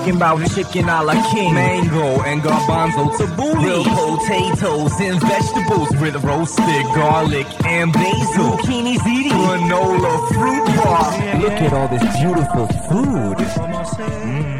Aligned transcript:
Talking 0.00 0.16
about 0.16 0.50
chicken 0.54 0.88
a 0.88 1.02
la 1.02 1.12
king, 1.30 1.52
mango 1.52 2.22
and 2.22 2.40
garbanzo 2.40 3.14
tabbouleh, 3.18 3.62
real 3.62 3.84
potatoes 3.84 4.98
and 4.98 5.20
vegetables 5.20 5.90
with 6.00 6.16
roasted 6.24 6.86
garlic 6.94 7.46
and 7.66 7.92
basil, 7.92 8.56
zucchini 8.56 8.96
ziti, 8.96 9.28
granola 9.28 10.26
fruit 10.32 10.64
bar. 10.76 11.40
Look 11.42 11.52
at 11.52 11.72
all 11.74 11.88
this 11.88 12.02
beautiful 12.16 12.66
food. 12.88 13.36
Mmm. 13.36 14.59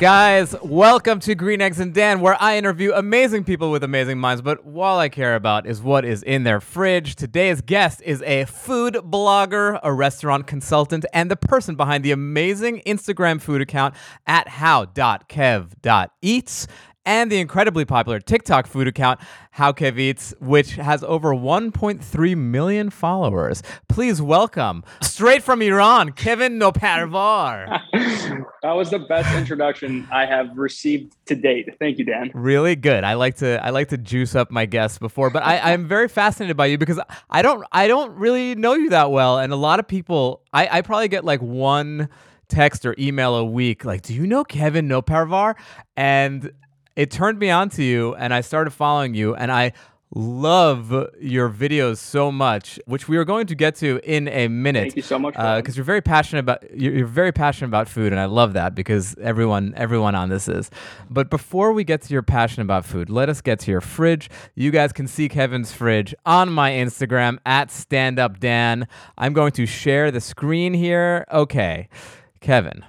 Guys, 0.00 0.56
welcome 0.62 1.20
to 1.20 1.34
Green 1.34 1.60
Eggs 1.60 1.78
and 1.78 1.92
Dan, 1.92 2.20
where 2.20 2.34
I 2.40 2.56
interview 2.56 2.92
amazing 2.94 3.44
people 3.44 3.70
with 3.70 3.84
amazing 3.84 4.18
minds. 4.18 4.40
But 4.40 4.60
all 4.64 4.98
I 4.98 5.10
care 5.10 5.34
about 5.34 5.66
is 5.66 5.82
what 5.82 6.06
is 6.06 6.22
in 6.22 6.42
their 6.42 6.58
fridge. 6.58 7.16
Today's 7.16 7.60
guest 7.60 8.00
is 8.00 8.22
a 8.22 8.46
food 8.46 8.94
blogger, 8.94 9.78
a 9.82 9.92
restaurant 9.92 10.46
consultant, 10.46 11.04
and 11.12 11.30
the 11.30 11.36
person 11.36 11.74
behind 11.74 12.02
the 12.02 12.12
amazing 12.12 12.80
Instagram 12.86 13.42
food 13.42 13.60
account 13.60 13.94
at 14.26 14.48
how.kev.eats 14.48 14.96
and 17.04 17.30
the 17.30 17.38
incredibly 17.38 17.84
popular 17.84 18.20
TikTok 18.20 18.66
food 18.66 18.88
account, 18.88 19.20
How 19.60 19.72
Kev 19.72 19.98
Eats, 19.98 20.32
which 20.40 20.76
has 20.76 21.04
over 21.04 21.34
1.3 21.34 22.34
million 22.38 22.88
followers. 22.88 23.62
Please 23.88 24.22
welcome, 24.22 24.82
straight 25.02 25.42
from 25.42 25.60
Iran, 25.60 26.12
Kevin 26.12 26.58
Noparvar. 26.58 27.82
that 28.62 28.72
was 28.72 28.88
the 28.88 29.00
best 29.00 29.36
introduction 29.36 30.08
I 30.10 30.24
have 30.24 30.56
received 30.56 31.14
to 31.26 31.34
date. 31.34 31.76
Thank 31.78 31.98
you, 31.98 32.06
Dan. 32.06 32.30
Really 32.32 32.74
good. 32.74 33.04
I 33.04 33.12
like 33.12 33.36
to 33.36 33.62
I 33.62 33.68
like 33.68 33.88
to 33.88 33.98
juice 33.98 34.34
up 34.34 34.50
my 34.50 34.64
guests 34.64 34.96
before, 34.96 35.28
but 35.28 35.44
I, 35.44 35.74
I'm 35.74 35.86
very 35.86 36.08
fascinated 36.08 36.56
by 36.56 36.64
you 36.64 36.78
because 36.78 36.98
I 37.28 37.42
don't 37.42 37.62
I 37.70 37.86
don't 37.86 38.16
really 38.16 38.54
know 38.54 38.72
you 38.72 38.88
that 38.88 39.10
well, 39.10 39.38
and 39.38 39.52
a 39.52 39.56
lot 39.56 39.78
of 39.78 39.86
people 39.86 40.40
I, 40.54 40.78
I 40.78 40.80
probably 40.80 41.08
get 41.08 41.22
like 41.26 41.42
one 41.42 42.08
text 42.48 42.86
or 42.86 42.96
email 42.98 43.36
a 43.36 43.44
week 43.44 43.84
like 43.84 44.02
do 44.02 44.12
you 44.12 44.26
know 44.26 44.42
kevin 44.42 44.88
noparvar 44.88 45.54
and 45.96 46.50
it 46.96 47.10
turned 47.10 47.38
me 47.38 47.50
on 47.50 47.68
to 47.70 47.82
you 47.82 48.14
and 48.14 48.34
I 48.34 48.40
started 48.40 48.70
following 48.70 49.14
you 49.14 49.34
and 49.34 49.50
I 49.50 49.72
love 50.14 50.90
your 51.20 51.48
videos 51.48 51.98
so 51.98 52.32
much, 52.32 52.80
which 52.86 53.08
we 53.08 53.16
are 53.16 53.24
going 53.24 53.46
to 53.46 53.54
get 53.54 53.76
to 53.76 54.00
in 54.02 54.28
a 54.28 54.48
minute. 54.48 54.82
Thank 54.82 54.96
you 54.96 55.02
so 55.02 55.18
much. 55.18 55.34
Because 55.34 55.74
uh, 55.74 55.76
you're 55.76 55.84
very 55.84 56.00
passionate 56.00 56.40
about 56.40 56.76
you're, 56.76 57.06
very 57.06 57.32
passionate 57.32 57.68
about 57.68 57.88
food, 57.88 58.12
and 58.12 58.20
I 58.20 58.24
love 58.24 58.54
that 58.54 58.74
because 58.74 59.14
everyone 59.18 59.72
everyone 59.76 60.14
on 60.14 60.28
this 60.28 60.48
is. 60.48 60.70
But 61.08 61.30
before 61.30 61.72
we 61.72 61.84
get 61.84 62.02
to 62.02 62.12
your 62.12 62.22
passion 62.22 62.62
about 62.62 62.84
food, 62.84 63.08
let 63.08 63.28
us 63.28 63.40
get 63.40 63.60
to 63.60 63.70
your 63.70 63.80
fridge. 63.80 64.30
You 64.54 64.70
guys 64.70 64.92
can 64.92 65.06
see 65.06 65.28
Kevin's 65.28 65.72
fridge 65.72 66.14
on 66.26 66.52
my 66.52 66.72
Instagram 66.72 67.38
at 67.46 67.70
Stand 67.70 68.18
Up 68.18 68.40
Dan. 68.40 68.88
I'm 69.16 69.32
going 69.32 69.52
to 69.52 69.66
share 69.66 70.10
the 70.10 70.20
screen 70.20 70.74
here. 70.74 71.24
Okay, 71.30 71.88
Kevin. 72.40 72.84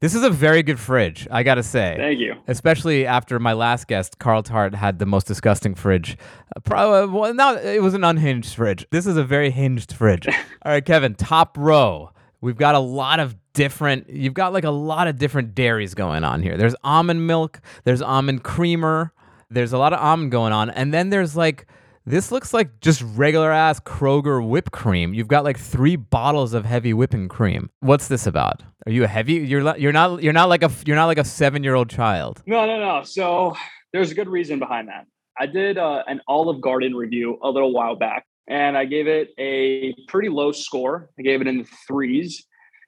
This 0.00 0.14
is 0.14 0.22
a 0.22 0.30
very 0.30 0.62
good 0.62 0.80
fridge, 0.80 1.28
I 1.30 1.42
gotta 1.42 1.62
say. 1.62 1.94
Thank 1.98 2.20
you. 2.20 2.34
Especially 2.48 3.04
after 3.04 3.38
my 3.38 3.52
last 3.52 3.86
guest, 3.86 4.18
Carl 4.18 4.42
Tart, 4.42 4.74
had 4.74 4.98
the 4.98 5.04
most 5.04 5.26
disgusting 5.26 5.74
fridge. 5.74 6.16
Uh, 6.56 6.74
uh, 6.74 7.06
well, 7.06 7.34
no, 7.34 7.56
it 7.56 7.82
was 7.82 7.92
an 7.92 8.02
unhinged 8.02 8.54
fridge. 8.54 8.86
This 8.90 9.06
is 9.06 9.18
a 9.18 9.24
very 9.24 9.50
hinged 9.50 9.92
fridge. 9.92 10.26
All 10.62 10.72
right, 10.72 10.82
Kevin, 10.82 11.14
top 11.14 11.58
row. 11.58 12.12
We've 12.40 12.56
got 12.56 12.74
a 12.74 12.78
lot 12.78 13.20
of 13.20 13.36
different. 13.52 14.08
You've 14.08 14.32
got 14.32 14.54
like 14.54 14.64
a 14.64 14.70
lot 14.70 15.06
of 15.06 15.18
different 15.18 15.54
dairies 15.54 15.92
going 15.92 16.24
on 16.24 16.42
here. 16.42 16.56
There's 16.56 16.74
almond 16.82 17.26
milk. 17.26 17.60
There's 17.84 18.00
almond 18.00 18.42
creamer. 18.42 19.12
There's 19.50 19.74
a 19.74 19.78
lot 19.78 19.92
of 19.92 20.00
almond 20.00 20.32
going 20.32 20.54
on, 20.54 20.70
and 20.70 20.94
then 20.94 21.10
there's 21.10 21.36
like 21.36 21.66
this 22.10 22.32
looks 22.32 22.52
like 22.52 22.80
just 22.80 23.02
regular 23.02 23.50
ass 23.50 23.80
Kroger 23.80 24.46
whipped 24.46 24.72
cream. 24.72 25.14
You've 25.14 25.28
got 25.28 25.44
like 25.44 25.58
three 25.58 25.96
bottles 25.96 26.52
of 26.52 26.64
heavy 26.64 26.92
whipping 26.92 27.28
cream. 27.28 27.70
What's 27.80 28.08
this 28.08 28.26
about? 28.26 28.62
Are 28.86 28.92
you 28.92 29.04
a 29.04 29.06
heavy? 29.06 29.34
You're 29.34 29.76
you're 29.76 29.92
not 29.92 30.22
you're 30.22 30.32
not 30.32 30.48
like 30.48 30.62
a 30.62 30.70
you're 30.84 30.96
not 30.96 31.06
like 31.06 31.18
a 31.18 31.24
seven 31.24 31.62
year 31.62 31.74
old 31.74 31.88
child. 31.88 32.42
No, 32.46 32.66
no, 32.66 32.78
no. 32.78 33.02
So 33.04 33.56
there's 33.92 34.10
a 34.10 34.14
good 34.14 34.28
reason 34.28 34.58
behind 34.58 34.88
that. 34.88 35.06
I 35.38 35.46
did 35.46 35.78
uh, 35.78 36.02
an 36.06 36.20
Olive 36.28 36.60
Garden 36.60 36.94
review 36.94 37.38
a 37.42 37.48
little 37.48 37.72
while 37.72 37.96
back, 37.96 38.26
and 38.48 38.76
I 38.76 38.84
gave 38.84 39.06
it 39.06 39.30
a 39.38 39.94
pretty 40.08 40.28
low 40.28 40.52
score. 40.52 41.10
I 41.18 41.22
gave 41.22 41.40
it 41.40 41.46
in 41.46 41.58
the 41.58 41.68
threes, 41.86 42.44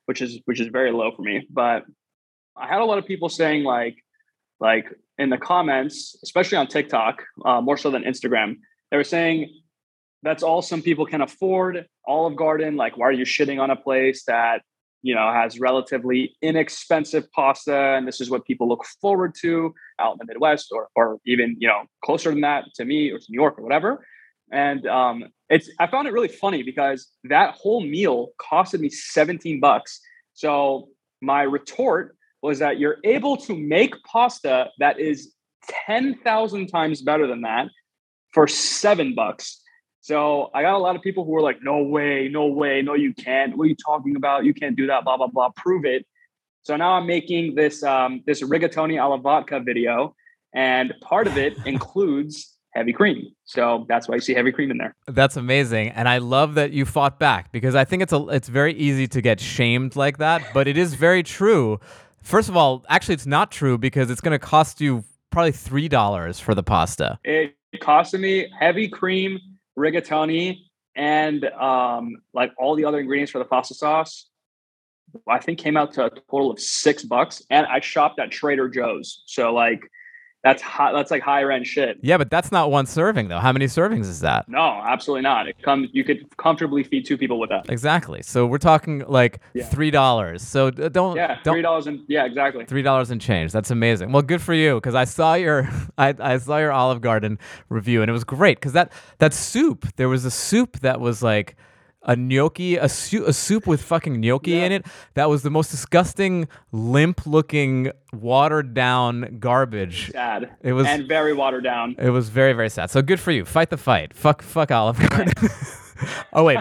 which 0.06 0.20
is 0.20 0.40
which 0.46 0.60
is 0.60 0.68
very 0.68 0.92
low 0.92 1.12
for 1.14 1.22
me. 1.22 1.46
But 1.50 1.84
I 2.56 2.66
had 2.66 2.80
a 2.80 2.84
lot 2.84 2.98
of 2.98 3.06
people 3.06 3.28
saying 3.28 3.64
like 3.64 3.96
like 4.60 4.86
in 5.18 5.30
the 5.30 5.38
comments, 5.38 6.16
especially 6.22 6.58
on 6.58 6.66
TikTok, 6.66 7.22
uh, 7.44 7.60
more 7.60 7.76
so 7.76 7.90
than 7.90 8.02
Instagram 8.02 8.56
they 8.92 8.98
were 8.98 9.04
saying 9.04 9.48
that's 10.22 10.42
all 10.44 10.62
some 10.62 10.82
people 10.82 11.06
can 11.06 11.22
afford. 11.22 11.86
Olive 12.06 12.36
Garden, 12.36 12.76
like, 12.76 12.96
why 12.96 13.06
are 13.06 13.12
you 13.12 13.24
shitting 13.24 13.58
on 13.58 13.70
a 13.70 13.76
place 13.76 14.22
that 14.26 14.60
you 15.00 15.14
know 15.16 15.32
has 15.32 15.58
relatively 15.58 16.36
inexpensive 16.42 17.24
pasta, 17.32 17.74
and 17.74 18.06
this 18.06 18.20
is 18.20 18.30
what 18.30 18.44
people 18.44 18.68
look 18.68 18.84
forward 19.00 19.34
to 19.40 19.74
out 19.98 20.12
in 20.12 20.18
the 20.18 20.26
Midwest, 20.26 20.68
or 20.72 20.88
or 20.94 21.18
even 21.26 21.56
you 21.58 21.66
know 21.66 21.84
closer 22.04 22.30
than 22.30 22.42
that 22.42 22.66
to 22.74 22.84
me 22.84 23.10
or 23.10 23.18
to 23.18 23.24
New 23.30 23.40
York 23.40 23.58
or 23.58 23.62
whatever. 23.62 24.06
And 24.52 24.86
um, 24.86 25.24
it's 25.48 25.70
I 25.80 25.86
found 25.86 26.06
it 26.06 26.12
really 26.12 26.28
funny 26.28 26.62
because 26.62 27.08
that 27.24 27.54
whole 27.54 27.80
meal 27.80 28.32
costed 28.38 28.80
me 28.80 28.90
17 28.90 29.58
bucks. 29.58 30.00
So 30.34 30.88
my 31.22 31.42
retort 31.42 32.14
was 32.42 32.58
that 32.58 32.78
you're 32.78 32.98
able 33.04 33.38
to 33.38 33.56
make 33.56 33.94
pasta 34.04 34.68
that 34.80 35.00
is 35.00 35.32
10,000 35.86 36.66
times 36.66 37.00
better 37.00 37.26
than 37.26 37.40
that 37.42 37.68
for 38.32 38.48
seven 38.48 39.14
bucks. 39.14 39.60
So 40.00 40.50
I 40.52 40.62
got 40.62 40.74
a 40.74 40.78
lot 40.78 40.96
of 40.96 41.02
people 41.02 41.24
who 41.24 41.30
were 41.30 41.42
like, 41.42 41.58
no 41.62 41.82
way, 41.82 42.28
no 42.28 42.46
way, 42.46 42.82
no, 42.82 42.94
you 42.94 43.14
can't. 43.14 43.56
What 43.56 43.64
are 43.64 43.68
you 43.68 43.76
talking 43.76 44.16
about? 44.16 44.44
You 44.44 44.52
can't 44.52 44.74
do 44.76 44.88
that, 44.88 45.04
blah, 45.04 45.16
blah, 45.16 45.28
blah. 45.28 45.50
Prove 45.54 45.84
it. 45.84 46.04
So 46.64 46.76
now 46.76 46.94
I'm 46.94 47.06
making 47.06 47.54
this 47.54 47.82
um, 47.82 48.22
this 48.26 48.42
rigatoni 48.42 49.00
alla 49.00 49.18
vodka 49.18 49.60
video, 49.60 50.14
and 50.54 50.94
part 51.00 51.26
of 51.26 51.36
it 51.36 51.56
includes 51.66 52.56
heavy 52.72 52.92
cream. 52.92 53.26
So 53.44 53.84
that's 53.88 54.08
why 54.08 54.14
you 54.14 54.20
see 54.20 54.34
heavy 54.34 54.52
cream 54.52 54.70
in 54.70 54.78
there. 54.78 54.94
That's 55.06 55.36
amazing, 55.36 55.90
and 55.90 56.08
I 56.08 56.18
love 56.18 56.54
that 56.54 56.72
you 56.72 56.84
fought 56.84 57.18
back 57.18 57.52
because 57.52 57.74
I 57.74 57.84
think 57.84 58.02
it's 58.02 58.12
a 58.12 58.28
it's 58.28 58.48
very 58.48 58.74
easy 58.74 59.08
to 59.08 59.20
get 59.20 59.40
shamed 59.40 59.96
like 59.96 60.18
that, 60.18 60.42
but 60.54 60.68
it 60.68 60.76
is 60.76 60.94
very 60.94 61.22
true. 61.38 61.80
First 62.22 62.48
of 62.48 62.56
all, 62.56 62.84
actually, 62.88 63.14
it's 63.14 63.26
not 63.26 63.50
true 63.50 63.76
because 63.76 64.08
it's 64.08 64.20
going 64.20 64.32
to 64.32 64.38
cost 64.38 64.80
you 64.80 65.04
probably 65.30 65.52
three 65.52 65.88
dollars 65.88 66.38
for 66.38 66.54
the 66.54 66.62
pasta. 66.62 67.18
It 67.24 67.56
me 68.18 68.48
heavy 68.58 68.88
cream, 68.88 69.38
rigatoni, 69.78 70.64
and 70.94 71.44
um, 71.44 72.16
like 72.34 72.52
all 72.58 72.76
the 72.76 72.84
other 72.84 73.00
ingredients 73.00 73.32
for 73.32 73.38
the 73.38 73.44
pasta 73.44 73.74
sauce. 73.74 74.28
I 75.28 75.38
think 75.38 75.58
came 75.58 75.76
out 75.76 75.92
to 75.94 76.06
a 76.06 76.10
total 76.10 76.50
of 76.50 76.60
six 76.60 77.02
bucks, 77.02 77.42
and 77.50 77.66
I 77.66 77.80
shopped 77.80 78.18
at 78.18 78.30
Trader 78.30 78.68
Joe's. 78.68 79.22
So 79.26 79.52
like 79.52 79.82
that's 80.44 80.60
high, 80.60 80.92
that's 80.92 81.10
like 81.10 81.22
higher 81.22 81.52
end 81.52 81.66
shit. 81.66 81.98
Yeah, 82.02 82.18
but 82.18 82.28
that's 82.30 82.50
not 82.50 82.70
one 82.70 82.86
serving 82.86 83.28
though. 83.28 83.38
How 83.38 83.52
many 83.52 83.66
servings 83.66 84.06
is 84.06 84.20
that? 84.20 84.48
No, 84.48 84.60
absolutely 84.84 85.22
not. 85.22 85.46
It 85.46 85.60
comes 85.62 85.88
you 85.92 86.02
could 86.02 86.26
comfortably 86.36 86.82
feed 86.82 87.06
two 87.06 87.16
people 87.16 87.38
with 87.38 87.50
that. 87.50 87.70
Exactly. 87.70 88.22
So 88.22 88.46
we're 88.46 88.58
talking 88.58 89.04
like 89.06 89.40
Yeah. 89.54 89.64
three 89.66 89.90
dollars. 89.92 90.42
So 90.42 90.70
don't 90.70 91.16
Yeah, 91.16 91.38
don't 91.44 91.54
three 91.54 91.62
dollars 91.62 91.86
and 91.86 92.00
yeah, 92.08 92.24
exactly. 92.24 92.64
three 92.64 92.82
dollars 92.82 93.10
and 93.10 93.20
change. 93.20 93.52
That's 93.52 93.70
amazing. 93.70 94.10
Well, 94.10 94.22
good 94.22 94.42
for 94.42 94.54
you 94.54 94.74
because 94.76 94.94
I 94.96 95.04
saw 95.04 95.34
your 95.34 95.68
I, 95.98 96.14
I 96.18 96.38
saw 96.38 96.58
your 96.58 96.72
Olive 96.72 97.00
Garden 97.00 97.38
review 97.68 98.02
and 98.02 98.08
it 98.08 98.12
was 98.12 98.24
great 98.24 98.58
because 98.58 98.72
that 98.72 98.90
that 99.18 99.32
soup 99.32 99.86
there 99.96 100.08
was 100.08 100.24
a 100.24 100.30
soup 100.30 100.80
that 100.80 101.00
was 101.00 101.22
like 101.22 101.54
a 102.04 102.16
gnocchi, 102.16 102.76
a, 102.76 102.88
su- 102.88 103.24
a 103.26 103.32
soup 103.32 103.66
with 103.66 103.80
fucking 103.82 104.20
gnocchi 104.20 104.58
in 104.58 104.72
it. 104.72 104.86
That 105.14 105.28
was 105.30 105.42
the 105.42 105.50
most 105.50 105.70
disgusting, 105.70 106.48
limp-looking, 106.72 107.90
watered-down 108.12 109.36
garbage. 109.38 110.10
Sad. 110.12 110.50
It 110.62 110.72
was- 110.72 110.86
and 110.86 111.06
very 111.06 111.32
watered 111.32 111.64
down. 111.64 111.94
It 111.98 112.10
was 112.10 112.28
very, 112.28 112.52
very 112.52 112.68
sad. 112.70 112.90
So 112.90 113.02
good 113.02 113.20
for 113.20 113.30
you. 113.30 113.44
Fight 113.44 113.70
the 113.70 113.76
fight. 113.76 114.14
Fuck, 114.14 114.42
fuck 114.42 114.70
Olive 114.70 114.98
Garden. 115.10 115.32
oh 116.32 116.44
wait, 116.44 116.58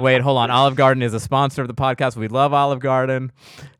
wait, 0.00 0.20
hold 0.20 0.38
on. 0.38 0.50
Olive 0.50 0.74
Garden 0.76 1.02
is 1.02 1.14
a 1.14 1.20
sponsor 1.20 1.62
of 1.62 1.68
the 1.68 1.74
podcast. 1.74 2.16
We 2.16 2.28
love 2.28 2.52
Olive 2.52 2.80
Garden. 2.80 3.32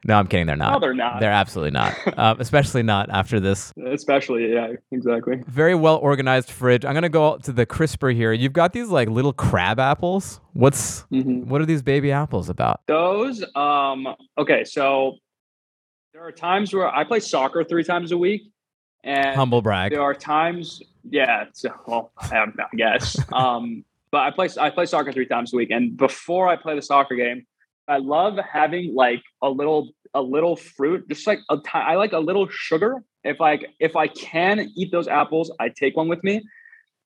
No, 0.05 0.17
I'm 0.19 0.27
kidding. 0.27 0.47
They're 0.47 0.57
not. 0.57 0.73
No, 0.75 0.81
they're 0.81 0.95
not. 0.95 1.21
They're 1.21 1.31
absolutely 1.33 1.73
not. 1.73 1.95
uh, 2.19 2.35
especially 2.41 2.83
not 2.83 3.11
after 3.11 3.41
this 3.41 3.73
Especially, 3.87 4.53
yeah, 4.53 4.73
exactly. 4.93 5.43
very 5.47 5.75
well 5.75 5.97
organized 5.97 6.51
fridge. 6.51 6.85
I'm 6.85 6.95
gonna 6.95 7.09
go 7.09 7.37
to 7.39 7.53
the 7.53 7.67
crisper 7.67 8.11
here. 8.11 8.33
You've 8.33 8.53
got 8.53 8.73
these 8.73 8.89
like 8.89 9.09
little 9.09 9.33
crab 9.33 9.79
apples. 9.81 10.41
What's 10.53 11.05
Mm-hmm. 11.13 11.49
what 11.49 11.61
are 11.61 11.67
these 11.67 11.83
baby 11.83 12.11
apples 12.13 12.49
about? 12.49 12.81
Those, 12.87 13.45
um, 13.55 14.07
okay, 14.37 14.65
so 14.65 15.17
there 16.13 16.23
are 16.23 16.33
times 16.33 16.73
where 16.75 16.89
I 16.89 17.05
play 17.05 17.21
soccer 17.21 17.63
three 17.65 17.85
times 17.85 18.13
a 18.13 18.19
week, 18.19 18.43
and 19.05 19.37
Humble 19.37 19.63
brag. 19.63 19.93
there 19.93 20.03
are 20.03 20.15
times, 20.15 20.83
yeah, 21.09 21.45
it's, 21.45 21.65
well, 21.87 22.11
I, 22.19 22.39
I 22.39 22.77
guess, 22.77 23.17
um, 23.33 23.85
but 24.11 24.19
I 24.19 24.31
play 24.31 24.49
I 24.59 24.71
play 24.71 24.87
soccer 24.87 25.13
three 25.13 25.27
times 25.27 25.53
a 25.53 25.57
week, 25.57 25.71
and 25.71 25.97
before 25.97 26.49
I 26.49 26.57
play 26.57 26.75
the 26.75 26.83
soccer 26.83 27.17
game, 27.17 27.47
I 27.89 27.99
love 27.99 28.39
having 28.53 28.95
like 28.95 29.23
a 29.43 29.49
little 29.49 29.91
a 30.15 30.23
little 30.23 30.57
fruit, 30.57 31.09
just 31.09 31.27
like 31.27 31.41
a 31.51 31.57
ti- 31.57 31.71
I 31.75 31.97
like 31.97 32.13
a 32.13 32.19
little 32.19 32.49
sugar. 32.49 33.03
If 33.25 33.41
like 33.41 33.67
if 33.81 33.97
I 33.97 34.09
can 34.09 34.71
eat 34.77 34.93
those 34.93 35.09
apples, 35.09 35.51
I 35.59 35.71
take 35.71 35.97
one 35.97 36.09
with 36.09 36.23
me. 36.23 36.43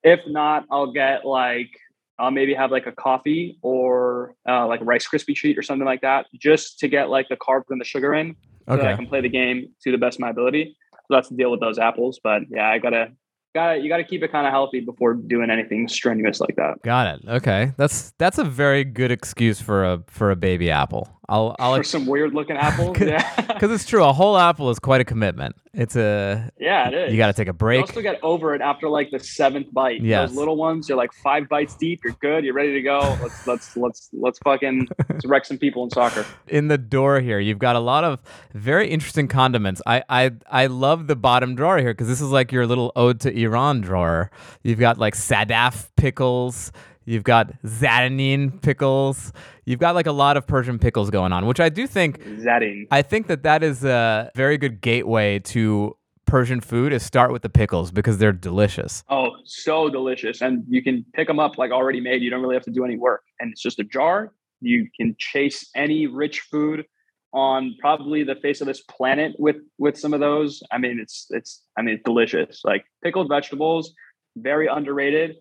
If 0.03 0.21
not, 0.27 0.67
I'll 0.71 0.93
get 0.93 1.25
like 1.25 1.71
I'll 2.19 2.31
maybe 2.31 2.55
have 2.55 2.71
like 2.71 2.87
a 2.87 2.93
coffee 2.93 3.59
or 3.63 4.35
uh, 4.49 4.67
like 4.67 4.81
a 4.81 4.85
Rice 4.85 5.07
Krispie 5.09 5.35
treat 5.35 5.59
or 5.59 5.63
something 5.63 5.87
like 5.87 6.03
that, 6.03 6.27
just 6.39 6.79
to 6.81 6.89
get 6.89 7.11
like 7.11 7.29
the 7.29 7.37
carbs 7.37 7.65
and 7.71 7.81
the 7.81 7.85
sugar 7.85 8.15
in, 8.15 8.37
so 8.69 8.77
that 8.77 8.87
I 8.87 8.97
can 8.97 9.07
play 9.07 9.21
the 9.21 9.29
game 9.29 9.71
to 9.83 9.91
the 9.91 9.99
best 9.99 10.17
of 10.17 10.21
my 10.21 10.31
ability. 10.31 10.77
So 10.93 11.15
that's 11.17 11.29
the 11.29 11.37
deal 11.37 11.51
with 11.51 11.61
those 11.61 11.79
apples. 11.79 12.21
But 12.23 12.43
yeah, 12.51 12.69
I 12.69 12.79
gotta 12.79 13.13
gotta 13.55 13.81
you 13.81 13.89
gotta 13.89 14.05
keep 14.05 14.23
it 14.23 14.33
kind 14.33 14.47
of 14.47 14.53
healthy 14.53 14.81
before 14.81 15.15
doing 15.15 15.51
anything 15.51 15.89
strenuous 15.89 16.41
like 16.41 16.57
that. 16.57 16.83
Got 16.83 17.15
it. 17.15 17.29
Okay. 17.29 17.73
That's 17.77 18.13
that's 18.19 18.39
a 18.39 18.45
very 18.45 18.85
good 18.85 19.11
excuse 19.11 19.61
for 19.61 19.85
a 19.85 20.03
for 20.07 20.31
a 20.31 20.37
baby 20.37 20.71
apple. 20.71 21.09
I'll 21.33 21.57
I'll 21.59 21.77
For 21.77 21.83
some 21.83 22.05
weird 22.05 22.35
looking 22.35 22.57
apples, 22.69 23.01
yeah, 23.01 23.35
because 23.55 23.71
it's 23.71 23.87
true. 23.87 24.05
A 24.05 24.13
whole 24.13 24.37
apple 24.37 24.69
is 24.71 24.79
quite 24.79 25.01
a 25.01 25.05
commitment. 25.05 25.57
It's 25.73 25.97
a 25.97 26.51
yeah, 26.61 26.89
it 26.89 26.95
is. 26.95 27.11
you 27.13 27.17
got 27.17 27.29
to 27.29 27.33
take 27.33 27.49
a 27.49 27.53
You 27.53 27.55
break. 27.55 27.81
also 27.81 28.03
get 28.03 28.21
over 28.23 28.55
it 28.55 28.61
after 28.61 28.91
like 28.91 29.11
the 29.11 29.19
seventh 29.19 29.73
bite. 29.73 30.03
Yes. 30.03 30.29
Those 30.29 30.37
little 30.39 30.57
ones, 30.57 30.91
you're 30.91 30.99
like 30.99 31.15
five 31.15 31.49
bites 31.49 31.75
deep. 31.77 32.01
You're 32.05 32.13
good. 32.21 32.45
You're 32.45 32.53
ready 32.53 32.75
to 32.75 32.83
go. 32.83 32.99
Let's 33.23 33.47
let's 33.47 33.75
let's 33.79 34.11
let's 34.13 34.39
fucking 34.41 34.89
let's 35.09 35.25
wreck 35.25 35.47
some 35.47 35.57
people 35.57 35.83
in 35.85 35.91
soccer. 35.91 36.27
in 36.49 36.69
the 36.69 36.77
door 36.77 37.21
here. 37.21 37.39
You've 37.41 37.59
got 37.59 37.75
a 37.77 37.81
lot 37.81 38.05
of 38.05 38.19
very 38.53 38.91
interesting 38.91 39.27
condiments. 39.27 39.81
I 39.87 40.05
I 40.11 40.33
I 40.51 40.67
love 40.67 41.07
the 41.07 41.17
bottom 41.17 41.55
drawer 41.55 41.79
here 41.79 41.95
because 41.95 42.09
this 42.09 42.21
is 42.21 42.29
like 42.31 42.53
your 42.53 42.67
little 42.67 42.93
ode 42.95 43.21
to 43.21 43.35
Iran 43.35 43.81
drawer. 43.81 44.31
You've 44.63 44.81
got 44.81 44.99
like 44.99 45.15
sadaf 45.15 45.89
pickles. 45.97 46.71
You've 47.05 47.25
got 47.25 47.53
zatanine 47.65 48.61
pickles. 48.63 49.33
You've 49.65 49.81
got 49.81 49.95
like 49.95 50.07
a 50.07 50.13
lot 50.13 50.37
of 50.37 50.47
Persian 50.47 50.79
pickles 50.79 51.11
going 51.11 51.33
on, 51.33 51.47
which 51.47 51.61
I 51.61 51.69
do 51.69 51.87
think 51.87 52.23
Zatting. 52.23 52.87
I 52.91 53.03
think 53.03 53.27
that 53.27 53.43
that 53.43 53.63
is 53.63 53.85
a 53.85 54.31
very 54.35 54.59
good 54.59 54.81
gateway 54.81 55.39
to 55.41 55.97
Persian 56.27 56.61
food 56.61 56.93
is 56.93 57.03
start 57.03 57.33
with 57.33 57.43
the 57.43 57.51
pickles 57.51 57.91
because 57.91 58.19
they're 58.19 58.33
delicious. 58.33 59.05
Oh, 59.11 59.33
so 59.45 59.91
delicious. 59.91 60.41
And 60.41 60.65
you 60.69 60.83
can 60.83 61.05
pick 61.13 61.29
them 61.29 61.39
up 61.39 61.59
like 61.59 61.71
already 61.71 62.01
made. 62.01 62.23
You 62.23 62.31
don't 62.31 62.41
really 62.41 62.55
have 62.55 62.65
to 62.65 62.71
do 62.71 62.85
any 62.85 62.97
work. 62.97 63.23
And 63.39 63.53
it's 63.53 63.61
just 63.61 63.79
a 63.79 63.85
jar. 63.85 64.33
You 64.61 64.89
can 64.99 65.15
chase 65.19 65.69
any 65.75 66.07
rich 66.07 66.41
food 66.41 66.87
on 67.35 67.77
probably 67.81 68.25
the 68.25 68.35
face 68.37 68.61
of 68.61 68.67
this 68.67 68.83
planet 68.83 69.35
with 69.39 69.57
with 69.79 69.99
some 69.99 70.15
of 70.15 70.21
those. 70.21 70.63
I 70.71 70.79
mean, 70.79 70.99
it's 71.01 71.27
it's 71.31 71.63
I 71.77 71.83
mean, 71.83 71.97
it's 71.97 72.05
delicious. 72.05 72.63
Like 72.65 72.85
pickled 73.03 73.29
vegetables, 73.29 73.93
very 74.37 74.69
underrated 74.69 75.37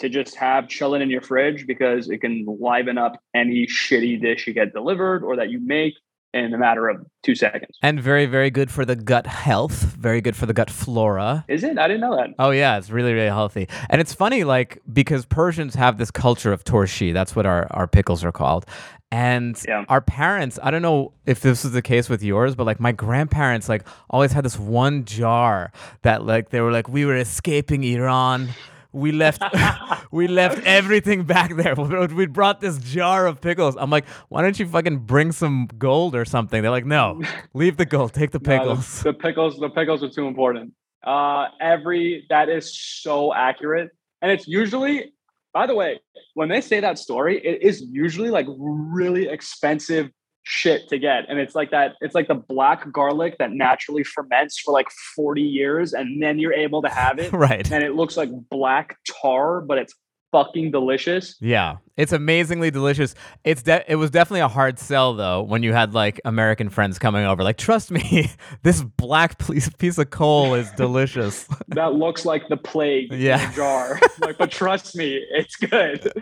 to 0.00 0.08
just 0.08 0.34
have 0.36 0.68
chilling 0.68 1.02
in 1.02 1.10
your 1.10 1.20
fridge 1.20 1.66
because 1.66 2.08
it 2.10 2.18
can 2.18 2.44
liven 2.60 2.98
up 2.98 3.20
any 3.34 3.66
shitty 3.66 4.20
dish 4.20 4.46
you 4.46 4.52
get 4.52 4.72
delivered 4.72 5.22
or 5.22 5.36
that 5.36 5.50
you 5.50 5.60
make 5.60 5.94
in 6.32 6.52
a 6.52 6.58
matter 6.58 6.88
of 6.88 6.96
two 7.22 7.36
seconds. 7.36 7.78
And 7.80 8.00
very, 8.00 8.26
very 8.26 8.50
good 8.50 8.68
for 8.68 8.84
the 8.84 8.96
gut 8.96 9.24
health, 9.24 9.82
very 9.96 10.20
good 10.20 10.34
for 10.34 10.46
the 10.46 10.52
gut 10.52 10.68
flora. 10.68 11.44
Is 11.46 11.62
it? 11.62 11.78
I 11.78 11.86
didn't 11.86 12.00
know 12.00 12.16
that. 12.16 12.30
Oh 12.40 12.50
yeah, 12.50 12.76
it's 12.76 12.90
really 12.90 13.12
really 13.12 13.28
healthy. 13.28 13.68
And 13.88 14.00
it's 14.00 14.12
funny 14.12 14.42
like 14.42 14.82
because 14.92 15.24
Persians 15.26 15.76
have 15.76 15.96
this 15.96 16.10
culture 16.10 16.52
of 16.52 16.64
torshi, 16.64 17.12
that's 17.12 17.36
what 17.36 17.46
our 17.46 17.68
our 17.70 17.86
pickles 17.86 18.24
are 18.24 18.32
called. 18.32 18.66
And 19.12 19.56
Yeah. 19.68 19.84
our 19.88 20.00
parents, 20.00 20.58
I 20.60 20.72
don't 20.72 20.82
know 20.82 21.12
if 21.24 21.38
this 21.38 21.64
is 21.64 21.70
the 21.70 21.82
case 21.82 22.08
with 22.08 22.20
yours, 22.20 22.56
but 22.56 22.66
like 22.66 22.80
my 22.80 22.90
grandparents 22.90 23.68
like 23.68 23.86
always 24.10 24.32
had 24.32 24.44
this 24.44 24.58
one 24.58 25.04
jar 25.04 25.70
that 26.02 26.24
like 26.26 26.50
they 26.50 26.60
were 26.60 26.72
like 26.72 26.88
we 26.88 27.04
were 27.04 27.16
escaping 27.16 27.84
Iran. 27.84 28.48
We 28.94 29.12
left 29.12 29.42
we 30.12 30.28
left 30.28 30.64
everything 30.64 31.24
back 31.24 31.54
there. 31.56 31.74
We 32.14 32.26
brought 32.26 32.60
this 32.60 32.78
jar 32.78 33.26
of 33.26 33.40
pickles. 33.40 33.76
I'm 33.78 33.90
like, 33.90 34.06
why 34.28 34.42
don't 34.42 34.58
you 34.58 34.66
fucking 34.66 34.98
bring 35.00 35.32
some 35.32 35.68
gold 35.78 36.14
or 36.14 36.24
something? 36.24 36.62
They're 36.62 36.70
like, 36.70 36.86
no, 36.86 37.20
leave 37.54 37.76
the 37.76 37.86
gold, 37.86 38.12
take 38.14 38.30
the 38.30 38.38
No, 38.38 38.44
the- 38.44 38.58
pickles. 38.58 39.02
the, 39.02 39.12
pickles, 39.12 39.58
the 39.58 39.68
pickles 39.70 40.02
are 40.04 40.10
too 40.10 40.26
important. 40.26 40.72
Uh, 41.02 41.48
every 41.60 42.24
that 42.30 42.48
is 42.48 42.74
so 42.74 43.34
accurate, 43.34 43.90
and 44.22 44.30
it's 44.32 44.46
usually. 44.48 45.12
By 45.52 45.66
the 45.68 45.74
way, 45.76 46.00
when 46.34 46.48
they 46.48 46.60
say 46.60 46.80
that 46.80 46.98
story, 46.98 47.38
it 47.44 47.62
is 47.62 47.80
usually 47.88 48.30
like 48.30 48.46
really 48.58 49.28
expensive 49.28 50.10
shit 50.44 50.88
to 50.90 50.98
get, 50.98 51.24
and 51.28 51.38
it's 51.38 51.54
like 51.54 51.70
that. 51.72 51.96
It's 52.00 52.14
like 52.14 52.28
the 52.28 52.34
black 52.34 52.90
garlic 52.92 53.38
that 53.38 53.50
naturally 53.50 54.04
ferments 54.04 54.58
for 54.60 54.72
like 54.72 54.88
forty 55.16 55.42
years, 55.42 55.92
and 55.92 56.22
then 56.22 56.38
you're 56.38 56.52
able 56.52 56.82
to 56.82 56.88
have 56.88 57.18
it, 57.18 57.32
right. 57.32 57.70
and 57.70 57.82
it 57.82 57.94
looks 57.94 58.16
like 58.16 58.30
black 58.50 58.98
tar, 59.20 59.60
but 59.60 59.78
it's 59.78 59.94
fucking 60.34 60.72
delicious. 60.72 61.36
Yeah, 61.40 61.76
it's 61.96 62.10
amazingly 62.12 62.72
delicious. 62.72 63.14
It's 63.44 63.62
de- 63.62 63.84
it 63.88 63.94
was 63.94 64.10
definitely 64.10 64.40
a 64.40 64.48
hard 64.48 64.80
sell 64.80 65.14
though 65.14 65.42
when 65.42 65.62
you 65.62 65.72
had 65.72 65.94
like 65.94 66.20
American 66.24 66.70
friends 66.70 66.98
coming 66.98 67.24
over. 67.24 67.44
Like, 67.44 67.56
trust 67.56 67.92
me, 67.92 68.32
this 68.64 68.82
black 68.82 69.38
piece 69.38 69.68
piece 69.68 69.96
of 69.98 70.10
coal 70.10 70.54
is 70.54 70.68
delicious. 70.76 71.46
That 71.68 71.94
looks 71.94 72.24
like 72.24 72.48
the 72.48 72.56
plague 72.56 73.12
Yeah. 73.12 73.44
in 73.44 73.50
a 73.52 73.54
jar. 73.54 74.00
like, 74.18 74.36
but 74.38 74.50
trust 74.50 74.96
me, 74.96 75.24
it's 75.30 75.54
good. 75.54 76.12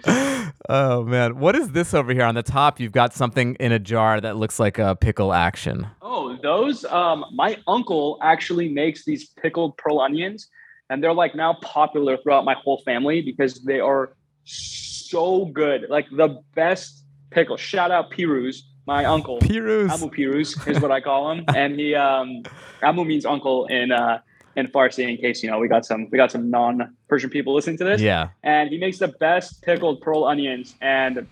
oh 0.68 1.04
man, 1.04 1.38
what 1.38 1.56
is 1.56 1.70
this 1.70 1.94
over 1.94 2.12
here 2.12 2.24
on 2.24 2.34
the 2.34 2.42
top? 2.42 2.78
You've 2.78 2.92
got 2.92 3.14
something 3.14 3.54
in 3.60 3.72
a 3.72 3.78
jar 3.78 4.20
that 4.20 4.36
looks 4.36 4.60
like 4.60 4.78
a 4.78 4.94
pickle 4.94 5.32
action. 5.32 5.86
Oh, 6.02 6.36
those 6.42 6.84
um 6.84 7.24
my 7.32 7.56
uncle 7.66 8.18
actually 8.20 8.68
makes 8.68 9.06
these 9.06 9.24
pickled 9.40 9.78
pearl 9.78 10.00
onions 10.00 10.48
and 10.92 11.02
they're 11.02 11.14
like 11.14 11.34
now 11.34 11.54
popular 11.62 12.18
throughout 12.18 12.44
my 12.44 12.52
whole 12.52 12.82
family 12.84 13.22
because 13.22 13.54
they 13.64 13.80
are 13.80 14.12
so 14.44 15.46
good. 15.46 15.86
Like 15.88 16.06
the 16.10 16.38
best 16.54 17.04
pickle. 17.30 17.56
Shout 17.56 17.90
out 17.90 18.10
Piruz, 18.10 18.56
my 18.86 19.06
uncle. 19.06 19.38
Piruz. 19.40 19.90
Amu 19.90 20.10
Piruz 20.10 20.68
is 20.68 20.80
what 20.80 20.90
I 20.92 21.00
call 21.00 21.32
him. 21.32 21.46
And 21.56 21.80
he 21.80 21.94
um 21.94 22.42
Amu 22.82 23.04
means 23.06 23.24
uncle 23.24 23.64
in 23.68 23.90
uh 23.90 24.20
in 24.54 24.66
Farsi 24.66 25.08
in 25.08 25.16
case 25.16 25.42
you 25.42 25.50
know 25.50 25.58
we 25.58 25.66
got 25.66 25.86
some 25.86 26.10
we 26.10 26.18
got 26.18 26.30
some 26.30 26.50
non-Persian 26.50 27.30
people 27.30 27.54
listening 27.54 27.78
to 27.78 27.84
this 27.84 28.02
Yeah. 28.02 28.28
and 28.42 28.68
he 28.68 28.76
makes 28.76 28.98
the 28.98 29.08
best 29.08 29.62
pickled 29.62 30.02
pearl 30.02 30.24
onions 30.24 30.74
and 30.82 31.26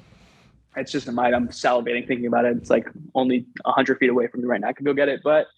it's 0.74 0.90
just 0.90 1.06
a 1.06 1.12
mite 1.12 1.34
i'm 1.34 1.48
salivating 1.48 2.06
thinking 2.08 2.24
about 2.24 2.46
it 2.46 2.56
it's 2.56 2.70
like 2.70 2.88
only 3.14 3.44
100 3.64 3.98
feet 3.98 4.08
away 4.08 4.26
from 4.28 4.40
me 4.40 4.46
right 4.46 4.62
now 4.62 4.68
i 4.68 4.72
could 4.72 4.86
go 4.86 4.94
get 4.94 5.10
it 5.10 5.20
but 5.22 5.48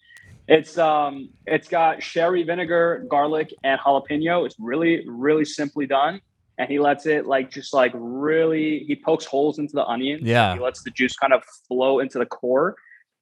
it's 0.47 0.77
um 0.77 1.29
it's 1.45 1.67
got 1.67 2.03
sherry 2.03 2.43
vinegar 2.43 3.05
garlic 3.09 3.53
and 3.63 3.79
jalapeno 3.79 4.45
it's 4.45 4.55
really 4.59 5.03
really 5.07 5.45
simply 5.45 5.85
done 5.85 6.19
and 6.57 6.69
he 6.69 6.79
lets 6.79 7.05
it 7.05 7.25
like 7.25 7.49
just 7.49 7.73
like 7.73 7.91
really 7.95 8.83
he 8.87 8.95
pokes 8.95 9.25
holes 9.25 9.59
into 9.59 9.73
the 9.73 9.85
onion. 9.85 10.19
Yeah. 10.21 10.53
he 10.53 10.59
lets 10.59 10.83
the 10.83 10.91
juice 10.91 11.15
kind 11.15 11.33
of 11.33 11.43
flow 11.67 11.99
into 11.99 12.19
the 12.19 12.25
core 12.25 12.75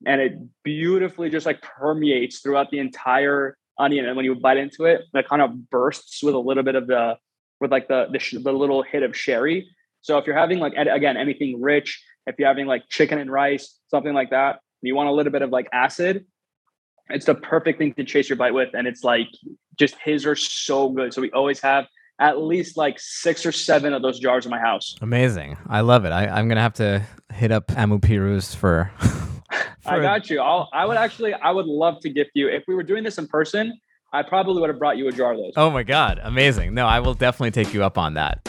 and 0.06 0.20
it 0.20 0.34
beautifully 0.64 1.30
just 1.30 1.46
like 1.46 1.62
permeates 1.62 2.40
throughout 2.40 2.72
the 2.72 2.80
entire 2.80 3.58
onion 3.78 4.06
and 4.06 4.16
when 4.16 4.26
you 4.26 4.36
bite 4.36 4.58
into 4.58 4.86
it 4.86 5.02
it 5.14 5.28
kind 5.28 5.42
of 5.42 5.70
bursts 5.70 6.22
with 6.24 6.36
a 6.36 6.40
little 6.40 6.64
bit 6.64 6.76
of 6.76 6.88
the 6.88 7.18
with 7.60 7.72
like 7.72 7.88
the 7.88 8.08
the, 8.12 8.20
sh- 8.20 8.36
the 8.42 8.52
little 8.52 8.84
hit 8.84 9.04
of 9.04 9.16
sherry 9.16 9.68
so 10.02 10.18
if 10.18 10.26
you're 10.26 10.38
having 10.38 10.60
like 10.60 10.74
again 10.74 11.18
anything 11.18 11.62
rich 11.62 12.04
if 12.28 12.36
you're 12.38 12.48
having 12.48 12.68
like 12.68 12.84
chicken 12.90 13.18
and 13.18 13.32
rice 13.32 13.80
something 13.88 14.14
like 14.14 14.32
that 14.32 14.60
and 14.82 14.88
you 14.88 14.96
want 14.96 15.08
a 15.08 15.12
little 15.12 15.32
bit 15.32 15.42
of 15.42 15.52
like 15.52 15.68
acid 15.72 16.26
it's 17.14 17.26
the 17.26 17.36
perfect 17.36 17.78
thing 17.78 17.94
to 17.94 18.04
chase 18.04 18.30
your 18.30 18.38
bite 18.38 18.54
with 18.54 18.70
and 18.74 18.88
it's 18.88 19.04
like 19.04 19.28
just 19.78 19.96
his 20.04 20.26
are 20.26 20.36
so 20.36 20.90
good 20.90 21.14
so 21.14 21.22
we 21.22 21.32
always 21.32 21.60
have 21.60 21.86
at 22.20 22.40
least 22.40 22.78
like 22.78 23.00
six 23.00 23.46
or 23.46 23.52
seven 23.52 23.94
of 23.94 24.02
those 24.02 24.20
jars 24.20 24.46
in 24.46 24.52
my 24.52 24.60
house 24.60 24.96
Amazing. 25.02 25.58
I 25.68 25.82
love 25.82 26.06
it. 26.06 26.12
I, 26.12 26.28
I'm 26.28 26.48
gonna 26.48 26.62
have 26.62 26.74
to 26.76 27.06
hit 27.34 27.52
up 27.52 27.72
Amu 27.76 28.00
Piruz 28.00 28.56
for. 28.56 28.92
I 29.86 30.00
got 30.00 30.30
you. 30.30 30.40
I'll, 30.40 30.70
I 30.74 30.86
would 30.86 30.98
actually, 30.98 31.34
I 31.34 31.52
would 31.52 31.66
love 31.66 32.00
to 32.02 32.10
gift 32.10 32.32
you. 32.36 32.48
If 32.48 32.64
we 32.68 32.76
were 32.76 32.84
doing 32.84 33.04
this 33.04 33.18
in 33.18 33.28
person, 33.28 33.78
I 34.14 34.22
probably 34.22 34.62
would 34.62 34.70
have 34.70 34.78
brought 34.80 34.98
you 34.98 35.08
a 35.08 35.12
jar 35.12 35.34
of 35.34 35.40
those. 35.40 35.54
Oh 35.56 35.72
my 35.72 35.84
god, 35.84 36.20
amazing. 36.24 36.74
No, 36.74 36.86
I 36.86 37.00
will 37.00 37.16
definitely 37.16 37.52
take 37.52 37.74
you 37.74 37.84
up 37.84 37.98
on 37.98 38.14
that. 38.14 38.48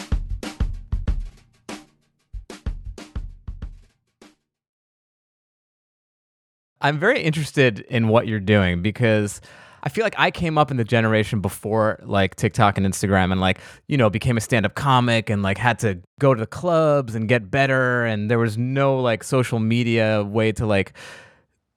I'm 6.83 6.99
very 6.99 7.23
interested 7.23 7.81
in 7.81 8.09
what 8.09 8.27
you're 8.27 8.41
doing 8.41 8.83
because 8.83 9.41
I 9.85 9.89
feel 9.89 10.05
like 10.05 10.15
I 10.19 10.31
came 10.31 10.59
up 10.59 10.71
in 10.71 10.77
the 10.77 10.85
generation 10.85 11.41
before 11.41 11.99
like 12.05 12.37
TikTok 12.37 12.77
and 12.77 12.87
Instagram 12.87 13.33
and 13.33 13.41
like, 13.41 13.59
you 13.89 13.97
know, 13.97 14.11
became 14.11 14.37
a 14.37 14.41
stand-up 14.41 14.75
comic 14.75 15.31
and 15.31 15.43
like 15.43 15.59
had 15.59 15.79
to 15.81 16.01
go 16.21 16.35
to 16.35 16.41
the 16.41 16.47
clubs 16.47 17.15
and 17.15 17.29
get 17.29 17.51
better 17.51 18.05
and 18.05 18.31
there 18.31 18.39
was 18.39 18.57
no 18.59 19.01
like 19.01 19.25
social 19.25 19.59
media 19.59 20.23
way 20.23 20.53
to 20.53 20.67
like 20.67 20.93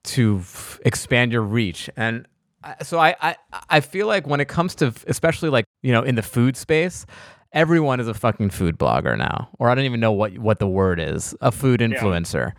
to 0.04 0.38
f- 0.40 0.78
expand 0.84 1.32
your 1.32 1.42
reach. 1.42 1.90
And 1.96 2.26
I- 2.62 2.76
so 2.82 2.98
I, 2.98 3.16
I 3.20 3.36
I 3.70 3.80
feel 3.80 4.06
like 4.06 4.26
when 4.26 4.40
it 4.40 4.48
comes 4.48 4.74
to 4.76 4.92
especially 5.08 5.50
like, 5.50 5.64
you 5.82 5.92
know, 5.92 6.02
in 6.02 6.14
the 6.14 6.22
food 6.22 6.56
space, 6.56 7.06
everyone 7.52 7.98
is 7.98 8.06
a 8.06 8.14
fucking 8.14 8.50
food 8.50 8.78
blogger 8.78 9.18
now. 9.18 9.48
Or 9.58 9.68
I 9.68 9.74
don't 9.74 9.84
even 9.84 10.00
know 10.00 10.12
what 10.12 10.38
what 10.38 10.60
the 10.60 10.68
word 10.68 11.00
is, 11.00 11.34
a 11.40 11.50
food 11.50 11.80
influencer. 11.80 12.52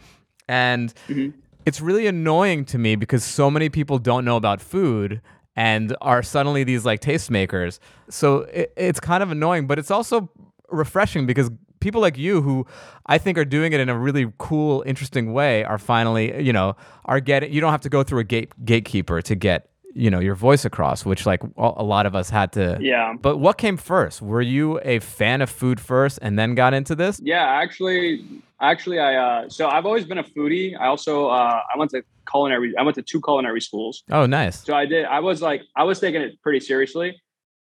And 0.49 0.93
mm-hmm. 1.07 1.37
It's 1.67 1.81
really 1.81 2.07
annoying 2.07 2.63
to 2.63 2.77
me 2.77 2.95
because 2.95 3.25
so 3.25 3.51
many 3.51 3.67
people 3.67 3.99
don't 3.99 4.23
know 4.23 4.37
about 4.37 4.61
food 4.61 5.19
and 5.57 5.93
are 5.99 6.23
suddenly 6.23 6.63
these 6.63 6.85
like 6.85 7.01
tastemakers. 7.01 7.79
So 8.09 8.43
it, 8.43 8.71
it's 8.77 9.01
kind 9.01 9.21
of 9.21 9.31
annoying, 9.31 9.67
but 9.67 9.77
it's 9.77 9.91
also 9.91 10.31
refreshing 10.69 11.25
because 11.25 11.51
people 11.81 11.99
like 11.99 12.17
you 12.17 12.41
who 12.41 12.65
I 13.07 13.17
think 13.17 13.37
are 13.37 13.43
doing 13.43 13.73
it 13.73 13.81
in 13.81 13.89
a 13.89 13.99
really 13.99 14.31
cool, 14.37 14.81
interesting 14.85 15.33
way 15.33 15.65
are 15.65 15.77
finally, 15.77 16.41
you 16.41 16.53
know, 16.53 16.77
are 17.03 17.19
getting, 17.19 17.51
you 17.51 17.59
don't 17.59 17.71
have 17.71 17.81
to 17.81 17.89
go 17.89 18.01
through 18.01 18.19
a 18.19 18.23
gate, 18.23 18.53
gatekeeper 18.63 19.21
to 19.23 19.35
get, 19.35 19.69
you 19.93 20.09
know, 20.09 20.19
your 20.19 20.35
voice 20.35 20.65
across, 20.65 21.05
which 21.05 21.25
like 21.25 21.41
a 21.57 21.83
lot 21.83 22.05
of 22.05 22.15
us 22.15 22.29
had 22.29 22.51
to. 22.53 22.77
Yeah. 22.79 23.13
But 23.19 23.37
what 23.37 23.57
came 23.57 23.77
first? 23.77 24.21
Were 24.21 24.41
you 24.41 24.79
a 24.83 24.99
fan 24.99 25.41
of 25.41 25.49
food 25.49 25.79
first 25.79 26.19
and 26.21 26.37
then 26.37 26.55
got 26.55 26.73
into 26.73 26.95
this? 26.95 27.19
Yeah, 27.23 27.43
actually, 27.43 28.25
actually, 28.61 28.99
I 28.99 29.15
uh, 29.15 29.49
so 29.49 29.67
I've 29.67 29.85
always 29.85 30.05
been 30.05 30.17
a 30.17 30.23
foodie. 30.23 30.79
I 30.79 30.87
also 30.87 31.27
uh, 31.27 31.61
I 31.73 31.77
went 31.77 31.91
to 31.91 32.03
culinary. 32.29 32.73
I 32.77 32.83
went 32.83 32.95
to 32.95 33.01
two 33.01 33.21
culinary 33.21 33.61
schools. 33.61 34.03
Oh, 34.11 34.25
nice. 34.25 34.63
So 34.63 34.75
I 34.75 34.85
did. 34.85 35.05
I 35.05 35.19
was 35.19 35.41
like, 35.41 35.63
I 35.75 35.83
was 35.83 35.99
taking 35.99 36.21
it 36.21 36.41
pretty 36.41 36.59
seriously, 36.59 37.19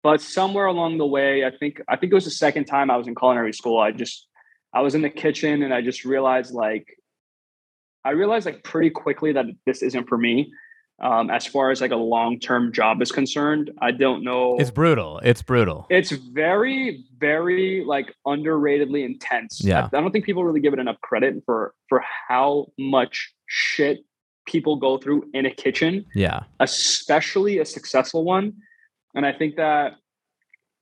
but 0.04 0.22
somewhere 0.22 0.66
along 0.66 0.98
the 0.98 1.08
way, 1.08 1.46
I 1.46 1.52
think 1.52 1.82
I 1.88 1.96
think 1.96 2.12
it 2.12 2.16
was 2.16 2.26
the 2.26 2.32
second 2.32 2.66
time 2.66 2.92
I 2.92 2.98
was 2.98 3.08
in 3.08 3.16
culinary 3.16 3.54
school. 3.54 3.80
I 3.80 3.92
just 3.92 4.28
I 4.74 4.82
was 4.82 4.96
in 4.96 5.02
the 5.02 5.10
kitchen 5.10 5.64
and 5.64 5.74
I 5.74 5.82
just 5.82 6.06
realized 6.06 6.54
like 6.54 6.86
I 8.06 8.12
realized 8.12 8.46
like 8.46 8.64
pretty 8.64 8.90
quickly 8.90 9.34
that 9.34 9.46
this 9.66 9.82
isn't 9.82 10.08
for 10.08 10.18
me. 10.18 10.52
Um, 11.02 11.30
as 11.30 11.46
far 11.46 11.72
as 11.72 11.80
like 11.80 11.92
a 11.92 11.96
long 11.96 12.40
term 12.40 12.74
job 12.74 13.02
is 13.02 13.12
concerned, 13.12 13.72
I 13.82 13.92
don't 13.92 14.24
know. 14.24 14.58
It's 14.60 14.72
brutal. 14.72 15.20
It's 15.24 15.42
brutal. 15.42 15.88
It's 15.90 16.12
very, 16.12 17.06
very 17.18 17.84
like 17.86 18.14
underratedly 18.28 19.06
intense. 19.06 19.62
Yeah. 19.64 19.88
I, 19.94 19.98
I 19.98 20.02
don't 20.02 20.12
think 20.12 20.26
people 20.26 20.44
really 20.44 20.60
give 20.60 20.74
it 20.74 20.80
enough 20.80 21.00
credit 21.02 21.42
for 21.46 21.74
for 21.88 22.04
how 22.28 22.68
much 22.78 23.34
shit 23.48 24.00
people 24.46 24.76
go 24.76 24.98
through 24.98 25.30
in 25.34 25.46
a 25.46 25.52
kitchen, 25.52 26.06
Yeah. 26.16 26.44
especially 26.60 27.60
a 27.60 27.66
successful 27.66 28.24
one. 28.26 28.54
And 29.16 29.26
I 29.26 29.32
think 29.32 29.56
that 29.56 29.94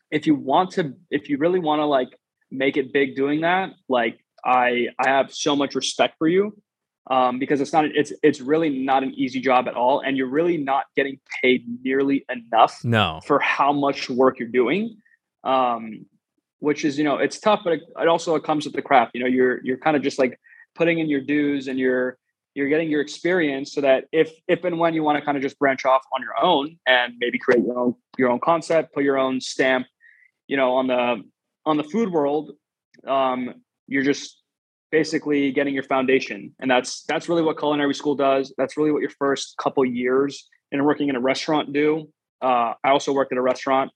if 0.09 0.25
you 0.25 0.35
want 0.35 0.71
to, 0.71 0.93
if 1.11 1.29
you 1.29 1.37
really 1.37 1.59
want 1.59 1.79
to 1.79 1.85
like 1.85 2.09
make 2.49 2.77
it 2.77 2.93
big 2.93 3.15
doing 3.15 3.41
that, 3.41 3.73
like 3.89 4.19
I 4.43 4.87
I 4.99 5.09
have 5.09 5.33
so 5.33 5.55
much 5.55 5.75
respect 5.75 6.15
for 6.17 6.27
you. 6.27 6.55
Um, 7.09 7.39
because 7.39 7.61
it's 7.61 7.71
not 7.71 7.85
it's 7.85 8.11
it's 8.21 8.41
really 8.41 8.69
not 8.69 9.01
an 9.01 9.13
easy 9.13 9.39
job 9.39 9.67
at 9.67 9.75
all, 9.75 10.01
and 10.01 10.17
you're 10.17 10.27
really 10.29 10.57
not 10.57 10.85
getting 10.95 11.19
paid 11.41 11.63
nearly 11.81 12.25
enough 12.29 12.83
No. 12.83 13.21
for 13.25 13.39
how 13.39 13.71
much 13.71 14.09
work 14.09 14.39
you're 14.39 14.49
doing 14.49 14.97
um 15.43 16.05
which 16.59 16.83
is 16.83 16.97
you 16.97 17.03
know 17.03 17.17
it's 17.17 17.39
tough 17.39 17.61
but 17.63 17.73
it, 17.73 17.81
it 18.01 18.07
also 18.07 18.35
it 18.35 18.43
comes 18.43 18.65
with 18.65 18.73
the 18.73 18.81
craft 18.81 19.11
you 19.13 19.21
know 19.21 19.27
you're 19.27 19.63
you're 19.63 19.77
kind 19.77 19.95
of 19.95 20.01
just 20.03 20.19
like 20.19 20.39
putting 20.75 20.99
in 20.99 21.07
your 21.07 21.21
dues 21.21 21.67
and 21.67 21.79
you're 21.79 22.17
you're 22.55 22.67
getting 22.67 22.89
your 22.89 23.01
experience 23.01 23.71
so 23.71 23.81
that 23.81 24.05
if 24.11 24.31
if 24.47 24.63
and 24.63 24.79
when 24.79 24.93
you 24.93 25.03
want 25.03 25.17
to 25.17 25.23
kind 25.23 25.37
of 25.37 25.43
just 25.43 25.57
branch 25.59 25.85
off 25.85 26.01
on 26.13 26.21
your 26.21 26.33
own 26.41 26.77
and 26.87 27.13
maybe 27.19 27.37
create 27.37 27.63
your 27.63 27.77
own 27.77 27.95
your 28.17 28.29
own 28.29 28.39
concept 28.39 28.93
put 28.93 29.03
your 29.03 29.17
own 29.17 29.39
stamp 29.39 29.85
you 30.47 30.57
know 30.57 30.73
on 30.75 30.87
the 30.87 31.21
on 31.65 31.77
the 31.77 31.83
food 31.83 32.11
world 32.11 32.51
um 33.07 33.53
you're 33.87 34.03
just 34.03 34.41
basically 34.91 35.51
getting 35.51 35.73
your 35.73 35.83
foundation 35.83 36.53
and 36.59 36.71
that's 36.71 37.03
that's 37.03 37.27
really 37.27 37.41
what 37.41 37.57
culinary 37.57 37.93
school 37.93 38.15
does 38.15 38.53
that's 38.57 38.77
really 38.77 38.91
what 38.91 39.01
your 39.01 39.11
first 39.11 39.55
couple 39.57 39.83
years 39.83 40.47
in 40.71 40.83
working 40.83 41.09
in 41.09 41.15
a 41.15 41.19
restaurant 41.19 41.73
do 41.73 42.07
uh, 42.41 42.73
I 42.83 42.89
also 42.89 43.13
worked 43.13 43.31
at 43.31 43.37
a 43.37 43.41
restaurant 43.41 43.91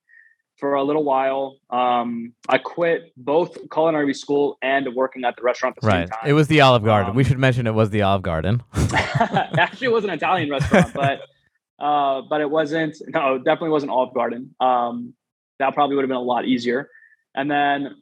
for 0.57 0.75
a 0.75 0.83
little 0.83 1.03
while. 1.03 1.57
Um, 1.69 2.33
I 2.49 2.57
quit 2.57 3.11
both 3.17 3.57
culinary 3.71 4.13
school 4.13 4.57
and 4.61 4.87
working 4.95 5.23
at 5.25 5.35
the 5.35 5.43
restaurant 5.43 5.77
at 5.77 5.81
the 5.81 5.87
Right. 5.87 5.99
same 6.01 6.07
time. 6.09 6.29
It 6.29 6.33
was 6.33 6.47
the 6.47 6.61
Olive 6.61 6.83
Garden. 6.83 7.11
Um, 7.11 7.15
we 7.15 7.23
should 7.23 7.39
mention 7.39 7.67
it 7.67 7.73
was 7.73 7.89
the 7.89 8.01
Olive 8.03 8.21
Garden. 8.21 8.63
actually 8.93 9.87
it 9.87 9.91
was 9.91 10.03
an 10.03 10.09
Italian 10.11 10.49
restaurant, 10.49 10.93
but 10.93 11.21
uh, 11.79 12.21
but 12.29 12.41
it 12.41 12.49
wasn't. 12.49 12.95
No, 13.07 13.35
it 13.35 13.43
definitely 13.43 13.69
wasn't 13.69 13.91
Olive 13.91 14.13
Garden. 14.13 14.53
Um, 14.59 15.13
that 15.59 15.73
probably 15.73 15.95
would 15.95 16.03
have 16.03 16.09
been 16.09 16.17
a 16.17 16.21
lot 16.21 16.45
easier. 16.45 16.89
And 17.35 17.49
then 17.49 17.95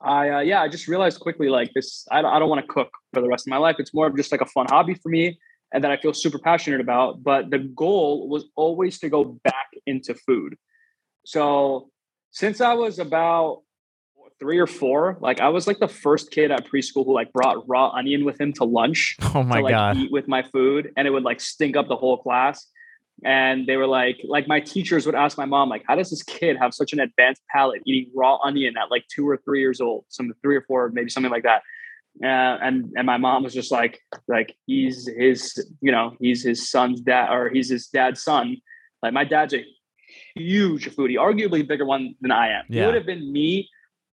I 0.00 0.28
uh, 0.30 0.40
yeah, 0.40 0.62
I 0.62 0.68
just 0.68 0.88
realized 0.88 1.20
quickly 1.20 1.48
like 1.48 1.72
this. 1.74 2.06
I 2.10 2.22
don't, 2.22 2.32
I 2.32 2.38
don't 2.38 2.48
want 2.48 2.66
to 2.66 2.72
cook 2.72 2.90
for 3.12 3.20
the 3.22 3.28
rest 3.28 3.46
of 3.46 3.50
my 3.50 3.56
life. 3.56 3.76
It's 3.78 3.94
more 3.94 4.06
of 4.06 4.16
just 4.16 4.30
like 4.32 4.40
a 4.40 4.46
fun 4.46 4.66
hobby 4.68 4.94
for 4.94 5.08
me, 5.08 5.38
and 5.72 5.82
that 5.84 5.90
I 5.90 5.96
feel 5.96 6.12
super 6.12 6.38
passionate 6.38 6.80
about. 6.80 7.22
But 7.22 7.50
the 7.50 7.58
goal 7.58 8.28
was 8.28 8.44
always 8.56 8.98
to 9.00 9.08
go 9.08 9.24
back 9.24 9.68
into 9.86 10.14
food. 10.14 10.56
So 11.24 11.90
since 12.30 12.60
I 12.60 12.74
was 12.74 12.98
about 12.98 13.62
three 14.38 14.58
or 14.58 14.66
four, 14.66 15.16
like 15.20 15.40
I 15.40 15.48
was 15.48 15.66
like 15.66 15.78
the 15.78 15.88
first 15.88 16.30
kid 16.30 16.50
at 16.50 16.66
preschool 16.66 17.06
who 17.06 17.14
like 17.14 17.32
brought 17.32 17.66
raw 17.68 17.88
onion 17.90 18.24
with 18.24 18.38
him 18.40 18.52
to 18.54 18.64
lunch 18.64 19.16
Oh 19.34 19.42
my 19.42 19.56
to 19.56 19.62
like 19.62 19.72
god. 19.72 19.96
eat 19.96 20.12
with 20.12 20.28
my 20.28 20.42
food 20.42 20.92
and 20.96 21.08
it 21.08 21.10
would 21.10 21.22
like 21.22 21.40
stink 21.40 21.74
up 21.74 21.88
the 21.88 21.96
whole 21.96 22.18
class 22.18 22.66
and 23.24 23.66
they 23.66 23.76
were 23.76 23.86
like 23.86 24.18
like 24.24 24.46
my 24.46 24.60
teachers 24.60 25.06
would 25.06 25.14
ask 25.14 25.38
my 25.38 25.46
mom 25.46 25.68
like 25.70 25.82
how 25.86 25.94
does 25.94 26.10
this 26.10 26.22
kid 26.22 26.56
have 26.58 26.74
such 26.74 26.92
an 26.92 27.00
advanced 27.00 27.42
palate 27.50 27.80
eating 27.86 28.10
raw 28.14 28.36
onion 28.44 28.76
at 28.76 28.90
like 28.90 29.04
two 29.08 29.26
or 29.28 29.36
three 29.38 29.60
years 29.60 29.80
old 29.80 30.04
some 30.08 30.32
three 30.42 30.56
or 30.56 30.62
four 30.62 30.90
maybe 30.92 31.08
something 31.10 31.32
like 31.32 31.44
that? 31.44 31.62
Uh, 32.22 32.58
and 32.62 32.92
and 32.96 33.04
my 33.06 33.16
mom 33.18 33.42
was 33.42 33.52
just 33.52 33.70
like 33.70 34.00
like 34.28 34.54
he's 34.66 35.08
his 35.18 35.70
you 35.80 35.92
know 35.92 36.14
he's 36.20 36.42
his 36.42 36.68
son's 36.68 37.00
dad 37.00 37.30
or 37.30 37.48
he's 37.50 37.68
his 37.70 37.88
dad's 37.88 38.22
son. 38.22 38.56
Like 39.02 39.12
my 39.12 39.24
dad's 39.24 39.54
a 39.54 39.64
huge 40.34 40.88
foodie 40.94 41.16
arguably 41.16 41.66
bigger 41.66 41.84
one 41.84 42.14
than 42.20 42.30
i 42.30 42.48
am. 42.48 42.64
He 42.68 42.76
Yeah. 42.76 42.86
would 42.86 42.94
have 42.94 43.06
been 43.06 43.32
me 43.32 43.68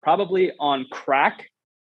probably 0.04 0.52
on 0.60 0.86
crack. 0.92 1.50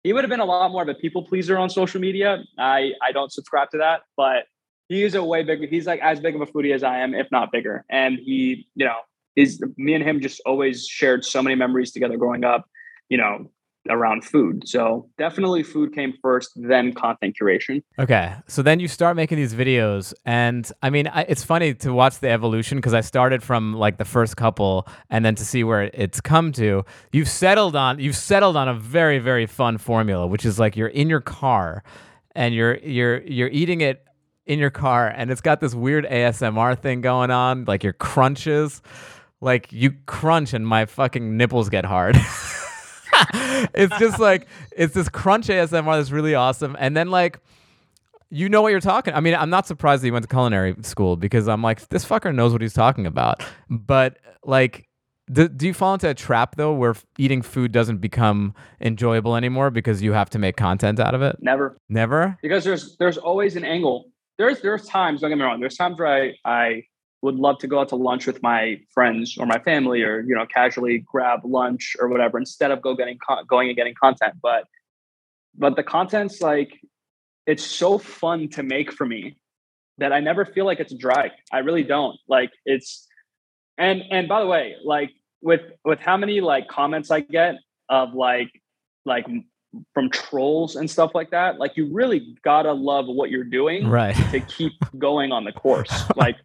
He 0.03 0.12
would 0.13 0.24
have 0.24 0.29
been 0.29 0.39
a 0.39 0.46
lot 0.46 0.72
more 0.72 0.81
of 0.81 0.89
a 0.89 0.96
people 0.96 1.24
pleaser 1.24 1.58
on 1.58 1.70
social 1.70 2.01
media. 2.01 2.43
I 2.58 2.91
i 3.01 3.12
don't 3.12 3.31
subscribe 3.31 3.70
to 3.72 3.77
that 3.77 4.01
but 4.17 4.46
he 4.91 5.03
is 5.03 5.15
a 5.15 5.24
way 5.24 5.41
bigger 5.41 5.65
he's 5.67 5.88
like 5.88 6.01
as 6.01 6.19
big 6.19 6.36
of 6.36 6.41
a 6.41 6.45
foodie 6.45 6.75
as 6.75 6.83
i 6.83 6.98
am 7.00 7.13
if 7.13 7.27
not 7.31 7.51
bigger. 7.51 7.86
And 7.89 8.19
he 8.19 8.67
you 8.75 8.86
know 8.86 8.98
is 9.36 9.62
me 9.77 9.93
and 9.93 10.03
him 10.03 10.19
just 10.19 10.41
always 10.45 10.86
shared 10.86 11.24
so 11.24 11.41
many 11.41 11.55
memories 11.55 11.91
together 11.91 12.17
growing 12.17 12.43
up 12.43 12.65
you 13.10 13.17
know 13.17 13.50
around 13.89 14.24
food. 14.24 14.67
So 14.67 15.10
definitely 15.17 15.63
food 15.63 15.95
came 15.95 16.13
first 16.21 16.51
then 16.55 16.93
content 16.93 17.36
curation. 17.41 17.81
Okay, 17.98 18.31
so 18.48 18.62
then 18.62 18.79
you 18.79 18.88
start 18.88 19.15
making 19.15 19.38
these 19.38 19.55
videos, 19.55 20.13
and 20.24 20.71
I 20.83 20.91
mean, 20.91 21.07
I, 21.07 21.21
it's 21.21 21.43
funny 21.43 21.74
to 21.75 21.91
watch 21.91 22.19
the 22.19 22.29
evolution 22.29 22.77
because 22.77 22.93
I 22.93 23.01
started 23.01 23.41
from 23.41 23.74
like 23.74 23.98
the 23.98 24.05
first 24.05 24.38
couple, 24.38 24.88
and 25.10 25.25
then 25.25 25.36
to 25.36 25.45
see 25.45 25.63
where 25.63 25.89
it's 25.93 26.21
come 26.21 26.51
to. 26.53 26.86
You've 27.12 27.29
settled 27.29 27.75
on 27.75 28.00
you've 28.00 28.17
settled 28.17 28.55
on 28.55 28.67
a 28.67 28.74
very 28.74 29.19
very 29.19 29.45
fun 29.45 29.77
formula, 29.77 30.27
which 30.27 30.45
is 30.45 30.60
like 30.60 30.75
you're 30.75 30.89
in 30.89 31.10
your 31.10 31.21
car, 31.21 31.83
and 32.36 32.53
you're 32.53 32.77
you're 32.79 33.21
you're 33.21 33.50
eating 33.50 33.81
it 33.81 34.05
in 34.45 34.60
your 34.60 34.69
car, 34.69 35.07
and 35.07 35.31
it's 35.31 35.41
got 35.41 35.60
this 35.60 35.74
weird 35.74 36.05
ASMR 36.05 36.77
thing 36.77 37.01
going 37.01 37.31
on, 37.31 37.65
like 37.65 37.83
your 37.83 37.93
crunches, 37.93 38.81
like 39.39 39.71
you 39.71 39.93
crunch, 40.05 40.53
and 40.53 40.67
my 40.67 40.86
fucking 40.86 41.38
nipples 41.38 41.69
get 41.69 41.86
hard. 41.86 42.15
it's 43.74 43.98
just 44.00 44.19
like 44.19 44.48
it's 44.75 44.93
this 44.93 45.10
crunch 45.10 45.48
ASMR 45.48 45.98
that's 45.98 46.12
really 46.12 46.36
awesome, 46.36 46.75
and 46.79 46.95
then 46.95 47.10
like 47.10 47.39
you 48.33 48.48
know 48.48 48.62
what 48.62 48.69
you're 48.69 48.79
talking. 48.79 49.13
I 49.13 49.19
mean, 49.19 49.36
I'm 49.36 49.50
not 49.50 49.67
surprised 49.67 50.03
that 50.03 50.07
you 50.07 50.13
went 50.13 50.24
to 50.24 50.29
culinary 50.29 50.74
school 50.83 51.17
because 51.17 51.50
I'm 51.50 51.62
like, 51.62 51.89
this 51.89 52.05
fucker 52.05 52.33
knows 52.33 52.53
what 52.53 52.62
he's 52.62 52.74
talking 52.74 53.05
about. 53.05 53.43
But 53.69 54.19
like, 54.45 54.88
do, 55.29 55.50
do 55.50 55.67
you 55.67 55.74
fall 55.74 55.93
into 55.93 56.10
a 56.10 56.13
trap 56.13 56.55
though, 56.55 56.74
where 56.74 56.91
f- 56.91 57.05
eating 57.17 57.41
food 57.41 57.74
doesn't 57.74 57.98
become 57.98 58.53
enjoyable 58.79 59.36
anymore 59.36 59.69
because 59.69 60.01
you 60.01 60.13
have 60.13 60.29
to 60.29 60.39
make 60.39 60.55
content 60.55 61.00
out 61.00 61.13
of 61.13 61.21
it? 61.21 61.38
never 61.41 61.77
Never. 61.89 62.38
because 62.41 62.63
there's 62.63 62.95
there's 62.98 63.17
always 63.17 63.55
an 63.57 63.65
angle. 63.65 64.05
There's 64.41 64.60
there's 64.62 64.88
times, 64.88 65.21
don't 65.21 65.29
get 65.29 65.38
me 65.38 65.43
wrong, 65.43 65.60
there's 65.60 65.77
times 65.77 66.00
where 66.00 66.07
I 66.07 66.33
I 66.43 66.83
would 67.21 67.36
love 67.36 67.60
to 67.60 67.67
go 67.67 67.79
out 67.79 67.89
to 67.89 67.95
lunch 67.95 68.25
with 68.25 68.41
my 68.41 68.81
friends 68.91 69.38
or 69.38 69.45
my 69.45 69.60
family 69.60 70.01
or 70.01 70.21
you 70.21 70.33
know 70.33 70.48
casually 70.48 70.98
grab 70.98 71.41
lunch 71.43 71.95
or 72.00 72.07
whatever 72.07 72.39
instead 72.39 72.71
of 72.71 72.81
go 72.81 72.95
getting 72.95 73.19
con- 73.24 73.45
going 73.48 73.67
and 73.67 73.77
getting 73.77 73.93
content. 73.93 74.33
But 74.41 74.63
but 75.55 75.75
the 75.75 75.83
content's 75.83 76.41
like 76.41 76.79
it's 77.45 77.63
so 77.63 78.00
fun 78.00 78.50
to 78.50 78.63
make 78.63 78.91
for 78.91 79.05
me 79.05 79.38
that 80.00 80.12
I 80.12 80.19
never 80.19 80.43
feel 80.43 80.65
like 80.65 80.79
it's 80.79 80.95
dry. 80.95 81.29
I 81.53 81.60
really 81.60 81.83
don't. 81.83 82.17
Like 82.27 82.51
it's 82.65 83.07
and 83.77 84.01
and 84.10 84.27
by 84.27 84.39
the 84.39 84.48
way, 84.48 84.75
like 84.83 85.12
with 85.43 85.62
with 85.86 86.00
how 86.00 86.17
many 86.17 86.41
like 86.41 86.67
comments 86.67 87.12
I 87.12 87.19
get 87.19 87.57
of 87.89 88.15
like 88.15 88.50
like 89.05 89.27
from 89.93 90.09
trolls 90.09 90.75
and 90.75 90.89
stuff 90.89 91.11
like 91.13 91.31
that. 91.31 91.59
Like 91.59 91.77
you 91.77 91.89
really 91.93 92.35
gotta 92.43 92.73
love 92.73 93.05
what 93.07 93.29
you're 93.29 93.43
doing 93.43 93.87
Right. 93.87 94.15
to 94.31 94.39
keep 94.41 94.73
going 94.97 95.31
on 95.31 95.43
the 95.45 95.51
course. 95.51 96.03
Like, 96.15 96.35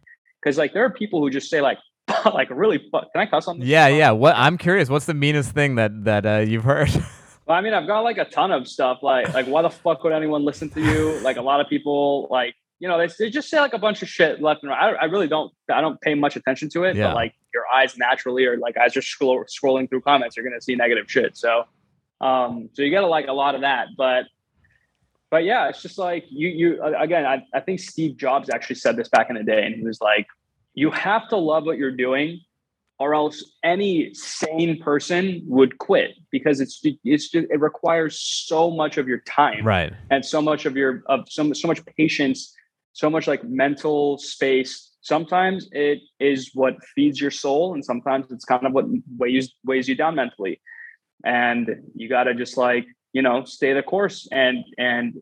because 0.41 0.57
like 0.57 0.73
there 0.73 0.85
are 0.85 0.89
people 0.89 1.19
who 1.21 1.29
just 1.29 1.49
say 1.49 1.61
like, 1.61 1.77
like 2.25 2.49
really, 2.49 2.77
fu- 2.77 2.91
can 3.11 3.21
I 3.21 3.25
cuss 3.25 3.47
on 3.47 3.59
this? 3.59 3.67
Yeah, 3.67 3.87
yeah. 3.87 4.11
What 4.11 4.35
I'm 4.37 4.57
curious, 4.57 4.89
what's 4.89 5.05
the 5.05 5.13
meanest 5.13 5.51
thing 5.51 5.75
that 5.75 6.05
that 6.05 6.25
uh, 6.25 6.37
you've 6.39 6.63
heard? 6.63 6.89
Well, 7.47 7.55
I 7.57 7.61
mean, 7.61 7.73
I've 7.73 7.87
got 7.87 8.01
like 8.01 8.17
a 8.17 8.25
ton 8.25 8.51
of 8.51 8.67
stuff. 8.67 8.99
Like, 9.01 9.33
like 9.33 9.45
why 9.45 9.61
the 9.61 9.69
fuck 9.69 10.03
would 10.03 10.11
anyone 10.11 10.43
listen 10.43 10.69
to 10.71 10.81
you? 10.81 11.17
Like 11.21 11.37
a 11.37 11.41
lot 11.41 11.61
of 11.61 11.69
people, 11.69 12.27
like 12.29 12.53
you 12.79 12.89
know, 12.89 12.97
they, 12.97 13.07
they 13.17 13.29
just 13.29 13.49
say 13.49 13.57
like 13.61 13.71
a 13.71 13.77
bunch 13.77 14.01
of 14.01 14.09
shit 14.09 14.41
left 14.41 14.63
and 14.63 14.69
right. 14.69 14.93
I, 14.95 15.03
I 15.03 15.05
really 15.05 15.29
don't. 15.29 15.53
I 15.71 15.79
don't 15.79 15.99
pay 16.01 16.13
much 16.13 16.35
attention 16.35 16.67
to 16.71 16.83
it. 16.83 16.97
Yeah. 16.97 17.07
But 17.07 17.15
like 17.15 17.35
your 17.53 17.63
eyes 17.73 17.97
naturally, 17.97 18.45
or 18.45 18.57
like 18.57 18.75
as 18.75 18.95
you're 18.95 19.01
scroll, 19.01 19.45
scrolling 19.45 19.87
through 19.89 20.01
comments, 20.01 20.35
you're 20.35 20.43
gonna 20.45 20.59
see 20.59 20.75
negative 20.75 21.09
shit. 21.09 21.37
So, 21.37 21.63
um, 22.21 22.69
so 22.73 22.81
you 22.81 22.91
got 22.91 23.01
to 23.01 23.07
like 23.07 23.27
a 23.27 23.33
lot 23.33 23.55
of 23.55 23.61
that. 23.61 23.89
But, 23.97 24.25
but 25.29 25.43
yeah, 25.43 25.69
it's 25.69 25.81
just 25.81 25.97
like 25.97 26.25
you 26.29 26.47
you 26.47 26.83
again. 26.83 27.25
I 27.25 27.43
I 27.53 27.59
think 27.59 27.79
Steve 27.79 28.17
Jobs 28.17 28.49
actually 28.49 28.77
said 28.77 28.95
this 28.95 29.09
back 29.09 29.29
in 29.29 29.35
the 29.35 29.43
day, 29.43 29.65
and 29.65 29.75
he 29.75 29.83
was 29.83 29.99
like, 29.99 30.27
you 30.73 30.91
have 30.91 31.27
to 31.29 31.37
love 31.37 31.65
what 31.65 31.77
you're 31.77 31.95
doing 31.95 32.41
or 32.99 33.13
else 33.13 33.43
any 33.63 34.13
sane 34.13 34.81
person 34.81 35.41
would 35.45 35.77
quit 35.77 36.15
because 36.31 36.59
it's 36.59 36.81
it's 37.03 37.29
just, 37.29 37.47
it 37.49 37.59
requires 37.59 38.19
so 38.19 38.71
much 38.71 38.97
of 38.97 39.07
your 39.07 39.19
time 39.19 39.65
right. 39.65 39.93
and 40.09 40.25
so 40.25 40.41
much 40.41 40.65
of 40.65 40.75
your 40.75 41.03
of 41.07 41.27
so, 41.29 41.51
so 41.53 41.67
much 41.67 41.85
patience 41.97 42.55
so 42.93 43.09
much 43.09 43.27
like 43.27 43.43
mental 43.43 44.17
space 44.17 44.91
sometimes 45.01 45.67
it 45.71 45.99
is 46.19 46.51
what 46.53 46.75
feeds 46.95 47.19
your 47.21 47.31
soul 47.31 47.73
and 47.73 47.83
sometimes 47.83 48.31
it's 48.31 48.45
kind 48.45 48.65
of 48.65 48.73
what 48.73 48.85
weighs 49.17 49.53
weighs 49.65 49.87
you 49.87 49.95
down 49.95 50.15
mentally 50.15 50.59
and 51.25 51.69
you 51.95 52.07
got 52.09 52.23
to 52.25 52.33
just 52.35 52.57
like 52.57 52.85
you 53.13 53.21
know 53.21 53.43
stay 53.45 53.73
the 53.73 53.83
course 53.83 54.27
and 54.31 54.63
and 54.77 55.21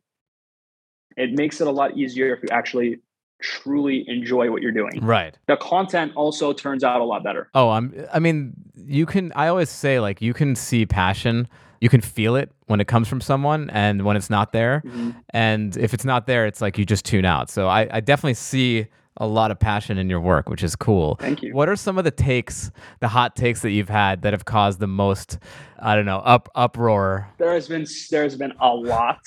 it 1.17 1.31
makes 1.33 1.61
it 1.61 1.67
a 1.67 1.71
lot 1.71 1.97
easier 1.97 2.33
if 2.35 2.43
you 2.43 2.49
actually 2.51 2.99
truly 3.41 4.03
enjoy 4.07 4.49
what 4.49 4.61
you're 4.61 4.71
doing 4.71 4.99
Right. 5.01 5.37
the 5.47 5.57
content 5.57 6.13
also 6.15 6.53
turns 6.53 6.83
out 6.83 7.01
a 7.01 7.03
lot 7.03 7.23
better 7.23 7.49
Oh, 7.53 7.69
I'm. 7.69 7.93
I 8.13 8.19
mean, 8.19 8.53
you 8.75 9.05
can. 9.05 9.31
I 9.35 9.47
always 9.47 9.69
say 9.69 9.99
like 9.99 10.21
you 10.21 10.33
can 10.33 10.55
see 10.55 10.85
passion. 10.85 11.47
You 11.81 11.89
can 11.89 12.01
feel 12.01 12.35
it 12.35 12.51
when 12.67 12.79
it 12.79 12.87
comes 12.87 13.07
from 13.07 13.21
someone, 13.21 13.69
and 13.71 14.03
when 14.03 14.15
it's 14.17 14.29
not 14.29 14.53
there. 14.53 14.81
Mm-hmm. 14.85 15.11
And 15.31 15.75
if 15.77 15.93
it's 15.93 16.05
not 16.05 16.25
there, 16.27 16.45
it's 16.47 16.61
like 16.61 16.77
you 16.77 16.85
just 16.85 17.05
tune 17.05 17.25
out. 17.25 17.49
So 17.49 17.67
I, 17.67 17.87
I 17.91 17.99
definitely 17.99 18.33
see 18.35 18.87
a 19.17 19.25
lot 19.27 19.49
of 19.51 19.59
passion 19.59 19.97
in 19.97 20.09
your 20.09 20.19
work, 20.19 20.49
which 20.49 20.63
is 20.63 20.75
cool. 20.75 21.15
Thank 21.21 21.41
you. 21.41 21.53
What 21.53 21.69
are 21.69 21.75
some 21.75 21.97
of 21.97 22.03
the 22.03 22.11
takes, 22.11 22.71
the 22.99 23.07
hot 23.07 23.35
takes 23.35 23.61
that 23.61 23.71
you've 23.71 23.89
had 23.89 24.23
that 24.23 24.33
have 24.33 24.45
caused 24.45 24.79
the 24.79 24.87
most, 24.87 25.37
I 25.79 25.95
don't 25.95 26.05
know, 26.05 26.19
up 26.19 26.49
uproar? 26.55 27.29
there 27.37 27.53
has 27.53 27.67
been 27.67 27.85
there's 28.11 28.35
been 28.35 28.53
a 28.59 28.69
lot 28.73 29.19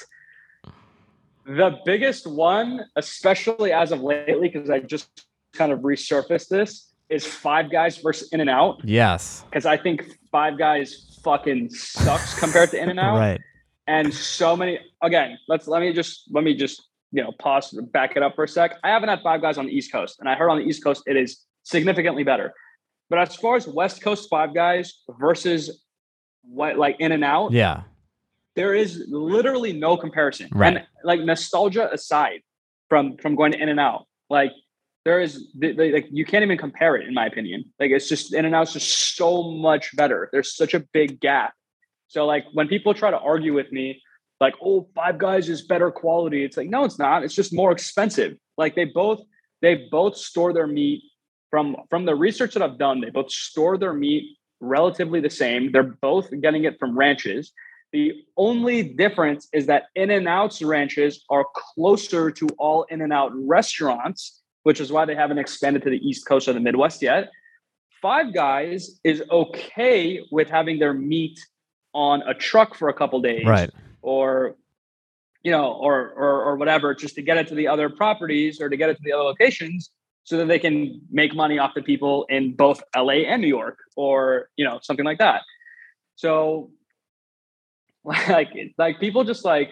the 1.46 1.78
biggest 1.86 2.26
one 2.26 2.80
especially 2.96 3.72
as 3.72 3.90
of 3.90 4.00
lately 4.02 4.50
because 4.50 4.68
i 4.68 4.78
just 4.80 5.24
kind 5.54 5.72
of 5.72 5.78
resurfaced 5.80 6.48
this 6.48 6.92
is 7.08 7.26
five 7.26 7.70
guys 7.70 7.96
versus 7.98 8.28
in 8.32 8.40
and 8.40 8.50
out 8.50 8.78
Yes. 8.84 9.44
because 9.50 9.64
i 9.64 9.74
think 9.76 10.10
five 10.30 10.58
guys 10.58 11.18
fucking 11.24 11.70
sucks 11.70 12.38
compared 12.38 12.70
to 12.72 12.82
in 12.82 12.90
and 12.90 13.00
out 13.00 13.16
Right. 13.18 13.40
and 13.86 14.12
so 14.12 14.56
many 14.56 14.78
again 15.02 15.38
let's 15.48 15.66
let 15.66 15.80
me 15.80 15.92
just 15.94 16.24
let 16.30 16.44
me 16.44 16.54
just 16.54 16.82
you 17.12 17.22
know 17.22 17.32
pause 17.38 17.70
back 17.92 18.16
it 18.16 18.22
up 18.22 18.34
for 18.34 18.44
a 18.44 18.48
sec. 18.48 18.76
I 18.84 18.90
haven't 18.90 19.08
had 19.08 19.20
five 19.22 19.40
guys 19.40 19.58
on 19.58 19.66
the 19.66 19.72
east 19.72 19.90
coast 19.92 20.16
and 20.20 20.28
i 20.28 20.34
heard 20.34 20.50
on 20.50 20.58
the 20.58 20.64
east 20.64 20.82
coast 20.84 21.02
it 21.06 21.16
is 21.16 21.40
significantly 21.62 22.24
better. 22.24 22.52
But 23.10 23.18
as 23.20 23.34
far 23.36 23.56
as 23.56 23.66
west 23.66 24.02
coast 24.02 24.28
five 24.28 24.54
guys 24.54 24.92
versus 25.18 25.82
what 26.42 26.76
like 26.78 26.96
in 26.98 27.12
and 27.12 27.24
out 27.24 27.52
Yeah. 27.52 27.82
there 28.56 28.74
is 28.74 29.04
literally 29.08 29.72
no 29.72 29.96
comparison. 29.96 30.48
Right. 30.52 30.76
and 30.76 30.86
like 31.04 31.20
nostalgia 31.20 31.90
aside 31.92 32.40
from 32.88 33.16
from 33.18 33.34
going 33.34 33.52
to 33.52 33.58
in 33.62 33.68
and 33.68 33.80
out 33.80 34.06
like 34.30 34.52
there 35.04 35.20
is 35.20 35.46
like 35.62 36.06
you 36.10 36.24
can't 36.26 36.42
even 36.42 36.58
compare 36.58 36.94
it 36.96 37.06
in 37.08 37.14
my 37.14 37.24
opinion. 37.26 37.64
Like 37.80 37.90
it's 37.92 38.08
just 38.08 38.34
in 38.34 38.44
and 38.44 38.54
out's 38.54 38.74
just 38.74 39.16
so 39.16 39.50
much 39.52 39.96
better. 39.96 40.28
There's 40.32 40.54
such 40.54 40.74
a 40.74 40.80
big 40.92 41.18
gap. 41.20 41.54
So 42.08 42.26
like 42.26 42.44
when 42.52 42.68
people 42.68 42.92
try 42.92 43.10
to 43.10 43.18
argue 43.18 43.54
with 43.54 43.72
me 43.72 44.02
like 44.40 44.54
oh 44.62 44.88
five 44.94 45.18
guys 45.18 45.48
is 45.48 45.62
better 45.62 45.90
quality. 45.90 46.44
It's 46.44 46.56
like 46.56 46.68
no 46.68 46.84
it's 46.84 46.98
not. 46.98 47.24
It's 47.24 47.34
just 47.34 47.52
more 47.54 47.72
expensive. 47.72 48.36
Like 48.56 48.74
they 48.74 48.84
both 48.84 49.20
they 49.62 49.86
both 49.90 50.16
store 50.16 50.52
their 50.52 50.66
meat 50.66 51.02
from 51.50 51.76
from 51.90 52.04
the 52.04 52.14
research 52.14 52.52
that 52.52 52.62
i've 52.62 52.76
done 52.76 53.00
they 53.00 53.08
both 53.08 53.30
store 53.30 53.78
their 53.78 53.94
meat 53.94 54.36
relatively 54.60 55.20
the 55.20 55.30
same. 55.30 55.72
They're 55.72 55.82
both 56.00 56.30
getting 56.40 56.64
it 56.64 56.78
from 56.78 56.98
ranches. 56.98 57.52
The 57.92 58.12
only 58.36 58.82
difference 58.82 59.48
is 59.52 59.66
that 59.66 59.84
In 59.94 60.10
and 60.10 60.28
Out's 60.28 60.62
ranches 60.62 61.24
are 61.30 61.46
closer 61.54 62.30
to 62.30 62.48
all 62.58 62.84
In 62.84 63.00
and 63.00 63.12
Out 63.12 63.32
restaurants, 63.34 64.42
which 64.64 64.80
is 64.80 64.92
why 64.92 65.04
they 65.04 65.14
haven't 65.14 65.38
expanded 65.38 65.82
to 65.82 65.90
the 65.90 66.06
East 66.06 66.26
Coast 66.26 66.48
or 66.48 66.52
the 66.52 66.60
Midwest 66.60 67.02
yet. 67.02 67.30
Five 68.02 68.34
Guys 68.34 69.00
is 69.04 69.22
okay 69.30 70.20
with 70.30 70.48
having 70.48 70.78
their 70.78 70.92
meat 70.92 71.38
on 71.94 72.22
a 72.22 72.34
truck 72.34 72.74
for 72.74 72.88
a 72.88 72.94
couple 72.94 73.20
days, 73.20 73.46
Right. 73.46 73.70
Or 74.02 74.56
you 75.42 75.52
know, 75.52 75.72
or, 75.72 76.12
or 76.16 76.42
or 76.42 76.56
whatever, 76.56 76.94
just 76.94 77.14
to 77.14 77.22
get 77.22 77.36
it 77.38 77.46
to 77.48 77.54
the 77.54 77.68
other 77.68 77.88
properties 77.88 78.60
or 78.60 78.68
to 78.68 78.76
get 78.76 78.90
it 78.90 78.96
to 78.96 79.02
the 79.04 79.12
other 79.12 79.22
locations, 79.22 79.90
so 80.24 80.36
that 80.36 80.48
they 80.48 80.58
can 80.58 81.00
make 81.10 81.34
money 81.34 81.58
off 81.58 81.72
the 81.74 81.82
people 81.82 82.26
in 82.28 82.54
both 82.54 82.82
LA 82.96 83.24
and 83.26 83.40
New 83.40 83.48
York, 83.48 83.78
or 83.96 84.50
you 84.56 84.64
know, 84.64 84.78
something 84.82 85.06
like 85.06 85.18
that. 85.18 85.42
So 86.16 86.70
like 88.04 88.52
like 88.78 89.00
people 89.00 89.24
just 89.24 89.44
like 89.44 89.70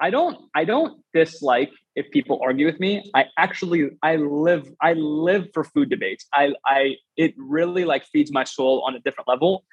i 0.00 0.10
don't 0.10 0.36
i 0.54 0.64
don't 0.64 1.00
dislike 1.14 1.70
if 1.96 2.10
people 2.10 2.40
argue 2.42 2.66
with 2.66 2.80
me. 2.80 3.08
I 3.14 3.26
actually 3.38 3.90
i 4.02 4.16
live 4.16 4.68
i 4.82 4.94
live 4.94 5.48
for 5.54 5.64
food 5.64 5.88
debates. 5.88 6.26
I 6.34 6.54
i 6.66 6.96
it 7.16 7.34
really 7.36 7.84
like 7.84 8.04
feeds 8.06 8.32
my 8.32 8.44
soul 8.44 8.82
on 8.86 8.94
a 8.96 9.00
different 9.00 9.28
level 9.28 9.64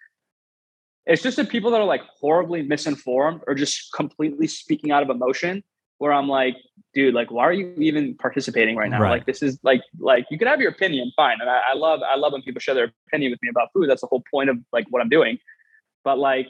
it's 1.06 1.24
just 1.24 1.38
the 1.38 1.46
people 1.46 1.72
that 1.72 1.82
are 1.82 1.86
like 1.86 2.04
horribly 2.20 2.62
misinformed 2.62 3.42
or 3.48 3.56
just 3.56 3.92
completely 3.94 4.48
speaking 4.48 4.92
out 4.92 5.04
of 5.04 5.10
emotion 5.10 5.64
where 5.98 6.14
i'm 6.14 6.28
like 6.28 6.56
dude 6.94 7.14
like 7.14 7.32
why 7.32 7.44
are 7.44 7.54
you 7.54 7.74
even 7.78 8.16
participating 8.16 8.76
right 8.76 8.90
now 8.90 9.00
Right. 9.02 9.10
like 9.12 9.26
this 9.26 9.42
is 9.42 9.60
like 9.64 9.82
like 10.00 10.26
you 10.30 10.38
can 10.38 10.48
have 10.48 10.60
your 10.60 10.72
opinion 10.72 11.12
fine 11.16 11.38
and 11.42 11.50
I, 11.50 11.62
I 11.72 11.76
love 11.76 12.02
i 12.04 12.16
love 12.16 12.34
when 12.34 12.42
people 12.42 12.60
share 12.60 12.76
their 12.76 12.92
opinion 13.08 13.32
with 13.32 13.42
me 13.42 13.50
about 13.50 13.70
food 13.74 13.90
that's 13.90 14.02
the 14.02 14.08
whole 14.08 14.24
point 14.32 14.50
of 14.50 14.58
like 14.72 14.86
what 14.90 15.02
i'm 15.02 15.10
doing 15.10 15.38
but 16.04 16.18
like 16.20 16.48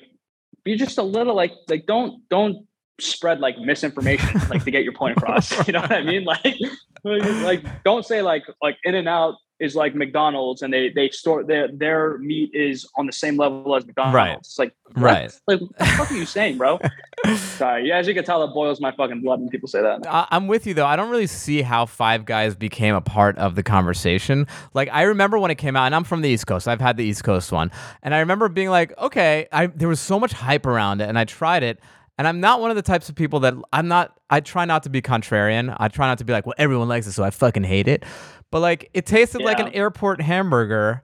be 0.64 0.76
just 0.76 0.98
a 0.98 1.04
little 1.04 1.36
like 1.36 1.54
like 1.70 1.86
don't 1.86 2.28
don't 2.30 2.66
spread 3.00 3.40
like 3.40 3.58
misinformation 3.58 4.40
like 4.50 4.64
to 4.64 4.72
get 4.72 4.84
your 4.84 4.94
point 4.94 5.18
across 5.18 5.66
you 5.68 5.74
know 5.74 5.82
what 5.82 5.92
i 5.92 6.02
mean 6.02 6.24
like 6.24 6.44
like, 7.04 7.24
like, 7.44 7.84
don't 7.84 8.06
say 8.06 8.22
like 8.22 8.44
like 8.62 8.78
in 8.84 8.96
and 8.96 9.08
out 9.10 9.36
is 9.62 9.76
like 9.76 9.94
mcdonald's 9.96 10.62
and 10.64 10.74
they 10.74 10.90
they 10.90 11.10
store 11.10 11.44
their 11.44 11.68
their 11.72 12.18
meat 12.18 12.50
is 12.54 12.90
on 12.98 13.06
the 13.06 13.14
same 13.14 13.38
level 13.38 13.76
as 13.76 13.86
mcdonald's 13.86 14.16
Right. 14.16 14.38
it's 14.38 14.60
like 14.60 14.74
what? 14.94 15.02
Right. 15.04 15.32
like 15.48 15.62
what 15.62 15.78
the 15.78 15.86
fuck 15.86 16.12
are 16.12 16.16
you 16.16 16.26
saying 16.26 16.58
bro 16.58 16.80
sorry 17.36 17.88
yeah 17.88 17.98
as 17.98 18.08
you 18.08 18.14
can 18.14 18.24
tell 18.26 18.44
it 18.44 18.54
boils 18.54 18.82
my 18.82 18.92
fucking 18.92 19.22
blood 19.22 19.40
when 19.40 19.50
people 19.50 19.68
say 19.70 19.82
that 19.82 20.06
I- 20.08 20.28
I'm 20.32 20.48
with 20.48 20.66
you 20.68 20.74
though. 20.74 20.86
I 20.86 20.96
don't 20.96 21.10
really 21.10 21.28
see 21.28 21.62
how 21.62 21.86
Five 21.86 22.26
Guys 22.26 22.56
became 22.56 22.96
a 22.96 23.02
part 23.02 23.38
of 23.38 23.56
the 23.56 23.64
conversation. 23.64 24.48
Like 24.74 24.90
I 24.92 25.04
remember 25.04 25.38
when 25.40 25.52
it 25.52 25.56
came 25.58 25.76
out, 25.76 25.86
and 25.86 25.96
I'm 25.96 26.04
from 26.04 26.22
the 26.22 26.30
East 26.30 26.48
Coast. 26.48 26.68
I've 26.68 26.82
had 26.82 26.98
the 26.98 27.04
East 27.04 27.24
Coast 27.24 27.52
one, 27.52 27.72
and 28.02 28.14
I 28.16 28.20
remember 28.20 28.50
being 28.50 28.70
like, 28.70 28.98
okay, 28.98 29.48
I 29.52 29.68
there 29.68 29.88
was 29.88 30.00
so 30.00 30.20
much 30.20 30.34
hype 30.34 30.66
around 30.66 31.02
it, 31.02 31.08
and 31.10 31.18
I 31.20 31.26
tried 31.26 31.64
it. 31.64 31.80
And 32.18 32.28
I'm 32.28 32.40
not 32.40 32.62
one 32.62 32.70
of 32.70 32.76
the 32.76 32.82
types 32.84 33.10
of 33.10 33.16
people 33.16 33.40
that 33.42 33.54
I'm 33.74 33.88
not. 33.88 34.18
I 34.30 34.40
try 34.42 34.66
not 34.66 34.84
to 34.84 34.90
be 34.90 35.02
contrarian. 35.02 35.76
I 35.80 35.88
try 35.88 36.08
not 36.08 36.18
to 36.20 36.24
be 36.26 36.34
like, 36.34 36.46
well, 36.46 36.56
everyone 36.58 36.88
likes 36.88 37.08
it, 37.08 37.14
so 37.14 37.24
I 37.24 37.30
fucking 37.32 37.64
hate 37.64 37.88
it. 37.88 38.04
But 38.52 38.60
like, 38.60 38.90
it 38.94 39.06
tasted 39.06 39.42
like 39.42 39.60
an 39.60 39.70
airport 39.74 40.22
hamburger. 40.22 41.04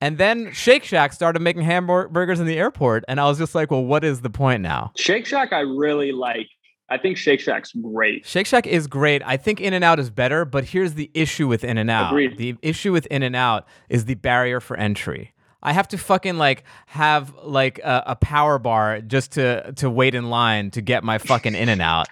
And 0.00 0.18
then 0.18 0.52
Shake 0.52 0.84
Shack 0.84 1.12
started 1.12 1.40
making 1.40 1.62
hamburgers 1.62 2.38
in 2.40 2.46
the 2.46 2.58
airport, 2.58 3.04
and 3.08 3.18
I 3.20 3.26
was 3.26 3.38
just 3.38 3.54
like, 3.54 3.70
well, 3.70 3.84
what 3.84 4.04
is 4.04 4.20
the 4.20 4.28
point 4.30 4.62
now? 4.62 4.92
shake 4.96 5.24
shack 5.24 5.52
i 5.54 5.60
really 5.60 6.12
like 6.12 6.48
i 6.90 6.98
think 6.98 7.16
shake 7.16 7.40
shack's 7.40 7.72
great 7.72 8.26
Shake 8.26 8.46
Shack 8.46 8.66
is 8.66 8.86
great. 8.86 9.22
I 9.24 9.36
think 9.38 9.60
In 9.60 9.72
and 9.72 9.82
Out 9.82 9.98
is 9.98 10.10
better, 10.10 10.44
but 10.44 10.64
here's 10.64 10.94
the 10.94 11.10
issue 11.14 11.48
with 11.48 11.64
In 11.64 11.78
and 11.78 11.90
Out. 11.90 12.12
The 12.36 12.56
issue 12.62 12.92
with 12.92 13.06
In 13.06 13.22
and 13.22 13.34
Out 13.34 13.66
is 13.88 14.04
the 14.04 14.14
barrier 14.16 14.60
for 14.60 14.76
entry. 14.76 15.32
I 15.62 15.72
have 15.72 15.88
to 15.88 15.98
fucking 15.98 16.36
like 16.36 16.62
have 16.86 17.34
like 17.42 17.78
a, 17.80 18.04
a 18.08 18.16
power 18.16 18.58
bar 18.58 19.00
just 19.00 19.32
to 19.32 19.72
to 19.76 19.88
wait 19.90 20.14
in 20.14 20.28
line 20.30 20.70
to 20.72 20.82
get 20.82 21.02
my 21.02 21.16
fucking 21.18 21.54
In 21.54 21.68
and 21.70 21.80
Out, 21.82 22.06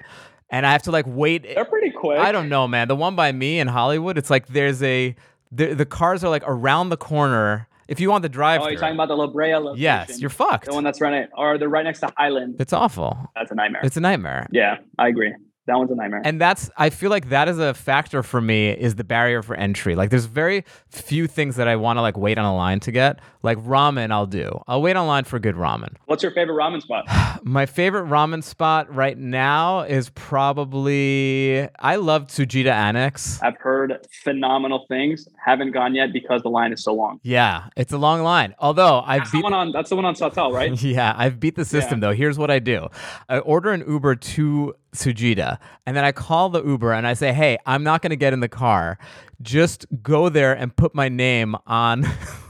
and 0.54 0.64
I 0.64 0.70
have 0.72 0.82
to 0.82 0.92
like 0.92 1.04
wait. 1.08 1.42
they're 1.42 1.64
pretty 1.64 1.90
quick 1.90 2.18
I 2.18 2.30
don't 2.30 2.48
know, 2.48 2.68
man. 2.68 2.86
The 2.88 2.94
one 2.96 3.16
by 3.16 3.32
me 3.32 3.58
in 3.58 3.66
Hollywood, 3.68 4.16
it's 4.16 4.30
like 4.30 4.46
there's 4.48 4.82
a 4.82 5.16
the, 5.50 5.74
the 5.74 5.86
cars 5.86 6.22
are 6.24 6.30
like 6.30 6.44
around 6.46 6.88
the 6.90 6.96
corner. 6.96 7.68
If 7.88 8.00
you 8.00 8.08
want 8.08 8.22
the 8.22 8.28
drive, 8.28 8.62
oh 8.62 8.68
you're 8.68 8.78
talking 8.80 8.94
about 8.94 9.08
the 9.08 9.16
la 9.16 9.26
brea 9.26 9.54
location 9.56 9.82
yes, 9.82 10.20
you're 10.20 10.30
fucked. 10.30 10.66
the 10.66 10.72
one 10.72 10.84
that's 10.84 11.00
running 11.00 11.26
or 11.36 11.58
they're 11.58 11.68
right 11.68 11.84
next 11.84 12.00
to 12.00 12.12
highland 12.16 12.56
It's 12.60 12.72
awful. 12.72 13.30
that's 13.34 13.50
a 13.50 13.54
nightmare 13.54 13.82
It's 13.84 13.96
a 13.96 14.00
nightmare. 14.00 14.46
Yeah, 14.52 14.78
I 14.98 15.08
agree. 15.08 15.34
That 15.66 15.78
one's 15.78 15.90
a 15.90 15.94
nightmare. 15.94 16.20
And 16.24 16.38
that's 16.40 16.70
I 16.76 16.90
feel 16.90 17.08
like 17.08 17.30
that 17.30 17.48
is 17.48 17.58
a 17.58 17.72
factor 17.72 18.22
for 18.22 18.40
me 18.40 18.70
is 18.70 18.96
the 18.96 19.04
barrier 19.04 19.42
for 19.42 19.54
entry. 19.54 19.94
Like 19.94 20.10
there's 20.10 20.26
very 20.26 20.64
few 20.90 21.26
things 21.26 21.56
that 21.56 21.68
I 21.68 21.76
want 21.76 21.96
to 21.96 22.02
like 22.02 22.18
wait 22.18 22.36
on 22.36 22.44
a 22.44 22.54
line 22.54 22.80
to 22.80 22.92
get. 22.92 23.20
Like 23.42 23.58
ramen 23.58 24.10
I'll 24.10 24.26
do. 24.26 24.62
I'll 24.68 24.82
wait 24.82 24.96
online 24.96 25.24
for 25.24 25.38
good 25.38 25.54
ramen. 25.54 25.94
What's 26.04 26.22
your 26.22 26.32
favorite 26.32 26.56
ramen 26.56 26.82
spot? 26.82 27.06
My 27.44 27.64
favorite 27.64 28.04
ramen 28.06 28.44
spot 28.44 28.94
right 28.94 29.16
now 29.16 29.80
is 29.80 30.10
probably 30.10 31.68
I 31.78 31.96
love 31.96 32.26
Tsujita 32.26 32.70
Annex. 32.70 33.40
I've 33.42 33.56
heard 33.56 34.06
phenomenal 34.22 34.84
things. 34.88 35.26
Haven't 35.42 35.72
gone 35.72 35.94
yet 35.94 36.12
because 36.12 36.42
the 36.42 36.50
line 36.50 36.72
is 36.72 36.84
so 36.84 36.92
long. 36.92 37.20
Yeah, 37.22 37.68
it's 37.76 37.92
a 37.92 37.98
long 37.98 38.22
line. 38.22 38.54
Although 38.58 39.02
I've 39.06 39.30
the 39.30 39.38
beat 39.38 39.44
one 39.44 39.54
on 39.54 39.72
that's 39.72 39.88
the 39.88 39.96
one 39.96 40.04
on 40.04 40.14
Sawtelle, 40.14 40.52
right? 40.52 40.74
Yeah, 40.84 41.14
I've 41.16 41.40
beat 41.40 41.56
the 41.56 41.64
system 41.64 42.00
though. 42.00 42.12
Here's 42.12 42.38
what 42.38 42.50
I 42.50 42.58
do. 42.58 42.88
I 43.28 43.38
order 43.38 43.72
an 43.72 43.82
Uber 43.88 44.16
to 44.16 44.74
Tsujita, 44.94 45.58
and 45.86 45.96
then 45.96 46.04
I 46.04 46.12
call 46.12 46.48
the 46.48 46.64
Uber 46.64 46.92
and 46.92 47.06
I 47.06 47.14
say, 47.14 47.32
"Hey, 47.32 47.58
I'm 47.66 47.82
not 47.82 48.02
going 48.02 48.10
to 48.10 48.16
get 48.16 48.32
in 48.32 48.40
the 48.40 48.48
car. 48.48 48.98
Just 49.42 49.86
go 50.02 50.28
there 50.28 50.52
and 50.52 50.74
put 50.74 50.94
my 50.94 51.08
name 51.08 51.56
on 51.66 52.06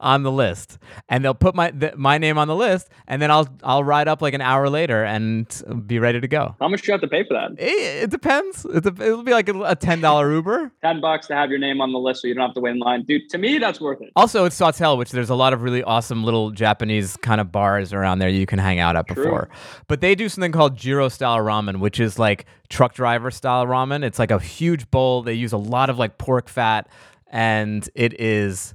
on 0.00 0.22
the 0.22 0.32
list." 0.32 0.78
And 1.08 1.24
they'll 1.24 1.34
put 1.34 1.54
my 1.54 1.70
th- 1.70 1.94
my 1.96 2.18
name 2.18 2.38
on 2.38 2.48
the 2.48 2.56
list, 2.56 2.88
and 3.06 3.20
then 3.20 3.30
I'll 3.30 3.48
I'll 3.62 3.84
ride 3.84 4.08
up 4.08 4.22
like 4.22 4.34
an 4.34 4.40
hour 4.40 4.68
later 4.68 5.04
and 5.04 5.46
be 5.86 5.98
ready 5.98 6.20
to 6.20 6.28
go. 6.28 6.56
How 6.60 6.68
much 6.68 6.82
do 6.82 6.88
you 6.88 6.92
have 6.92 7.00
to 7.02 7.08
pay 7.08 7.24
for 7.24 7.34
that? 7.34 7.52
It, 7.62 8.04
it 8.04 8.10
depends. 8.10 8.66
It's 8.70 8.86
a, 8.86 8.94
it'll 9.02 9.22
be 9.22 9.32
like 9.32 9.48
a, 9.48 9.60
a 9.62 9.76
ten 9.76 10.00
dollar 10.00 10.32
Uber. 10.32 10.72
Ten 10.82 11.00
bucks 11.00 11.26
to 11.28 11.34
have 11.34 11.50
your 11.50 11.58
name 11.58 11.80
on 11.80 11.92
the 11.92 11.98
list 11.98 12.22
so 12.22 12.28
you 12.28 12.34
don't 12.34 12.46
have 12.46 12.54
to 12.54 12.60
wait 12.60 12.72
in 12.72 12.78
line. 12.78 13.04
Dude, 13.04 13.28
to 13.30 13.38
me 13.38 13.58
that's 13.58 13.80
worth 13.80 14.00
it. 14.00 14.10
Also, 14.16 14.44
it's 14.44 14.58
Sawtelle, 14.58 14.96
which 14.98 15.10
there's 15.10 15.30
a 15.30 15.34
lot 15.34 15.52
of 15.52 15.62
really 15.62 15.82
awesome 15.82 16.24
little 16.24 16.50
Japanese 16.50 17.16
kind 17.18 17.40
of 17.40 17.52
bars 17.52 17.92
around 17.92 18.18
there 18.18 18.28
you 18.28 18.46
can 18.46 18.58
hang 18.58 18.78
out 18.78 18.96
at 18.96 19.06
True. 19.06 19.24
before. 19.24 19.48
But 19.86 20.00
they 20.00 20.14
do 20.14 20.28
something 20.28 20.52
called 20.52 20.76
Jiro 20.76 21.08
style 21.08 21.38
ramen, 21.38 21.78
which 21.80 22.00
is 22.00 22.18
like 22.18 22.46
truck 22.68 22.94
driver 22.94 23.30
style 23.30 23.66
ramen. 23.66 24.04
It's 24.04 24.18
like 24.18 24.30
a 24.30 24.38
huge 24.38 24.90
bowl. 24.90 25.22
They 25.22 25.34
use 25.34 25.52
a 25.52 25.58
lot 25.58 25.90
of 25.90 25.98
like 25.98 26.18
pork 26.18 26.48
fat, 26.48 26.88
and 27.30 27.88
it 27.94 28.20
is 28.20 28.74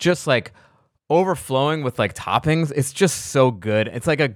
just 0.00 0.26
like 0.26 0.52
overflowing 1.10 1.82
with 1.82 1.98
like 1.98 2.14
toppings. 2.14 2.72
It's 2.74 2.92
just 2.92 3.26
so 3.26 3.50
good. 3.50 3.88
It's 3.88 4.06
like 4.06 4.20
a 4.20 4.34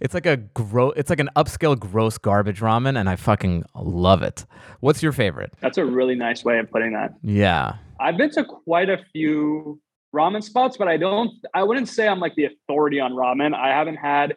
it's 0.00 0.14
like 0.14 0.26
a 0.26 0.36
gro- 0.36 0.90
it's 0.90 1.10
like 1.10 1.20
an 1.20 1.30
upscale 1.36 1.78
gross 1.78 2.18
garbage 2.18 2.60
ramen 2.60 2.98
and 2.98 3.08
I 3.08 3.16
fucking 3.16 3.64
love 3.74 4.22
it. 4.22 4.44
What's 4.80 5.02
your 5.02 5.12
favorite? 5.12 5.52
That's 5.60 5.78
a 5.78 5.84
really 5.84 6.14
nice 6.14 6.44
way 6.44 6.58
of 6.58 6.70
putting 6.70 6.92
that. 6.92 7.14
Yeah. 7.22 7.76
I've 7.98 8.16
been 8.16 8.30
to 8.32 8.44
quite 8.44 8.90
a 8.90 8.98
few 9.12 9.80
ramen 10.14 10.42
spots, 10.42 10.76
but 10.76 10.88
I 10.88 10.96
don't 10.96 11.30
I 11.54 11.62
wouldn't 11.62 11.88
say 11.88 12.06
I'm 12.06 12.20
like 12.20 12.34
the 12.34 12.44
authority 12.44 13.00
on 13.00 13.12
ramen. 13.12 13.54
I 13.54 13.68
haven't 13.68 13.96
had 13.96 14.36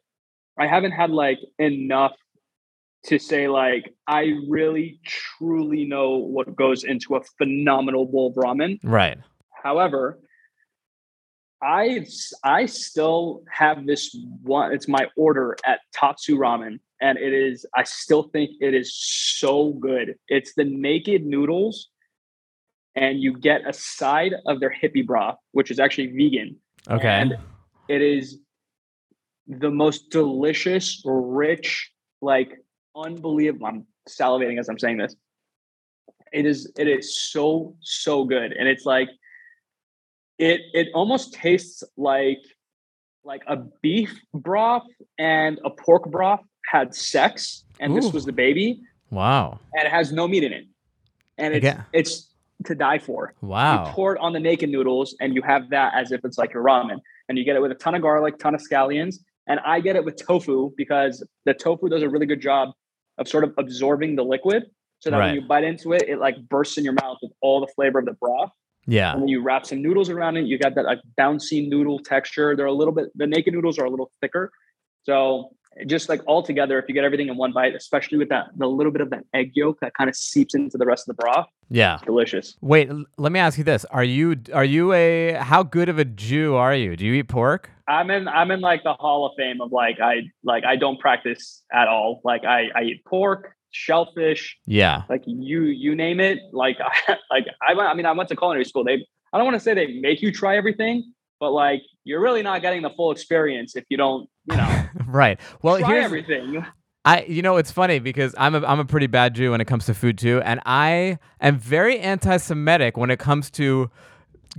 I 0.57 0.67
haven't 0.67 0.91
had 0.91 1.11
like 1.11 1.39
enough 1.57 2.13
to 3.05 3.17
say 3.17 3.47
like 3.47 3.93
I 4.07 4.33
really 4.47 4.99
truly 5.05 5.85
know 5.85 6.17
what 6.17 6.55
goes 6.55 6.83
into 6.83 7.15
a 7.15 7.21
phenomenal 7.37 8.05
bowl 8.05 8.29
of 8.29 8.35
ramen. 8.35 8.79
Right. 8.83 9.17
However, 9.63 10.19
I 11.61 12.05
I 12.43 12.65
still 12.65 13.43
have 13.51 13.85
this 13.85 14.15
one. 14.43 14.73
It's 14.73 14.87
my 14.87 15.07
order 15.17 15.57
at 15.65 15.79
Tatsu 15.93 16.37
Ramen, 16.37 16.79
and 17.01 17.17
it 17.17 17.33
is. 17.33 17.65
I 17.75 17.83
still 17.83 18.23
think 18.23 18.51
it 18.61 18.73
is 18.73 18.95
so 18.95 19.73
good. 19.73 20.15
It's 20.29 20.53
the 20.55 20.63
naked 20.63 21.25
noodles, 21.25 21.89
and 22.95 23.19
you 23.19 23.37
get 23.37 23.67
a 23.67 23.73
side 23.73 24.35
of 24.47 24.61
their 24.61 24.73
hippie 24.73 25.05
broth, 25.05 25.37
which 25.51 25.69
is 25.69 25.79
actually 25.79 26.07
vegan. 26.07 26.55
Okay. 26.89 27.07
And 27.07 27.37
it 27.89 28.01
is 28.01 28.39
the 29.47 29.69
most 29.69 30.11
delicious, 30.11 31.01
rich, 31.03 31.91
like 32.21 32.53
unbelievable. 32.95 33.67
I'm 33.67 33.85
salivating 34.07 34.59
as 34.59 34.69
I'm 34.69 34.79
saying 34.79 34.97
this. 34.97 35.15
It 36.31 36.45
is. 36.45 36.71
It 36.77 36.87
is 36.87 37.19
so 37.19 37.75
so 37.81 38.23
good, 38.23 38.53
and 38.53 38.69
it's 38.69 38.85
like 38.85 39.09
it 40.39 40.61
it 40.73 40.87
almost 40.93 41.33
tastes 41.33 41.83
like 41.97 42.41
like 43.23 43.43
a 43.47 43.57
beef 43.81 44.19
broth 44.33 44.87
and 45.19 45.59
a 45.65 45.69
pork 45.69 46.09
broth 46.09 46.41
had 46.65 46.95
sex 46.95 47.63
and 47.79 47.91
Ooh. 47.91 47.95
this 48.01 48.11
was 48.13 48.25
the 48.25 48.31
baby 48.31 48.81
wow. 49.11 49.59
and 49.73 49.85
it 49.85 49.91
has 49.91 50.11
no 50.11 50.27
meat 50.27 50.43
in 50.43 50.53
it 50.53 50.65
and 51.37 51.53
it's 51.53 51.65
Again. 51.65 51.85
it's 51.93 52.27
to 52.65 52.75
die 52.75 52.97
for 52.99 53.33
Wow! 53.41 53.85
you 53.87 53.91
pour 53.93 54.15
it 54.15 54.19
on 54.19 54.33
the 54.33 54.39
naked 54.39 54.69
noodles 54.69 55.15
and 55.21 55.33
you 55.35 55.41
have 55.43 55.69
that 55.69 55.93
as 55.95 56.11
if 56.11 56.23
it's 56.25 56.37
like 56.37 56.53
your 56.53 56.63
ramen 56.63 56.99
and 57.27 57.37
you 57.37 57.43
get 57.43 57.55
it 57.55 57.61
with 57.61 57.71
a 57.71 57.75
ton 57.75 57.95
of 57.95 58.01
garlic 58.01 58.37
ton 58.39 58.55
of 58.55 58.61
scallions 58.61 59.15
and 59.47 59.59
i 59.65 59.79
get 59.79 59.95
it 59.95 60.03
with 60.03 60.15
tofu 60.15 60.71
because 60.75 61.23
the 61.45 61.53
tofu 61.53 61.87
does 61.89 62.01
a 62.03 62.09
really 62.09 62.25
good 62.25 62.41
job 62.41 62.69
of 63.17 63.27
sort 63.27 63.43
of 63.43 63.53
absorbing 63.57 64.15
the 64.15 64.23
liquid 64.23 64.63
so 64.99 65.09
that 65.09 65.17
Right. 65.17 65.27
when 65.27 65.35
you 65.35 65.41
bite 65.47 65.63
into 65.63 65.93
it 65.93 66.03
it 66.07 66.19
like 66.19 66.35
bursts 66.49 66.77
in 66.77 66.83
your 66.83 66.93
mouth 66.93 67.17
with 67.21 67.31
all 67.41 67.59
the 67.61 67.67
flavor 67.67 67.99
of 67.99 68.05
the 68.05 68.13
broth 68.13 68.51
Yeah. 68.89 69.13
and 69.13 69.21
then 69.21 69.27
you 69.27 69.41
wrap 69.41 69.65
some 69.65 69.81
noodles 69.81 70.09
around 70.09 70.37
it. 70.37 70.45
You 70.45 70.57
got 70.57 70.75
that 70.75 70.85
like 70.85 70.99
bouncy 71.17 71.67
noodle 71.67 71.99
texture. 71.99 72.55
They're 72.55 72.65
a 72.65 72.73
little 72.73 72.93
bit 72.93 73.07
the 73.15 73.27
naked 73.27 73.53
noodles 73.53 73.77
are 73.79 73.85
a 73.85 73.89
little 73.89 74.11
thicker. 74.21 74.51
So 75.03 75.51
just 75.85 76.09
like 76.09 76.21
all 76.27 76.43
together, 76.43 76.77
if 76.79 76.85
you 76.89 76.95
get 76.95 77.03
everything 77.05 77.29
in 77.29 77.37
one 77.37 77.53
bite, 77.53 77.75
especially 77.75 78.17
with 78.17 78.29
that 78.29 78.47
the 78.57 78.67
little 78.67 78.91
bit 78.91 79.01
of 79.01 79.09
that 79.11 79.23
egg 79.33 79.51
yolk 79.53 79.77
that 79.81 79.93
kind 79.93 80.09
of 80.09 80.15
seeps 80.15 80.53
into 80.55 80.77
the 80.77 80.85
rest 80.85 81.07
of 81.07 81.15
the 81.15 81.21
broth, 81.21 81.47
Yeah. 81.69 81.99
delicious. 82.05 82.57
Wait, 82.61 82.89
let 83.17 83.31
me 83.31 83.39
ask 83.39 83.57
you 83.57 83.63
this. 83.63 83.85
Are 83.85 84.03
you 84.03 84.35
are 84.53 84.65
you 84.65 84.91
a 84.93 85.33
how 85.33 85.63
good 85.63 85.87
of 85.89 85.97
a 85.99 86.05
Jew 86.05 86.55
are 86.55 86.75
you? 86.75 86.95
Do 86.95 87.05
you 87.05 87.13
eat 87.13 87.27
pork? 87.29 87.69
I'm 87.87 88.11
in 88.11 88.27
I'm 88.27 88.51
in 88.51 88.61
like 88.61 88.83
the 88.83 88.93
hall 88.93 89.25
of 89.27 89.33
fame 89.37 89.61
of 89.61 89.71
like 89.71 89.99
I 90.01 90.23
like 90.43 90.63
I 90.65 90.75
don't 90.75 90.99
practice 90.99 91.63
at 91.71 91.87
all. 91.87 92.21
Like 92.23 92.43
I 92.45 92.65
I 92.75 92.81
eat 92.83 93.05
pork, 93.05 93.53
shellfish, 93.71 94.57
Yeah. 94.65 95.03
like 95.09 95.23
you 95.25 95.63
you 95.63 95.95
name 95.95 96.19
it. 96.19 96.39
Like 96.51 96.77
I 97.07 97.17
like 97.31 97.45
I 97.61 97.73
I 97.73 97.93
mean 97.93 98.05
I 98.05 98.11
went 98.11 98.29
to 98.29 98.35
culinary 98.35 98.65
school. 98.65 98.83
They 98.83 99.05
I 99.33 99.37
don't 99.37 99.45
want 99.45 99.55
to 99.55 99.59
say 99.59 99.73
they 99.73 99.99
make 99.99 100.21
you 100.21 100.31
try 100.31 100.57
everything, 100.57 101.13
but 101.39 101.51
like 101.51 101.81
you're 102.03 102.21
really 102.21 102.41
not 102.41 102.61
getting 102.61 102.81
the 102.81 102.89
full 102.91 103.11
experience 103.11 103.75
if 103.75 103.85
you 103.89 103.97
don't 103.97 104.27
you 104.49 104.57
know 104.57 104.83
right. 105.07 105.39
Well, 105.61 105.79
try 105.79 105.89
here's 105.89 106.05
everything. 106.05 106.65
I 107.05 107.23
you 107.23 107.41
know 107.41 107.57
it's 107.57 107.71
funny 107.71 107.99
because 107.99 108.35
I'm 108.37 108.55
a 108.55 108.65
I'm 108.65 108.79
a 108.79 108.85
pretty 108.85 109.07
bad 109.07 109.33
Jew 109.35 109.51
when 109.51 109.61
it 109.61 109.65
comes 109.65 109.85
to 109.85 109.93
food 109.93 110.17
too, 110.17 110.41
and 110.43 110.59
I 110.65 111.17
am 111.39 111.57
very 111.57 111.99
anti-Semitic 111.99 112.97
when 112.97 113.09
it 113.09 113.19
comes 113.19 113.49
to 113.51 113.89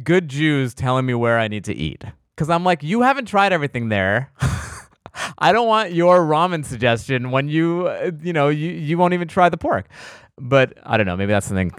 good 0.02 0.28
Jews 0.28 0.72
telling 0.72 1.04
me 1.04 1.14
where 1.14 1.38
I 1.38 1.48
need 1.48 1.64
to 1.64 1.74
eat. 1.74 2.04
Because 2.34 2.48
I'm 2.48 2.64
like, 2.64 2.82
you 2.82 3.02
haven't 3.02 3.26
tried 3.26 3.52
everything 3.52 3.90
there. 3.90 4.32
I 5.38 5.52
don't 5.52 5.66
want 5.66 5.92
your 5.92 6.20
ramen 6.20 6.64
suggestion 6.64 7.30
when 7.30 7.48
you 7.48 7.88
uh, 7.88 8.12
you 8.22 8.32
know 8.32 8.48
you 8.48 8.70
you 8.70 8.98
won't 8.98 9.14
even 9.14 9.28
try 9.28 9.48
the 9.48 9.56
pork. 9.56 9.86
But 10.42 10.78
I 10.84 10.96
don't 10.96 11.04
know. 11.04 11.16
Maybe 11.16 11.32
that's 11.32 11.46
something 11.46 11.70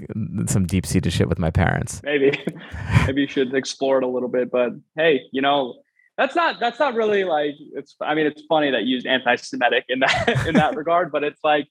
some 0.48 0.68
deep 0.68 0.86
seated 0.86 1.12
shit 1.12 1.28
with 1.28 1.40
my 1.40 1.50
parents. 1.50 2.02
maybe 2.04 2.38
maybe 3.08 3.22
you 3.22 3.28
should 3.28 3.54
explore 3.56 3.98
it 3.98 4.04
a 4.04 4.08
little 4.08 4.30
bit 4.30 4.52
but 4.52 4.72
hey 4.96 5.22
you 5.32 5.42
know 5.42 5.82
that's 6.18 6.36
not 6.36 6.60
that's 6.60 6.80
not 6.80 6.94
really 6.94 7.24
like 7.24 7.56
it's 7.74 7.96
i 8.02 8.14
mean 8.14 8.28
it's 8.28 8.44
funny 8.48 8.70
that 8.70 8.84
you 8.84 8.96
used 8.96 9.08
anti-semitic 9.08 9.86
in 9.90 10.00
that 10.00 10.44
in 10.48 10.54
that 10.56 10.76
regard 10.76 11.12
but 11.12 11.24
it's 11.24 11.40
like 11.44 11.68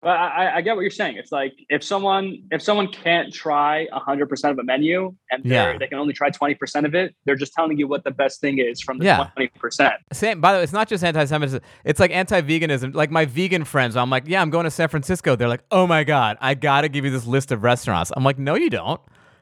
but 0.00 0.10
I, 0.10 0.56
I 0.56 0.60
get 0.60 0.76
what 0.76 0.82
you're 0.82 0.90
saying. 0.90 1.16
It's 1.16 1.32
like 1.32 1.54
if 1.68 1.82
someone 1.82 2.44
if 2.50 2.62
someone 2.62 2.88
can't 2.92 3.32
try 3.34 3.86
100% 3.92 4.50
of 4.50 4.58
a 4.58 4.62
menu 4.64 5.14
and 5.30 5.44
Yeah. 5.44 5.76
they 5.78 5.86
can 5.88 5.98
only 5.98 6.12
try 6.12 6.30
20% 6.30 6.84
of 6.84 6.94
it, 6.94 7.14
they're 7.24 7.34
just 7.36 7.52
telling 7.52 7.78
you 7.78 7.88
what 7.88 8.04
the 8.04 8.10
best 8.10 8.40
thing 8.40 8.58
is 8.58 8.80
from 8.80 8.98
the 8.98 9.06
Yeah. 9.06 9.28
20%. 9.36 9.92
Same. 10.12 10.40
By 10.40 10.52
the 10.52 10.58
way, 10.58 10.62
it's 10.64 10.72
not 10.72 10.88
just 10.88 11.02
anti-Semitism. 11.02 11.60
It's 11.84 11.98
like 12.00 12.10
anti-veganism. 12.12 12.94
Like 12.94 13.10
my 13.10 13.24
vegan 13.24 13.64
friends, 13.64 13.96
I'm 13.96 14.10
like, 14.10 14.24
yeah, 14.26 14.40
I'm 14.40 14.50
going 14.50 14.64
to 14.64 14.70
San 14.70 14.88
Francisco. 14.88 15.34
They're 15.36 15.48
like, 15.48 15.64
oh 15.70 15.86
my 15.86 16.04
god, 16.04 16.38
I 16.40 16.54
gotta 16.54 16.88
give 16.88 17.04
you 17.04 17.10
this 17.10 17.26
list 17.26 17.50
of 17.52 17.62
restaurants. 17.64 18.12
I'm 18.16 18.24
like, 18.24 18.38
no, 18.38 18.54
you 18.54 18.70
don't. 18.70 19.00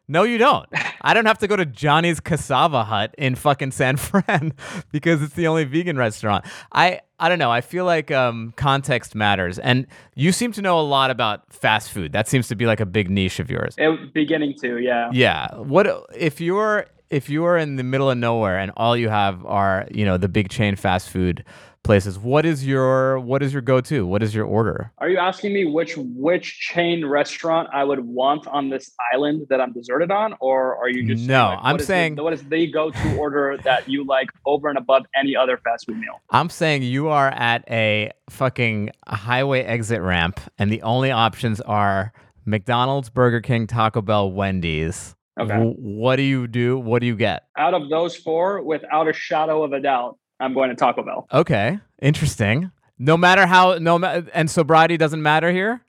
No, 0.08 0.22
you 0.22 0.38
don't. 0.38 0.68
I 1.02 1.14
don't 1.14 1.26
have 1.26 1.38
to 1.38 1.48
go 1.48 1.56
to 1.56 1.66
Johnny's 1.66 2.20
Cassava 2.20 2.84
Hut 2.84 3.12
in 3.18 3.34
fucking 3.34 3.72
San 3.72 3.96
Fran 3.96 4.52
because 4.92 5.20
it's 5.20 5.34
the 5.34 5.48
only 5.48 5.64
vegan 5.64 5.96
restaurant. 5.98 6.44
I 6.72 7.00
I 7.18 7.28
don't 7.28 7.38
know. 7.38 7.50
I 7.50 7.62
feel 7.62 7.84
like 7.84 8.10
um, 8.10 8.52
context 8.56 9.14
matters, 9.14 9.58
and 9.58 9.86
you 10.14 10.32
seem 10.32 10.52
to 10.52 10.62
know 10.62 10.78
a 10.78 10.82
lot 10.82 11.10
about 11.10 11.50
fast 11.52 11.90
food. 11.90 12.12
That 12.12 12.28
seems 12.28 12.48
to 12.48 12.54
be 12.54 12.66
like 12.66 12.80
a 12.80 12.86
big 12.86 13.08
niche 13.08 13.40
of 13.40 13.50
yours. 13.50 13.74
It, 13.78 14.12
beginning 14.12 14.54
to, 14.60 14.78
yeah. 14.78 15.10
Yeah. 15.12 15.54
What 15.56 15.88
if 16.14 16.40
you're 16.40 16.86
if 17.10 17.28
you're 17.30 17.56
in 17.56 17.76
the 17.76 17.84
middle 17.84 18.10
of 18.10 18.18
nowhere 18.18 18.58
and 18.58 18.72
all 18.76 18.96
you 18.96 19.08
have 19.08 19.44
are 19.46 19.86
you 19.90 20.04
know 20.04 20.16
the 20.16 20.28
big 20.28 20.48
chain 20.48 20.76
fast 20.76 21.10
food 21.10 21.44
places? 21.82 22.18
What 22.18 22.44
is 22.44 22.66
your 22.66 23.20
what 23.20 23.42
is 23.42 23.52
your 23.52 23.62
go 23.62 23.80
to? 23.80 24.04
What 24.06 24.22
is 24.22 24.34
your 24.34 24.44
order? 24.44 24.92
Are 24.98 25.08
you 25.08 25.18
asking 25.18 25.52
me 25.54 25.64
which 25.64 25.94
which 25.96 26.58
chain 26.58 27.04
restaurant 27.06 27.68
I 27.72 27.84
would 27.84 28.00
want 28.00 28.46
on 28.48 28.70
this 28.70 28.90
island 29.12 29.46
that 29.50 29.60
I'm 29.60 29.72
deserted 29.72 30.10
on, 30.10 30.34
or 30.40 30.76
are 30.78 30.88
you 30.88 31.06
just 31.06 31.26
No, 31.28 31.46
like, 31.50 31.58
I'm 31.62 31.76
is 31.76 31.82
the- 31.82 31.86
saying- 31.86 32.16
what 32.16 32.32
is 32.32 32.42
the 32.44 32.70
go-to 32.70 33.16
order 33.16 33.56
that 33.64 33.88
you 33.88 34.04
like 34.04 34.28
over 34.44 34.68
and 34.68 34.78
above 34.78 35.04
any 35.18 35.36
other 35.36 35.56
fast 35.58 35.86
food 35.86 35.98
meal? 35.98 36.20
I'm 36.30 36.50
saying 36.50 36.82
you 36.82 37.08
are 37.08 37.28
at 37.28 37.64
a 37.70 38.10
fucking 38.30 38.90
highway 39.06 39.62
exit 39.62 40.00
ramp, 40.02 40.40
and 40.58 40.70
the 40.72 40.82
only 40.82 41.10
options 41.10 41.60
are 41.62 42.12
McDonald's, 42.44 43.10
Burger 43.10 43.40
King, 43.40 43.66
Taco 43.66 44.00
Bell, 44.02 44.30
Wendy's. 44.30 45.15
Okay. 45.38 45.54
What 45.54 46.16
do 46.16 46.22
you 46.22 46.46
do? 46.46 46.78
What 46.78 47.00
do 47.00 47.06
you 47.06 47.16
get? 47.16 47.44
Out 47.56 47.74
of 47.74 47.88
those 47.90 48.16
four, 48.16 48.62
without 48.62 49.08
a 49.08 49.12
shadow 49.12 49.62
of 49.62 49.72
a 49.72 49.80
doubt, 49.80 50.18
I'm 50.40 50.54
going 50.54 50.70
to 50.70 50.76
Taco 50.76 51.02
Bell. 51.02 51.26
Okay, 51.32 51.78
interesting. 52.00 52.70
No 52.98 53.16
matter 53.16 53.46
how 53.46 53.76
no 53.78 53.98
ma- 53.98 54.22
and 54.32 54.50
sobriety 54.50 54.96
doesn't 54.96 55.22
matter 55.22 55.52
here. 55.52 55.82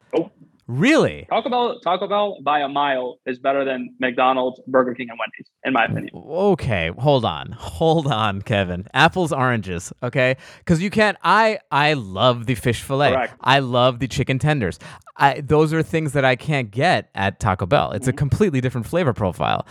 Really? 0.67 1.25
Taco 1.29 1.49
Bell, 1.49 1.79
Taco 1.79 2.07
Bell 2.09 2.37
by 2.43 2.59
a 2.59 2.67
mile 2.67 3.19
is 3.25 3.39
better 3.39 3.63
than 3.63 3.95
McDonald's, 4.01 4.59
Burger 4.67 4.93
King, 4.93 5.07
and 5.09 5.17
Wendy's, 5.17 5.49
in 5.63 5.71
my 5.71 5.85
opinion. 5.85 6.09
Okay, 6.13 6.91
hold 6.97 7.23
on, 7.23 7.53
hold 7.53 8.07
on, 8.07 8.41
Kevin. 8.41 8.85
Apples, 8.93 9.31
oranges, 9.31 9.93
okay? 10.03 10.35
Because 10.59 10.81
you 10.81 10.89
can't. 10.89 11.17
I 11.23 11.59
I 11.71 11.93
love 11.93 12.47
the 12.47 12.55
fish 12.55 12.81
fillet. 12.81 13.13
Correct. 13.13 13.33
I 13.39 13.59
love 13.59 13.99
the 13.99 14.09
chicken 14.09 14.39
tenders. 14.39 14.77
I 15.15 15.39
those 15.39 15.71
are 15.71 15.81
things 15.81 16.11
that 16.11 16.25
I 16.25 16.35
can't 16.35 16.69
get 16.69 17.09
at 17.15 17.39
Taco 17.39 17.65
Bell. 17.65 17.91
It's 17.91 18.07
a 18.07 18.11
Mm-hmm. 18.11 18.17
completely 18.17 18.59
different 18.61 18.87
flavor 18.87 19.13
profile. 19.13 19.65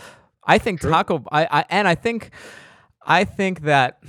I 0.45 0.57
think 0.57 0.81
Taco. 0.81 1.23
I, 1.31 1.45
I 1.59 1.65
and 1.69 1.87
I 1.87 1.93
think 1.93 2.31
I 3.05 3.23
think 3.23 3.61
that 3.61 4.01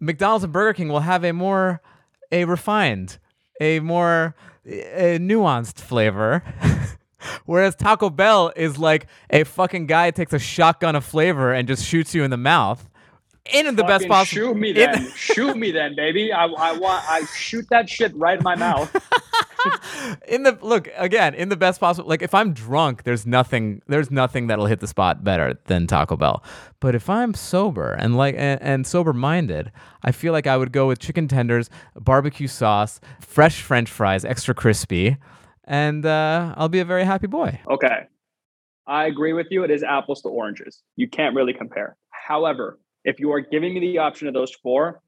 McDonald's 0.00 0.42
and 0.44 0.52
Burger 0.52 0.72
King 0.74 0.88
will 0.88 1.00
have 1.00 1.24
a 1.24 1.32
more 1.32 1.80
a 2.32 2.44
refined, 2.44 3.18
a 3.60 3.78
more 3.80 4.34
a 4.66 5.18
nuanced 5.18 5.80
flavor. 5.80 6.42
Whereas 7.44 7.74
Taco 7.74 8.10
Bell 8.10 8.52
is 8.56 8.78
like 8.78 9.06
a 9.30 9.44
fucking 9.44 9.86
guy 9.86 10.10
takes 10.10 10.32
a 10.32 10.38
shotgun 10.38 10.94
of 10.96 11.04
flavor 11.04 11.52
and 11.52 11.66
just 11.66 11.84
shoots 11.84 12.14
you 12.14 12.24
in 12.24 12.30
the 12.30 12.36
mouth. 12.36 12.88
In 13.52 13.74
the 13.76 13.84
best 13.84 14.08
possible. 14.08 14.48
Shoot 14.48 14.56
me 14.56 14.70
in- 14.70 14.74
then. 14.76 15.10
shoot 15.14 15.56
me 15.56 15.70
then, 15.70 15.94
baby. 15.96 16.32
I, 16.32 16.46
I 16.46 16.72
want. 16.76 17.04
I 17.08 17.24
shoot 17.36 17.66
that 17.70 17.88
shit 17.88 18.14
right 18.16 18.38
in 18.38 18.44
my 18.44 18.56
mouth. 18.56 18.94
in 20.28 20.44
the 20.44 20.56
look 20.62 20.88
again 20.96 21.34
in 21.34 21.48
the 21.48 21.56
best 21.56 21.80
possible 21.80 22.08
like 22.08 22.22
if 22.22 22.32
i'm 22.34 22.52
drunk 22.52 23.02
there's 23.02 23.26
nothing 23.26 23.82
there's 23.88 24.12
nothing 24.12 24.46
that'll 24.46 24.66
hit 24.66 24.78
the 24.78 24.86
spot 24.86 25.24
better 25.24 25.58
than 25.64 25.88
taco 25.88 26.16
bell 26.16 26.44
but 26.78 26.94
if 26.94 27.10
i'm 27.10 27.34
sober 27.34 27.92
and 27.94 28.16
like 28.16 28.36
and, 28.38 28.62
and 28.62 28.86
sober 28.86 29.12
minded 29.12 29.72
i 30.04 30.12
feel 30.12 30.32
like 30.32 30.46
i 30.46 30.56
would 30.56 30.70
go 30.70 30.86
with 30.86 31.00
chicken 31.00 31.26
tenders 31.26 31.68
barbecue 31.96 32.46
sauce 32.46 33.00
fresh 33.20 33.60
french 33.60 33.90
fries 33.90 34.24
extra 34.24 34.54
crispy 34.54 35.16
and 35.64 36.06
uh, 36.06 36.54
i'll 36.56 36.68
be 36.68 36.78
a 36.80 36.84
very 36.84 37.04
happy 37.04 37.26
boy 37.26 37.58
Okay. 37.68 38.06
I 38.88 39.06
agree 39.06 39.32
with 39.32 39.48
you. 39.50 39.64
It 39.64 39.72
is 39.72 39.82
apples 39.82 40.22
to 40.22 40.28
oranges. 40.28 40.80
You 40.94 41.08
can't 41.08 41.34
really 41.34 41.52
compare. 41.52 41.96
However, 42.10 42.78
if 43.06 43.20
you 43.20 43.32
are 43.32 43.40
giving 43.40 43.72
me 43.72 43.80
the 43.80 43.98
option 43.98 44.28
of 44.28 44.34
those 44.34 44.52
four, 44.62 45.00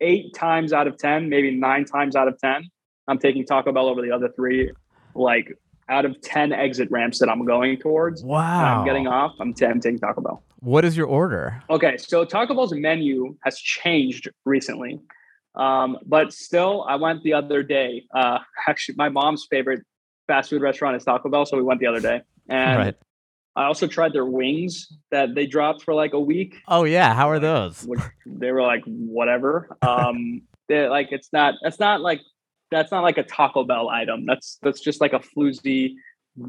eight 0.00 0.32
times 0.34 0.72
out 0.72 0.86
of 0.86 0.96
10, 0.96 1.28
maybe 1.28 1.50
nine 1.50 1.84
times 1.84 2.16
out 2.16 2.28
of 2.28 2.38
10, 2.38 2.70
I'm 3.08 3.18
taking 3.18 3.44
Taco 3.44 3.72
Bell 3.72 3.88
over 3.88 4.00
the 4.00 4.12
other 4.12 4.30
three. 4.34 4.70
Like 5.14 5.52
out 5.88 6.06
of 6.06 6.18
10 6.22 6.52
exit 6.52 6.90
ramps 6.90 7.18
that 7.18 7.28
I'm 7.28 7.44
going 7.44 7.76
towards, 7.76 8.22
wow 8.22 8.78
I'm 8.78 8.86
getting 8.86 9.06
off, 9.06 9.34
I'm, 9.38 9.52
t- 9.52 9.66
I'm 9.66 9.80
taking 9.80 9.98
Taco 9.98 10.22
Bell. 10.22 10.42
what 10.60 10.84
is 10.84 10.96
your 10.96 11.06
order 11.06 11.62
Okay, 11.68 11.98
so 11.98 12.24
Taco 12.24 12.54
Bell's 12.54 12.72
menu 12.72 13.36
has 13.44 13.58
changed 13.58 14.30
recently, 14.46 14.98
um, 15.56 15.98
but 16.06 16.32
still, 16.32 16.86
I 16.88 16.96
went 16.96 17.22
the 17.22 17.34
other 17.34 17.62
day. 17.62 18.04
Uh, 18.14 18.38
actually, 18.68 18.94
my 18.96 19.08
mom's 19.08 19.46
favorite 19.50 19.82
fast 20.26 20.50
food 20.50 20.62
restaurant 20.62 20.96
is 20.96 21.04
Taco 21.04 21.28
Bell, 21.28 21.44
so 21.44 21.56
we 21.56 21.62
went 21.62 21.80
the 21.80 21.86
other 21.86 22.00
day, 22.00 22.22
and 22.48 22.78
right 22.78 22.96
I 23.56 23.64
also 23.64 23.86
tried 23.86 24.12
their 24.12 24.24
wings 24.24 24.92
that 25.10 25.34
they 25.34 25.46
dropped 25.46 25.82
for 25.82 25.94
like 25.94 26.12
a 26.12 26.20
week. 26.20 26.56
oh 26.68 26.84
yeah 26.84 27.14
how 27.14 27.30
are 27.30 27.38
those 27.38 27.84
Which 27.84 28.00
they 28.26 28.50
were 28.52 28.62
like 28.62 28.82
whatever. 28.86 29.76
Um, 29.82 30.42
they 30.68 30.88
like 30.88 31.08
it's 31.12 31.32
not. 31.32 31.54
That's 31.62 31.78
not 31.78 32.00
like 32.00 32.20
that's 32.70 32.90
not 32.90 33.02
like 33.02 33.18
a 33.18 33.22
Taco 33.22 33.64
Bell 33.64 33.88
item. 33.88 34.26
That's 34.26 34.58
that's 34.62 34.80
just 34.80 35.00
like 35.00 35.12
a 35.12 35.20
floozy, 35.20 35.94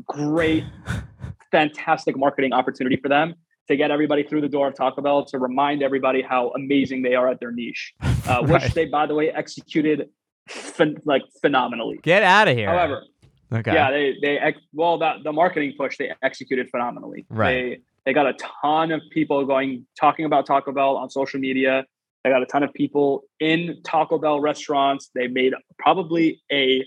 great, 0.05 0.63
fantastic 1.51 2.17
marketing 2.17 2.53
opportunity 2.53 2.95
for 2.97 3.09
them 3.09 3.35
to 3.67 3.75
get 3.75 3.91
everybody 3.91 4.23
through 4.23 4.41
the 4.41 4.49
door 4.49 4.67
of 4.67 4.75
Taco 4.75 5.01
Bell 5.01 5.25
to 5.25 5.39
remind 5.39 5.83
everybody 5.83 6.21
how 6.21 6.49
amazing 6.51 7.01
they 7.01 7.15
are 7.15 7.27
at 7.27 7.39
their 7.39 7.51
niche, 7.51 7.93
uh, 8.27 8.45
which 8.45 8.63
they 8.73 8.85
by 8.85 9.05
the 9.05 9.13
way 9.15 9.29
executed 9.31 10.09
phen- 10.49 10.99
like 11.05 11.23
phenomenally. 11.41 11.99
get 12.03 12.23
out 12.23 12.47
of 12.47 12.55
here 12.55 12.69
However, 12.69 13.03
okay 13.51 13.73
yeah, 13.73 13.91
they 13.91 14.15
they 14.21 14.37
ex- 14.37 14.59
well 14.73 14.97
that 14.99 15.17
the 15.23 15.31
marketing 15.31 15.73
push 15.77 15.97
they 15.97 16.11
executed 16.23 16.69
phenomenally. 16.69 17.25
Right. 17.29 17.53
They 17.53 17.79
they 18.05 18.13
got 18.13 18.27
a 18.27 18.33
ton 18.33 18.91
of 18.91 19.01
people 19.11 19.45
going 19.45 19.85
talking 19.99 20.25
about 20.25 20.45
Taco 20.45 20.71
Bell 20.71 20.95
on 20.97 21.09
social 21.09 21.39
media. 21.39 21.85
They 22.23 22.29
got 22.29 22.41
a 22.41 22.45
ton 22.45 22.63
of 22.63 22.73
people 22.73 23.23
in 23.39 23.81
Taco 23.83 24.17
Bell 24.17 24.39
restaurants. 24.39 25.09
They 25.13 25.27
made 25.27 25.53
probably 25.77 26.41
a 26.51 26.83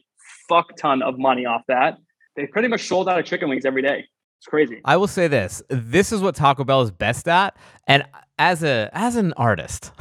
fuck 0.48 0.76
ton 0.76 1.02
of 1.02 1.18
money 1.18 1.46
off 1.46 1.62
that. 1.68 1.98
They 2.36 2.46
pretty 2.46 2.68
much 2.68 2.86
sold 2.86 3.08
out 3.08 3.18
of 3.18 3.24
chicken 3.24 3.48
wings 3.48 3.64
every 3.64 3.82
day. 3.82 4.04
It's 4.38 4.46
crazy. 4.46 4.80
I 4.84 4.96
will 4.96 5.08
say 5.08 5.26
this: 5.26 5.62
this 5.68 6.12
is 6.12 6.20
what 6.20 6.36
Taco 6.36 6.62
Bell 6.62 6.82
is 6.82 6.92
best 6.92 7.26
at, 7.28 7.56
and 7.88 8.04
as 8.38 8.62
a 8.62 8.88
as 8.92 9.16
an 9.16 9.32
artist, 9.36 9.90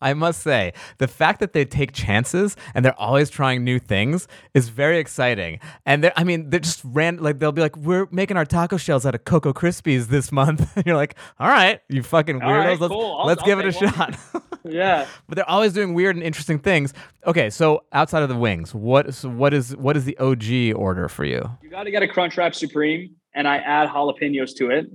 I 0.00 0.14
must 0.14 0.42
say 0.42 0.72
the 0.98 1.08
fact 1.08 1.40
that 1.40 1.52
they 1.52 1.64
take 1.64 1.92
chances 1.92 2.56
and 2.74 2.84
they're 2.84 2.98
always 2.98 3.30
trying 3.30 3.64
new 3.64 3.78
things 3.78 4.28
is 4.54 4.68
very 4.68 4.98
exciting. 4.98 5.60
And 5.84 6.04
they're, 6.04 6.12
I 6.16 6.24
mean, 6.24 6.50
they're 6.50 6.60
just 6.60 6.80
ran 6.84 7.18
like 7.18 7.38
they'll 7.38 7.52
be 7.52 7.62
like, 7.62 7.76
"We're 7.76 8.06
making 8.10 8.36
our 8.36 8.44
taco 8.44 8.76
shells 8.76 9.06
out 9.06 9.14
of 9.14 9.24
Cocoa 9.24 9.52
Krispies 9.52 10.08
this 10.08 10.30
month." 10.32 10.76
and 10.76 10.86
you're 10.86 10.96
like, 10.96 11.16
"All 11.38 11.48
right, 11.48 11.80
you 11.88 12.02
fucking 12.02 12.40
weirdos, 12.40 12.64
right, 12.64 12.80
let's 12.80 12.92
cool. 12.92 13.26
Let's 13.26 13.40
I'll 13.42 13.46
give 13.46 13.58
it 13.58 13.66
a 13.74 13.86
one." 13.86 13.92
shot." 13.92 14.18
Yeah. 14.68 15.06
but 15.28 15.36
they're 15.36 15.48
always 15.48 15.72
doing 15.72 15.94
weird 15.94 16.16
and 16.16 16.24
interesting 16.24 16.58
things. 16.58 16.92
Okay, 17.24 17.50
so 17.50 17.84
outside 17.92 18.24
of 18.24 18.28
the 18.28 18.36
wings, 18.36 18.74
what 18.74 19.14
so 19.14 19.28
what 19.28 19.54
is 19.54 19.76
what 19.76 19.96
is 19.96 20.04
the 20.04 20.18
OG 20.18 20.76
order 20.76 21.08
for 21.08 21.24
you? 21.24 21.48
You 21.62 21.70
got 21.70 21.84
to 21.84 21.90
get 21.92 22.02
a 22.02 22.06
Crunchwrap 22.06 22.54
Supreme, 22.54 23.14
and 23.34 23.46
I 23.46 23.58
add 23.58 23.88
jalapenos 23.88 24.56
to 24.56 24.70
it. 24.70 24.86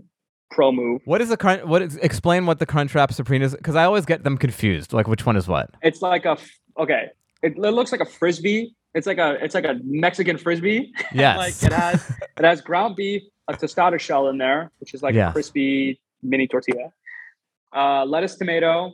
Pro 0.51 0.71
move. 0.71 1.01
What 1.05 1.21
is 1.21 1.29
the 1.29 1.37
crunch? 1.37 1.63
What 1.63 1.81
is, 1.81 1.95
explain 1.97 2.45
what 2.45 2.59
the 2.59 2.65
Crunchwrap 2.65 3.13
Supreme 3.13 3.41
is? 3.41 3.55
Because 3.55 3.75
I 3.75 3.85
always 3.85 4.05
get 4.05 4.23
them 4.23 4.37
confused. 4.37 4.91
Like 4.93 5.07
which 5.07 5.25
one 5.25 5.37
is 5.37 5.47
what? 5.47 5.69
It's 5.81 6.01
like 6.01 6.25
a 6.25 6.37
okay. 6.77 7.05
It, 7.41 7.53
it 7.53 7.57
looks 7.57 7.91
like 7.91 8.01
a 8.01 8.05
frisbee. 8.05 8.75
It's 8.93 9.07
like 9.07 9.17
a 9.17 9.37
it's 9.43 9.55
like 9.55 9.63
a 9.63 9.75
Mexican 9.83 10.37
frisbee. 10.37 10.91
Yes. 11.13 11.37
like 11.37 11.71
it 11.71 11.73
has 11.73 12.09
it 12.37 12.43
has 12.45 12.61
ground 12.61 12.95
beef, 12.97 13.21
a 13.47 13.53
tostada 13.53 13.99
shell 13.99 14.27
in 14.27 14.37
there, 14.37 14.71
which 14.79 14.93
is 14.93 15.01
like 15.01 15.15
Yeah. 15.15 15.29
a 15.29 15.33
crispy 15.33 15.99
mini 16.21 16.47
tortilla. 16.47 16.89
Uh, 17.73 18.03
lettuce, 18.03 18.35
tomato, 18.35 18.93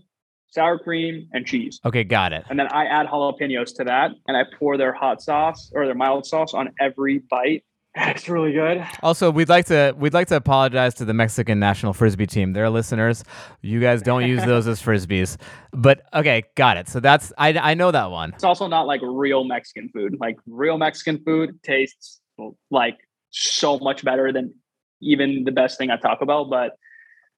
sour 0.52 0.78
cream, 0.78 1.28
and 1.34 1.48
cheese. 1.48 1.80
Okay, 1.84 2.04
got 2.04 2.32
it. 2.34 2.44
And 2.52 2.60
then 2.60 2.68
I 2.68 2.86
add 2.86 3.08
jalapenos 3.08 3.76
to 3.78 3.84
that, 3.86 4.12
and 4.28 4.38
I 4.38 4.44
pour 4.60 4.78
their 4.78 4.94
hot 4.94 5.24
sauce 5.24 5.72
or 5.74 5.88
their 5.88 5.96
mild 5.96 6.28
sauce 6.28 6.54
on 6.54 6.70
every 6.80 7.18
bite. 7.32 7.64
It's 8.00 8.30
really 8.30 8.52
good. 8.52 8.86
Also, 9.02 9.32
we'd 9.32 9.50
like 9.50 9.66
to 9.68 9.94
we'd 9.98 10.14
like 10.14 10.28
to 10.28 10.36
apologize 10.36 10.94
to 10.96 11.06
the 11.06 11.14
Mexican 11.14 11.60
national 11.60 11.94
frisbee 11.94 12.28
team. 12.28 12.54
They're 12.54 12.70
listeners. 12.70 13.24
You 13.62 13.80
guys 13.82 14.02
don't 14.02 14.26
use 14.28 14.46
those 14.46 14.68
as 14.68 14.82
frisbees. 14.82 15.38
But 15.74 16.04
okay, 16.14 16.44
got 16.56 16.78
it. 16.78 16.88
So 16.88 17.00
that's 17.00 17.34
I 17.38 17.58
I 17.58 17.74
know 17.74 17.92
that 17.92 18.12
one. 18.12 18.34
It's 18.34 18.44
also 18.44 18.68
not 18.68 18.88
like 18.88 19.02
real 19.04 19.44
Mexican 19.46 19.90
food. 19.90 20.18
Like 20.20 20.38
real 20.46 20.78
Mexican 20.78 21.24
food 21.24 21.62
tastes 21.64 22.20
like 22.70 22.98
so 23.32 23.80
much 23.80 24.04
better 24.06 24.32
than 24.32 24.54
even 25.02 25.44
the 25.44 25.52
best 25.52 25.78
thing 25.78 25.90
at 25.90 26.02
Taco 26.02 26.26
Bell, 26.26 26.46
but 26.46 26.78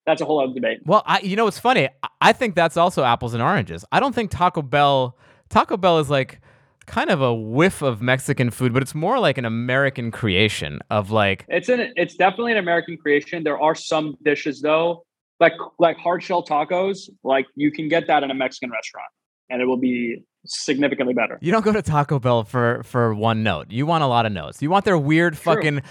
that's 0.06 0.22
a 0.22 0.26
whole 0.26 0.42
other 0.44 0.54
debate. 0.54 0.80
Well, 0.86 1.04
I 1.06 1.20
you 1.22 1.36
know 1.36 1.46
what's 1.46 1.60
funny? 1.60 1.88
I- 2.04 2.08
I 2.22 2.34
think 2.34 2.54
that's 2.56 2.76
also 2.76 3.04
apples 3.06 3.34
and 3.34 3.42
oranges. 3.42 3.86
I 3.94 4.00
don't 4.02 4.14
think 4.14 4.30
Taco 4.32 4.62
Bell 4.62 5.18
Taco 5.50 5.78
Bell 5.78 6.00
is 6.00 6.10
like 6.10 6.42
kind 6.90 7.10
of 7.10 7.22
a 7.22 7.34
whiff 7.34 7.82
of 7.82 8.02
Mexican 8.02 8.50
food, 8.50 8.74
but 8.74 8.82
it's 8.82 8.96
more 8.96 9.20
like 9.20 9.38
an 9.38 9.46
American 9.46 10.12
creation 10.12 10.80
of 10.90 11.12
like 11.12 11.46
It's 11.48 11.70
an 11.70 11.94
it's 11.96 12.16
definitely 12.16 12.54
an 12.54 12.58
American 12.58 12.98
creation. 12.98 13.44
There 13.44 13.62
are 13.62 13.76
some 13.76 14.16
dishes 14.24 14.62
though, 14.62 15.06
like 15.40 15.54
like 15.78 15.98
hard 15.98 16.24
shell 16.24 16.44
tacos, 16.44 17.10
like 17.24 17.46
you 17.56 17.72
can 17.72 17.88
get 17.88 18.08
that 18.08 18.24
in 18.24 18.32
a 18.32 18.34
Mexican 18.34 18.72
restaurant 18.72 19.08
and 19.50 19.62
it 19.62 19.66
will 19.66 19.78
be 19.78 20.24
significantly 20.46 21.14
better. 21.14 21.38
You 21.42 21.52
don't 21.52 21.66
go 21.66 21.74
to 21.74 21.82
Taco 21.82 22.18
Bell 22.20 22.44
for 22.44 22.82
for 22.84 23.14
one 23.14 23.44
note. 23.44 23.72
You 23.72 23.86
want 23.86 24.04
a 24.04 24.08
lot 24.08 24.26
of 24.26 24.32
notes. 24.32 24.62
You 24.62 24.70
want 24.70 24.86
their 24.86 24.98
weird 24.98 25.34
True. 25.34 25.56
fucking 25.56 25.82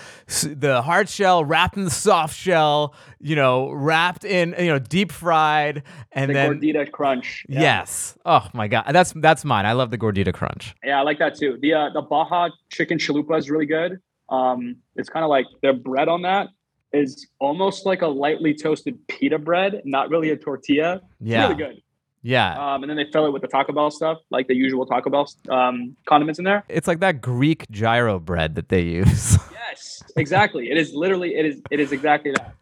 the 0.43 0.83
hard 0.83 1.09
shell 1.09 1.45
wrapped 1.45 1.77
in 1.77 1.85
the 1.85 1.91
soft 1.91 2.35
shell. 2.37 2.95
You 3.21 3.37
know, 3.37 3.71
wrapped 3.71 4.25
in 4.25 4.55
you 4.59 4.67
know 4.69 4.79
deep 4.79 5.13
fried, 5.13 5.83
and 6.13 6.31
The 6.31 6.35
then 6.35 6.61
gordita 6.61 6.91
crunch. 6.91 7.45
Yeah. 7.49 7.61
yes. 7.61 8.17
Oh 8.25 8.49
my 8.55 8.69
god, 8.69 8.87
that's 8.93 9.13
that's 9.17 9.45
mine. 9.45 9.67
I 9.67 9.73
love 9.73 9.91
the 9.91 9.99
gordita 9.99 10.33
crunch. 10.33 10.75
Yeah, 10.85 10.99
I 11.01 11.03
like 11.03 11.19
that 11.19 11.37
too. 11.37 11.59
The 11.61 11.75
uh, 11.75 11.91
the 11.93 12.03
Baja 12.03 12.49
chicken 12.73 12.99
chalupa 12.99 13.39
is 13.39 13.51
really 13.51 13.67
good. 13.67 13.99
Um, 14.31 14.77
it's 14.97 15.09
kind 15.09 15.25
of 15.25 15.31
like 15.31 15.47
their 15.63 15.73
bread 15.75 16.09
on 16.09 16.23
that 16.23 16.49
is 16.93 17.29
almost 17.39 17.85
like 17.85 18.01
a 18.01 18.07
lightly 18.07 18.55
toasted 18.55 18.99
pita 19.09 19.39
bread, 19.39 19.83
not 19.85 20.09
really 20.09 20.31
a 20.31 20.37
tortilla. 20.37 20.95
It's 20.97 21.03
Yeah, 21.21 21.43
really 21.49 21.55
good. 21.63 21.83
Yeah. 22.23 22.75
Um, 22.75 22.83
and 22.83 22.91
then 22.91 22.97
they 22.97 23.11
fill 23.11 23.27
it 23.27 23.33
with 23.33 23.43
the 23.43 23.49
Taco 23.49 23.73
Bell 23.73 23.91
stuff, 23.91 24.19
like 24.31 24.49
the 24.49 24.55
usual 24.55 24.87
Taco 24.87 25.11
Bell 25.11 25.31
um, 25.51 25.97
condiments 26.07 26.39
in 26.39 26.45
there. 26.45 26.65
It's 26.69 26.89
like 26.89 27.01
that 27.01 27.21
Greek 27.21 27.71
gyro 27.71 28.19
bread 28.19 28.55
that 28.57 28.69
they 28.69 28.83
use. 28.83 29.39
Yes, 29.69 30.03
exactly. 30.17 30.71
It 30.71 30.79
is 30.79 30.95
literally 30.95 31.35
it 31.35 31.45
is 31.45 31.61
it 31.71 31.79
is 31.79 31.93
exactly 31.93 32.33
that. 32.33 32.55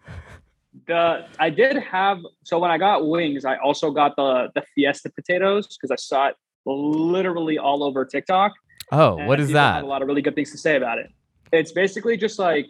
The 0.89 1.25
I 1.39 1.51
did 1.51 1.77
have 1.77 2.19
so 2.43 2.59
when 2.59 2.73
I 2.73 2.79
got 2.79 3.07
wings, 3.07 3.45
I 3.45 3.59
also 3.59 3.93
got 3.93 4.17
the 4.17 4.51
the 4.57 4.63
Fiesta 4.75 5.11
potatoes 5.11 5.69
because 5.69 5.93
I 5.93 5.97
saw 5.97 6.31
it 6.31 6.37
literally 6.67 7.59
all 7.59 7.85
over 7.85 8.05
TikTok. 8.05 8.55
oh, 8.91 9.25
what 9.25 9.39
is 9.39 9.53
that? 9.53 9.85
A 9.85 9.87
lot 9.87 10.03
of 10.03 10.09
really 10.09 10.21
good 10.21 10.35
things 10.35 10.51
to 10.51 10.59
say 10.59 10.77
about 10.77 10.99
it. 10.99 11.13
It's 11.53 11.71
basically 11.71 12.17
just 12.17 12.41
like 12.41 12.67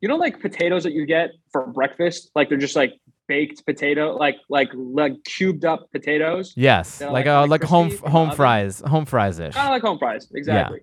you 0.00 0.08
know, 0.08 0.16
like 0.16 0.40
potatoes 0.40 0.84
that 0.84 0.92
you 0.92 1.06
get 1.06 1.32
for 1.52 1.66
breakfast. 1.66 2.30
Like 2.34 2.48
they're 2.48 2.58
just 2.58 2.76
like 2.76 2.94
baked 3.28 3.64
potato, 3.66 4.16
like 4.16 4.36
like 4.48 4.70
like 4.74 5.12
cubed 5.24 5.64
up 5.64 5.90
potatoes. 5.92 6.52
Yes, 6.56 7.00
like 7.00 7.10
like 7.10 7.26
uh, 7.26 7.46
like 7.46 7.62
home 7.62 7.88
crispy 7.88 8.06
in 8.06 8.12
the 8.12 8.18
home 8.18 8.30
fries, 8.32 8.80
home 8.80 9.06
fries 9.06 9.38
ish. 9.38 9.54
Kind 9.54 9.68
of 9.68 9.72
like 9.72 9.82
home 9.82 9.98
fries, 9.98 10.28
exactly. 10.34 10.80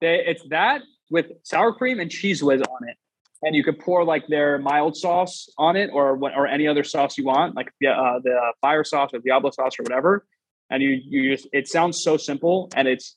They, 0.00 0.22
it's 0.26 0.42
that 0.50 0.82
with 1.10 1.26
sour 1.42 1.72
cream 1.72 2.00
and 2.00 2.10
cheese 2.10 2.42
whiz 2.42 2.60
on 2.60 2.88
it, 2.88 2.96
and 3.42 3.54
you 3.54 3.62
could 3.64 3.78
pour 3.78 4.04
like 4.04 4.26
their 4.28 4.58
mild 4.58 4.96
sauce 4.96 5.48
on 5.58 5.76
it, 5.76 5.90
or 5.92 6.16
what, 6.16 6.34
or 6.36 6.46
any 6.46 6.66
other 6.66 6.84
sauce 6.84 7.16
you 7.16 7.24
want, 7.24 7.54
like 7.54 7.72
the 7.80 7.88
uh, 7.88 8.18
the 8.22 8.36
fire 8.60 8.84
sauce 8.84 9.10
or 9.12 9.20
Diablo 9.20 9.50
sauce 9.50 9.78
or 9.78 9.82
whatever. 9.82 10.26
And 10.68 10.82
you 10.82 11.00
you 11.08 11.34
just 11.34 11.48
it 11.52 11.68
sounds 11.68 12.02
so 12.02 12.16
simple, 12.16 12.70
and 12.74 12.88
it's 12.88 13.16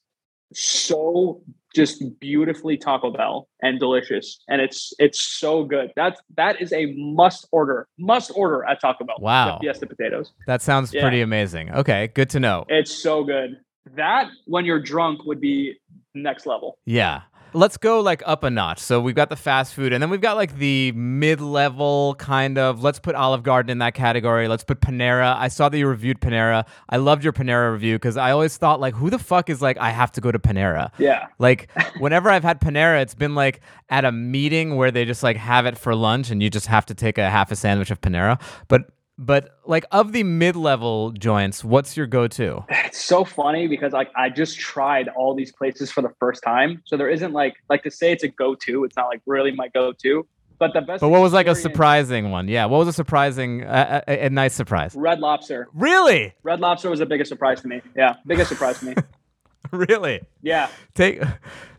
so 0.53 1.41
just 1.75 2.03
beautifully 2.19 2.77
Taco 2.77 3.12
Bell 3.12 3.47
and 3.62 3.79
delicious, 3.79 4.39
and 4.47 4.62
it's 4.62 4.91
it's 4.99 5.21
so 5.21 5.63
good. 5.63 5.91
That's 5.95 6.19
that 6.35 6.62
is 6.62 6.73
a 6.73 6.88
must 6.97 7.47
order, 7.51 7.88
must 7.99 8.31
order 8.35 8.65
at 8.65 8.81
Taco 8.81 9.05
Bell. 9.05 9.17
Wow. 9.19 9.59
yes, 9.62 9.79
the 9.79 9.85
potatoes. 9.88 10.31
That 10.47 10.62
sounds 10.62 10.93
Yeah. 10.93 11.01
pretty 11.01 11.21
amazing. 11.21 11.71
Okay, 11.71 12.07
good 12.15 12.29
to 12.31 12.39
know. 12.39 12.65
It's 12.69 12.91
so 12.93 13.23
good. 13.23 13.57
That 13.95 14.27
when 14.45 14.65
you're 14.65 14.81
drunk 14.81 15.25
would 15.25 15.39
be 15.41 15.75
next 16.15 16.45
level. 16.45 16.79
Yeah. 16.85 17.21
Let's 17.53 17.77
go 17.77 18.01
like 18.01 18.21
up 18.25 18.43
a 18.43 18.49
notch. 18.49 18.79
So 18.79 18.99
we've 18.99 19.15
got 19.15 19.29
the 19.29 19.35
fast 19.35 19.73
food, 19.73 19.93
and 19.93 20.01
then 20.01 20.09
we've 20.09 20.21
got 20.21 20.35
like 20.35 20.57
the 20.57 20.91
mid-level 20.93 22.15
kind 22.15 22.57
of. 22.57 22.83
Let's 22.83 22.99
put 22.99 23.15
Olive 23.15 23.43
Garden 23.43 23.69
in 23.69 23.79
that 23.79 23.93
category. 23.93 24.47
Let's 24.47 24.63
put 24.63 24.81
Panera. 24.81 25.35
I 25.35 25.47
saw 25.47 25.69
that 25.69 25.77
you 25.77 25.88
reviewed 25.88 26.21
Panera. 26.21 26.65
I 26.89 26.97
loved 26.97 27.23
your 27.23 27.33
Panera 27.33 27.71
review 27.71 27.95
because 27.95 28.17
I 28.17 28.31
always 28.31 28.57
thought 28.57 28.79
like, 28.79 28.95
who 28.95 29.09
the 29.09 29.19
fuck 29.19 29.49
is 29.49 29.62
like, 29.62 29.77
I 29.77 29.91
have 29.91 30.12
to 30.13 30.21
go 30.21 30.31
to 30.31 30.39
Panera. 30.39 30.91
Yeah. 30.97 31.27
Like 31.38 31.69
whenever 31.99 32.29
I've 32.29 32.43
had 32.43 32.62
Panera, 32.62 33.01
it's 33.01 33.15
been 33.15 33.35
like 33.35 33.62
at 33.89 34.05
a 34.05 34.12
meeting 34.12 34.75
where 34.75 34.91
they 34.91 35.05
just 35.05 35.23
like 35.23 35.38
have 35.38 35.65
it 35.65 35.77
for 35.77 35.95
lunch, 35.95 36.29
and 36.29 36.43
you 36.43 36.49
just 36.49 36.67
have 36.67 36.85
to 36.88 36.93
take 36.93 37.17
a 37.17 37.29
half 37.29 37.51
a 37.51 37.55
sandwich 37.55 37.91
of 37.91 38.01
Panera. 38.01 38.41
But 38.67 38.83
but 39.19 39.60
like 39.65 39.86
of 39.91 40.13
the 40.13 40.23
mid-level 40.23 41.12
joints, 41.12 41.62
what's 41.62 41.97
your 41.97 42.08
go-to? 42.08 42.63
It's 42.69 43.03
so 43.03 43.25
funny 43.25 43.67
because 43.67 43.91
like 43.91 44.10
I 44.15 44.29
just 44.29 44.58
tried 44.58 45.10
all 45.10 45.36
these 45.36 45.51
places 45.51 45.91
for 45.91 46.01
the 46.01 46.12
first 46.19 46.41
time. 46.41 46.82
So 46.86 46.95
there 46.95 47.10
isn't 47.10 47.34
like 47.34 47.55
like 47.69 47.84
to 47.84 47.91
say 47.91 48.13
it's 48.13 48.23
a 48.23 48.29
go-to. 48.29 48.86
It's 48.86 48.95
not 48.95 49.08
like 49.08 49.21
really 49.25 49.51
my 49.51 49.67
go-to. 49.67 50.25
But 50.58 50.73
the 50.73 50.82
best 50.82 51.01
But 51.01 51.10
what 51.10 51.21
was 51.21 51.34
like 51.34 51.47
a 51.47 51.55
surprising 51.55 52.32
one? 52.32 52.47
Yeah, 52.47 52.65
what 52.65 52.79
was 52.79 52.88
a 52.88 52.93
surprising, 52.93 53.63
uh, 53.63 54.01
a, 54.08 54.25
a 54.25 54.29
nice 54.29 54.53
surprise? 54.53 54.93
Red 54.95 55.19
Lobster. 55.19 55.67
Really, 55.73 56.34
Red 56.43 56.60
Lobster 56.60 56.89
was 56.89 56.99
the 56.99 57.05
biggest 57.05 57.29
surprise 57.29 57.62
to 57.62 57.67
me. 57.67 57.82
Yeah, 57.95 58.15
biggest 58.25 58.49
surprise 58.49 58.79
to 58.79 58.86
me. 58.86 58.95
really. 59.71 60.21
Yeah. 60.41 60.69
Take, 60.95 61.21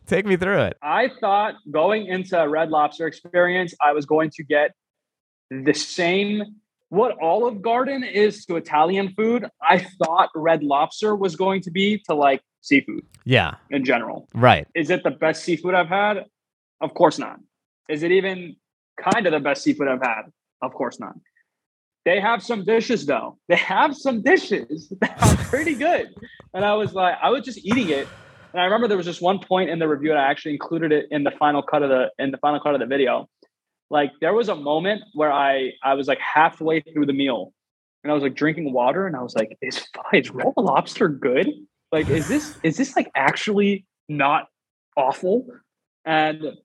take 0.07 0.25
me 0.25 0.37
through 0.37 0.63
it. 0.63 0.79
I 0.83 1.11
thought 1.21 1.57
going 1.71 2.07
into 2.07 2.41
a 2.41 2.49
Red 2.49 2.71
Lobster 2.71 3.07
experience, 3.07 3.75
I 3.83 3.93
was 3.93 4.07
going 4.07 4.31
to 4.31 4.45
get 4.45 4.73
the 5.51 5.75
same 5.75 6.61
what 6.91 7.17
Olive 7.23 7.63
Garden 7.63 8.05
is 8.05 8.45
to 8.47 8.57
Italian 8.57 9.15
food. 9.15 9.47
I 9.63 9.79
thought 10.03 10.29
Red 10.35 10.63
Lobster 10.63 11.17
was 11.17 11.35
going 11.37 11.63
to 11.63 11.71
be 11.71 12.03
to 12.09 12.15
like 12.15 12.43
seafood 12.61 13.05
Yeah, 13.25 13.55
in 13.71 13.85
general. 13.85 14.29
right. 14.35 14.67
Is 14.75 14.91
it 14.91 15.03
the 15.03 15.11
best 15.11 15.43
seafood 15.45 15.75
I've 15.75 15.89
had? 15.89 16.25
Of 16.81 16.93
course 16.95 17.19
not. 17.19 17.39
Is 17.89 18.03
it 18.03 18.11
even 18.13 18.57
kind 19.03 19.27
of 19.27 19.33
the 19.33 19.41
best 19.41 19.63
seafood 19.63 19.89
I've 19.89 20.03
had? 20.03 20.23
Of 20.61 20.75
course 20.75 21.01
not. 21.01 21.15
They 22.05 22.21
have 22.21 22.43
some 22.43 22.65
dishes 22.65 23.07
though. 23.07 23.39
They 23.49 23.57
have 23.57 23.97
some 23.97 24.23
dishes 24.23 24.93
that 25.01 25.17
are 25.23 25.37
pretty 25.45 25.75
good. 25.75 26.09
And 26.55 26.65
I 26.65 26.75
was 26.75 26.93
like, 26.93 27.15
I 27.23 27.31
was 27.31 27.45
just 27.45 27.59
eating 27.65 27.89
it. 27.91 28.09
And 28.53 28.61
I 28.61 28.65
remember 28.65 28.89
there 28.89 28.97
was 28.97 29.07
just 29.07 29.23
one 29.23 29.39
point 29.39 29.71
in 29.71 29.79
the 29.79 29.87
review, 29.87 30.11
and 30.11 30.19
I 30.19 30.29
actually 30.29 30.55
included 30.55 30.91
it 30.91 31.07
in 31.13 31.23
the 31.23 31.31
final 31.31 31.63
cut 31.63 31.85
of 31.85 31.89
the 31.89 32.11
in 32.19 32.33
the 32.33 32.39
final 32.39 32.59
cut 32.59 32.75
of 32.75 32.81
the 32.81 32.87
video. 32.87 33.29
Like 33.91 34.13
there 34.21 34.33
was 34.33 34.49
a 34.49 34.55
moment 34.55 35.03
where 35.15 35.33
I 35.33 35.73
I 35.83 35.95
was 35.95 36.07
like 36.07 36.21
halfway 36.21 36.81
through 36.81 37.07
the 37.07 37.13
meal, 37.13 37.53
and 38.05 38.11
I 38.11 38.15
was 38.15 38.23
like 38.23 38.35
drinking 38.35 38.73
water, 38.73 39.07
and 39.07 39.17
I 39.17 39.23
was 39.23 39.35
like, 39.35 39.59
"Is 39.61 39.85
is 40.13 40.31
Red 40.31 40.53
Lobster 40.57 41.09
good? 41.09 41.49
Like, 41.91 42.09
is 42.09 42.29
this 42.29 42.57
is 42.63 42.77
this 42.77 42.95
like 42.95 43.11
actually 43.17 43.87
not 44.09 44.47
awful?" 44.97 45.47
And 46.05 46.57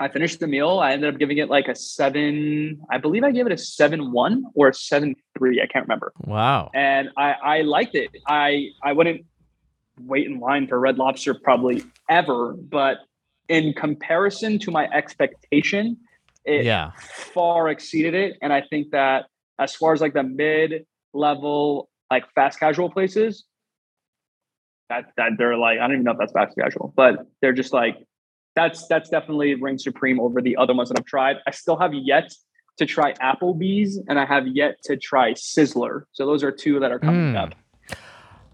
I 0.00 0.08
finished 0.08 0.40
the 0.40 0.46
meal. 0.46 0.78
I 0.78 0.92
ended 0.92 1.12
up 1.12 1.18
giving 1.18 1.38
it 1.38 1.48
like 1.48 1.68
a 1.68 1.74
seven. 1.74 2.80
I 2.90 2.98
believe 2.98 3.22
I 3.22 3.32
gave 3.32 3.46
it 3.46 3.52
a 3.52 3.58
seven 3.58 4.12
one 4.12 4.44
or 4.54 4.68
a 4.68 4.74
seven 4.74 5.14
three. 5.36 5.60
I 5.60 5.66
can't 5.66 5.84
remember. 5.84 6.12
Wow. 6.24 6.70
And 6.74 7.10
I 7.18 7.32
I 7.32 7.60
liked 7.62 7.94
it. 7.94 8.10
I 8.26 8.70
I 8.82 8.92
wouldn't 8.92 9.26
wait 10.00 10.26
in 10.26 10.40
line 10.40 10.66
for 10.66 10.78
Red 10.78 10.98
Lobster 10.98 11.34
probably 11.34 11.84
ever, 12.08 12.54
but 12.54 12.98
in 13.48 13.72
comparison 13.72 14.58
to 14.58 14.70
my 14.70 14.88
expectation, 14.90 15.96
it 16.46 16.64
Yeah. 16.64 16.92
far 17.34 17.68
exceeded 17.68 18.14
it. 18.14 18.38
And 18.40 18.52
I 18.52 18.62
think 18.62 18.90
that 18.92 19.26
as 19.58 19.74
far 19.74 19.92
as 19.92 20.00
like 20.00 20.14
the 20.14 20.22
mid 20.22 20.86
level, 21.12 21.88
like 22.10 22.24
fast 22.34 22.58
casual 22.60 22.90
places, 22.90 23.44
that 24.88 25.12
that 25.16 25.32
they're 25.38 25.56
like, 25.58 25.78
I 25.78 25.82
don't 25.82 25.92
even 25.92 26.04
know 26.04 26.12
if 26.12 26.18
that's 26.18 26.32
fast 26.32 26.56
casual, 26.56 26.92
but 26.96 27.26
they're 27.42 27.52
just 27.52 27.72
like 27.72 27.96
that's 28.54 28.86
that's 28.86 29.10
definitely 29.10 29.54
reigns 29.54 29.82
supreme 29.84 30.20
over 30.20 30.40
the 30.40 30.56
other 30.56 30.74
ones 30.74 30.88
that 30.90 30.98
I've 30.98 31.04
tried. 31.06 31.36
I 31.46 31.50
still 31.50 31.76
have 31.78 31.92
yet 31.92 32.32
to 32.78 32.86
try 32.86 33.12
Applebee's 33.14 34.00
and 34.08 34.18
I 34.18 34.24
have 34.26 34.46
yet 34.46 34.76
to 34.84 34.96
try 34.96 35.32
Sizzler. 35.32 36.02
So 36.12 36.26
those 36.26 36.44
are 36.44 36.52
two 36.52 36.78
that 36.80 36.92
are 36.92 36.98
coming 36.98 37.32
Mm. 37.34 37.42
up. 37.42 37.54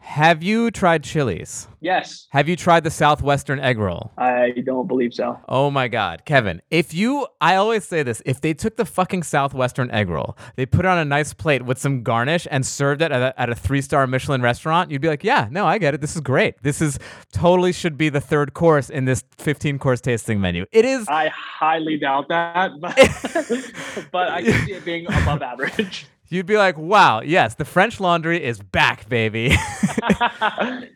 Have 0.02 0.42
you 0.42 0.70
tried 0.72 1.04
Chili's? 1.04 1.68
Yes, 1.80 2.26
Have 2.30 2.48
you 2.48 2.54
tried 2.54 2.84
the 2.84 2.90
Southwestern 2.90 3.58
egg 3.60 3.78
roll? 3.78 4.12
I 4.18 4.50
don't 4.64 4.86
believe 4.86 5.14
so. 5.14 5.38
Oh 5.48 5.70
my 5.70 5.88
God, 5.88 6.24
Kevin! 6.24 6.60
If 6.70 6.92
you, 6.92 7.26
I 7.40 7.54
always 7.54 7.84
say 7.84 8.02
this: 8.02 8.20
if 8.26 8.40
they 8.40 8.52
took 8.52 8.76
the 8.76 8.84
fucking 8.84 9.22
Southwestern 9.22 9.90
egg 9.90 10.08
roll, 10.08 10.36
they 10.56 10.66
put 10.66 10.84
it 10.84 10.88
on 10.88 10.98
a 10.98 11.04
nice 11.04 11.32
plate 11.32 11.62
with 11.64 11.78
some 11.78 12.02
garnish 12.02 12.46
and 12.50 12.66
served 12.66 13.00
it 13.00 13.10
at 13.10 13.22
a, 13.22 13.40
at 13.40 13.48
a 13.48 13.54
three-star 13.54 14.06
Michelin 14.06 14.42
restaurant, 14.42 14.90
you'd 14.90 15.00
be 15.00 15.08
like, 15.08 15.24
"Yeah, 15.24 15.48
no, 15.50 15.66
I 15.66 15.78
get 15.78 15.94
it. 15.94 16.00
This 16.00 16.14
is 16.14 16.20
great. 16.20 16.62
This 16.62 16.80
is 16.80 16.98
totally 17.32 17.72
should 17.72 17.96
be 17.96 18.08
the 18.08 18.20
third 18.20 18.54
course 18.54 18.90
in 18.90 19.04
this 19.06 19.24
15-course 19.38 20.00
tasting 20.00 20.40
menu. 20.40 20.66
It 20.72 20.84
is. 20.84 21.06
I 21.08 21.28
highly 21.28 21.96
doubt 21.96 22.28
that, 22.28 22.72
but 22.80 22.96
but 24.12 24.28
I 24.28 24.42
can 24.42 24.66
see 24.66 24.72
it 24.72 24.84
being 24.84 25.06
above 25.06 25.42
average. 25.42 26.06
You'd 26.32 26.46
be 26.46 26.56
like, 26.56 26.78
"Wow, 26.78 27.20
yes, 27.20 27.56
the 27.56 27.66
French 27.66 28.00
Laundry 28.00 28.42
is 28.42 28.58
back, 28.58 29.06
baby." 29.08 29.50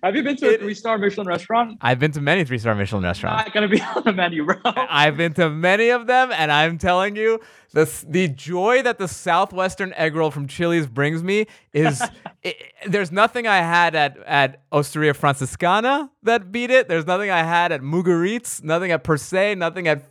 Have 0.03 0.17
you 0.17 0.23
been 0.23 0.37
to 0.37 0.55
a 0.55 0.59
three 0.59 0.75
star 0.75 0.97
Michelin 0.97 1.27
restaurant? 1.27 1.77
I've 1.83 1.99
been 1.99 2.13
to 2.13 2.23
many 2.23 2.45
three-star 2.45 2.75
Michelin 2.75 3.05
restaurants. 3.05 3.41
I'm 3.41 3.47
not 3.47 3.55
gonna 3.55 3.69
be 3.69 3.81
on 3.81 4.03
the 4.03 4.13
menu, 4.13 4.47
bro. 4.47 4.57
I've 4.65 5.17
been 5.17 5.35
to 5.35 5.51
many 5.51 5.91
of 5.91 6.07
them, 6.07 6.33
and 6.33 6.51
I'm 6.51 6.79
telling 6.79 7.17
you, 7.17 7.41
the 7.73 7.85
the 8.09 8.29
joy 8.29 8.83
that 8.83 8.97
the 8.97 9.09
southwestern 9.09 9.93
egg 9.93 10.17
roll 10.17 10.31
from 10.31 10.49
Chili's 10.49 10.87
brings 10.87 11.23
me 11.23 11.47
is 11.73 12.01
i 12.45 12.55
there's 12.87 13.13
nothing 13.13 13.47
I 13.47 13.59
had 13.59 13.95
at 13.95 14.17
at 14.27 14.63
Osteria 14.73 15.13
Francescana 15.13 16.09
that 16.23 16.51
beat 16.51 16.71
it. 16.71 16.89
There's 16.89 17.07
nothing 17.07 17.31
I 17.31 17.43
had 17.43 17.73
at 17.73 17.83
Mugaritz, 17.83 18.63
nothing 18.65 18.91
at 18.91 19.05
Per 19.05 19.17
Se, 19.17 19.55
nothing 19.55 19.87
at. 19.87 20.03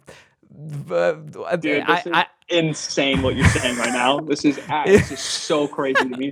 Uh, 0.89 1.13
Dude, 1.57 1.81
this 1.81 1.89
I, 1.89 1.99
is 1.99 2.07
I, 2.13 2.25
insane 2.49 3.21
what 3.21 3.35
you're 3.35 3.47
saying 3.49 3.77
right 3.77 3.91
now. 3.91 4.19
This 4.19 4.45
is 4.45 4.59
this 4.85 5.11
is 5.11 5.19
so 5.19 5.67
crazy 5.67 5.95
to 6.07 6.17
me. 6.17 6.31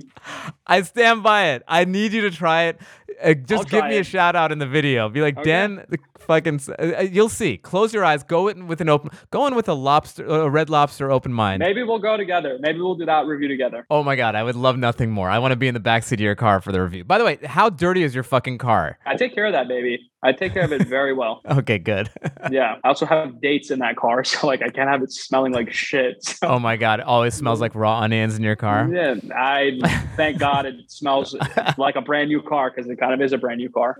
I 0.66 0.82
stand 0.82 1.22
by 1.22 1.48
it. 1.50 1.62
I 1.68 1.84
need 1.84 2.12
you 2.12 2.22
to 2.22 2.30
try 2.30 2.64
it. 2.64 2.80
Uh, 3.22 3.34
just 3.34 3.68
give 3.68 3.84
me 3.84 3.98
a 3.98 4.04
shout 4.04 4.34
out 4.34 4.50
in 4.50 4.58
the 4.58 4.66
video. 4.66 5.08
Be 5.08 5.20
like, 5.22 5.36
Okay. 5.38 5.44
Dan, 5.50 5.84
the 5.88 5.98
fucking. 6.18 6.60
uh, 6.68 6.72
uh, 6.98 7.00
you'll 7.02 7.28
see. 7.28 7.56
Close 7.58 7.92
your 7.94 8.04
eyes. 8.04 8.24
Go 8.24 8.48
in 8.48 8.66
with 8.66 8.80
an 8.80 8.88
open. 8.88 9.10
Go 9.30 9.46
in 9.46 9.54
with 9.54 9.68
a 9.68 9.74
lobster, 9.74 10.26
a 10.26 10.48
red 10.48 10.68
lobster, 10.70 11.10
open 11.12 11.32
mind. 11.32 11.60
Maybe 11.60 11.82
we'll 11.82 12.00
go 12.00 12.16
together. 12.16 12.58
Maybe 12.60 12.80
we'll 12.80 12.96
do 12.96 13.06
that 13.06 13.26
review 13.26 13.48
together. 13.48 13.86
Oh 13.90 14.02
my 14.02 14.16
god, 14.16 14.34
I 14.34 14.42
would 14.42 14.56
love 14.56 14.76
nothing 14.78 15.10
more. 15.10 15.30
I 15.30 15.38
want 15.38 15.52
to 15.52 15.56
be 15.56 15.68
in 15.68 15.74
the 15.74 15.80
backseat 15.80 16.14
of 16.14 16.20
your 16.20 16.34
car 16.34 16.60
for 16.60 16.72
the 16.72 16.82
review. 16.82 17.04
By 17.04 17.18
the 17.18 17.24
way, 17.24 17.38
how 17.44 17.70
dirty 17.70 18.02
is 18.02 18.14
your 18.14 18.24
fucking 18.24 18.58
car? 18.58 18.98
I 19.06 19.16
take 19.16 19.34
care 19.34 19.46
of 19.46 19.52
that 19.52 19.68
baby. 19.68 20.10
I 20.24 20.32
take 20.32 20.54
care 20.54 20.64
of 20.64 20.72
it 20.72 20.86
very 20.88 21.12
well. 21.12 21.40
Okay, 21.50 21.78
good. 21.78 22.10
Yeah. 22.50 22.76
I 22.84 22.88
also 22.88 23.06
have 23.06 23.40
dates 23.40 23.70
in 23.70 23.78
that 23.78 23.96
car, 23.96 24.22
so 24.32 24.46
like 24.46 24.60
I 24.62 24.68
can't 24.68 24.88
have 24.88 25.02
it 25.02 25.12
smelling 25.12 25.52
like 25.52 25.72
shit. 25.72 26.22
So, 26.24 26.48
oh 26.48 26.58
my 26.58 26.76
god, 26.76 27.00
it 27.00 27.06
always 27.06 27.34
smells 27.34 27.60
like 27.60 27.74
raw 27.74 28.00
onions 28.00 28.36
in 28.36 28.42
your 28.42 28.56
car. 28.56 28.88
yeah, 28.92 29.14
I 29.34 29.78
thank 30.16 30.38
God 30.38 30.66
it 30.66 30.74
smells 30.90 31.34
like 31.78 31.96
a 31.96 32.02
brand 32.02 32.28
new 32.28 32.42
car 32.42 32.70
because 32.70 32.90
it 32.90 32.98
kind 32.98 33.14
of 33.14 33.20
is 33.22 33.32
a 33.32 33.38
brand 33.38 33.58
new 33.58 33.70
car. 33.70 33.96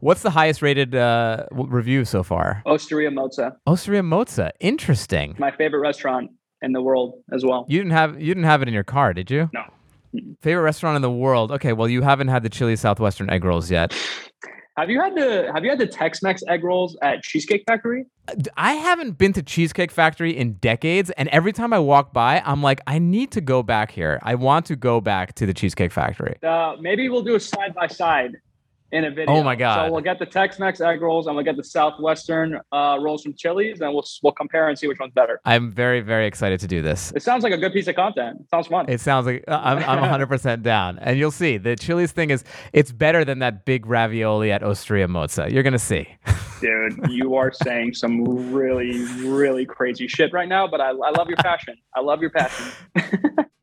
What's 0.00 0.22
the 0.22 0.30
highest 0.30 0.62
rated 0.62 0.94
uh, 0.94 1.46
review 1.52 2.04
so 2.04 2.22
far? 2.22 2.62
Osteria 2.66 3.10
Mozza, 3.10 3.56
Osteria 3.66 4.02
Mozza. 4.02 4.50
Interesting. 4.60 5.34
my 5.38 5.50
favorite 5.50 5.80
restaurant 5.80 6.30
in 6.62 6.72
the 6.72 6.82
world 6.82 7.14
as 7.32 7.44
well. 7.44 7.64
You 7.68 7.78
didn't 7.78 7.92
have 7.92 8.20
you 8.20 8.28
didn't 8.34 8.44
have 8.44 8.62
it 8.62 8.68
in 8.68 8.74
your 8.74 8.84
car, 8.84 9.12
did 9.14 9.30
you? 9.30 9.48
No. 9.54 9.62
Favorite 10.42 10.62
restaurant 10.62 10.96
in 10.96 11.02
the 11.02 11.10
world. 11.10 11.52
Okay, 11.52 11.72
well 11.72 11.88
you 11.88 12.02
haven't 12.02 12.28
had 12.28 12.42
the 12.42 12.48
chili 12.48 12.76
southwestern 12.76 13.30
egg 13.30 13.44
rolls 13.44 13.70
yet. 13.70 13.94
Have 14.78 14.90
you 14.90 15.00
had 15.00 15.16
the 15.16 15.50
Have 15.52 15.64
you 15.64 15.70
had 15.70 15.80
the 15.80 15.88
Tex-Mex 15.88 16.44
egg 16.46 16.62
rolls 16.62 16.96
at 17.02 17.24
Cheesecake 17.24 17.64
Factory? 17.66 18.06
I 18.56 18.74
haven't 18.74 19.18
been 19.18 19.32
to 19.32 19.42
Cheesecake 19.42 19.90
Factory 19.90 20.36
in 20.36 20.52
decades, 20.52 21.10
and 21.10 21.28
every 21.30 21.52
time 21.52 21.72
I 21.72 21.80
walk 21.80 22.12
by, 22.12 22.40
I'm 22.46 22.62
like, 22.62 22.80
I 22.86 23.00
need 23.00 23.32
to 23.32 23.40
go 23.40 23.64
back 23.64 23.90
here. 23.90 24.20
I 24.22 24.36
want 24.36 24.66
to 24.66 24.76
go 24.76 25.00
back 25.00 25.34
to 25.34 25.46
the 25.46 25.52
Cheesecake 25.52 25.90
Factory. 25.90 26.36
Uh, 26.44 26.76
maybe 26.78 27.08
we'll 27.08 27.24
do 27.24 27.34
a 27.34 27.40
side 27.40 27.74
by 27.74 27.88
side 27.88 28.36
in 28.92 29.04
a 29.04 29.10
video. 29.10 29.34
Oh 29.34 29.42
my 29.42 29.54
God. 29.54 29.86
So 29.86 29.92
we'll 29.92 30.02
get 30.02 30.18
the 30.18 30.26
Tex-Mex 30.26 30.80
egg 30.80 31.02
rolls 31.02 31.26
and 31.26 31.36
we'll 31.36 31.44
get 31.44 31.56
the 31.56 31.64
Southwestern 31.64 32.60
uh, 32.72 32.98
rolls 33.00 33.22
from 33.22 33.34
Chili's, 33.34 33.80
and 33.80 33.92
we'll 33.92 34.06
we'll 34.22 34.32
compare 34.32 34.68
and 34.68 34.78
see 34.78 34.86
which 34.86 34.98
one's 34.98 35.12
better. 35.12 35.40
I'm 35.44 35.70
very, 35.70 36.00
very 36.00 36.26
excited 36.26 36.60
to 36.60 36.66
do 36.66 36.82
this. 36.82 37.12
It 37.14 37.22
sounds 37.22 37.44
like 37.44 37.52
a 37.52 37.58
good 37.58 37.72
piece 37.72 37.86
of 37.88 37.96
content. 37.96 38.38
It 38.40 38.50
sounds 38.50 38.66
fun. 38.66 38.86
It 38.88 39.00
sounds 39.00 39.26
like 39.26 39.44
uh, 39.48 39.60
I'm, 39.62 39.78
I'm 39.78 40.26
100% 40.26 40.62
down. 40.62 40.98
And 40.98 41.18
you'll 41.18 41.30
see 41.30 41.58
the 41.58 41.76
Chili's 41.76 42.12
thing 42.12 42.30
is, 42.30 42.44
it's 42.72 42.92
better 42.92 43.24
than 43.24 43.40
that 43.40 43.64
big 43.64 43.86
ravioli 43.86 44.50
at 44.52 44.62
Osteria 44.62 45.06
Mozza. 45.06 45.50
You're 45.50 45.62
going 45.62 45.72
to 45.72 45.78
see. 45.78 46.06
Dude, 46.60 47.10
you 47.10 47.36
are 47.36 47.52
saying 47.52 47.94
some 47.94 48.52
really, 48.52 49.04
really 49.24 49.64
crazy 49.64 50.08
shit 50.08 50.32
right 50.32 50.48
now, 50.48 50.66
but 50.66 50.80
I, 50.80 50.88
I 50.88 51.10
love 51.10 51.28
your 51.28 51.36
passion. 51.36 51.76
I 51.94 52.00
love 52.00 52.20
your 52.20 52.30
passion. 52.30 52.72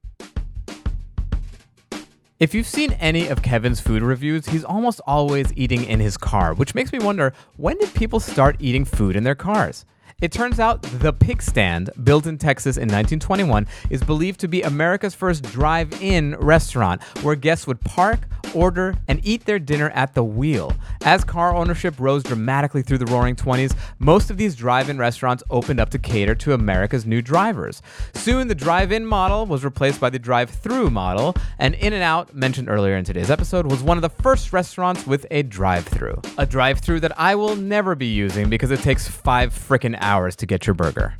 If 2.38 2.53
you've 2.53 2.67
seen 2.67 2.91
any 2.93 3.27
of 3.29 3.41
Kevin's 3.41 3.79
food 3.79 4.03
reviews, 4.03 4.47
he's 4.47 4.65
almost 4.65 4.99
always 5.07 5.53
eating 5.55 5.86
in 5.86 6.01
his 6.01 6.17
car, 6.17 6.53
which 6.53 6.75
makes 6.75 6.91
me 6.91 6.99
wonder 6.99 7.31
when 7.55 7.77
did 7.77 7.93
people 7.93 8.19
start 8.19 8.57
eating 8.59 8.83
food 8.83 9.15
in 9.15 9.23
their 9.23 9.36
cars? 9.36 9.86
It 10.22 10.32
turns 10.32 10.61
out 10.61 10.82
the 10.82 11.11
Pig 11.11 11.41
Stand, 11.41 11.89
built 12.05 12.26
in 12.26 12.38
Texas 12.38 12.78
in 12.78 12.84
1921, 12.84 13.68
is 13.89 14.01
believed 14.01 14.39
to 14.39 14.47
be 14.47 14.61
America's 14.61 15.13
first 15.13 15.43
drive 15.43 16.01
in 16.01 16.36
restaurant 16.36 17.03
where 17.22 17.36
guests 17.36 17.68
would 17.68 17.82
park, 17.82 18.22
order, 18.53 18.95
and 19.09 19.20
eat 19.26 19.43
their 19.43 19.59
dinner 19.59 19.89
at 19.89 20.13
the 20.13 20.24
wheel. 20.24 20.74
As 21.03 21.26
car 21.26 21.53
ownership 21.53 21.95
rose 21.99 22.24
dramatically 22.24 22.82
through 22.82 22.99
the 22.99 23.05
roaring 23.07 23.36
20s, 23.36 23.76
most 23.99 24.30
of 24.30 24.38
these 24.38 24.55
drive 24.55 24.89
in 24.89 24.97
restaurants 24.97 25.43
opened 25.49 25.82
up 25.82 25.89
to 25.89 25.99
cater 25.99 26.34
to 26.36 26.53
America's 26.53 27.05
new 27.05 27.22
drivers. 27.22 27.82
Soon, 28.13 28.47
the 28.47 28.55
drive 28.55 28.93
in 28.93 29.05
model 29.05 29.45
was 29.45 29.66
replaced 29.66 29.99
by 29.99 30.09
the 30.09 30.18
drive 30.18 30.49
through 30.49 30.91
model, 30.91 31.36
and 31.59 31.76
In 31.76 31.91
N 31.91 32.01
Out, 32.01 32.34
mentioned 32.34 32.70
earlier 32.70 32.95
in 32.95 33.03
today's 33.03 33.30
episode, 33.30 33.70
was 33.70 33.84
one 33.84 33.97
of 33.97 34.01
the 34.01 34.24
first 34.24 34.53
restaurants 34.53 35.05
with 35.05 35.26
a 35.30 35.43
drive 35.43 35.86
through. 35.86 36.22
A 36.38 36.45
drive 36.45 36.80
through 36.80 37.01
that 37.01 37.20
I 37.20 37.36
will 37.36 37.57
never 37.57 37.95
be 37.95 38.07
using 38.07 38.49
because 38.49 38.72
it 38.72 38.80
takes 38.80 39.09
five 39.09 39.53
frickin' 39.53 39.99
hours 40.06 40.36
to 40.38 40.45
get 40.45 40.68
your 40.68 40.74
burger. 40.74 41.16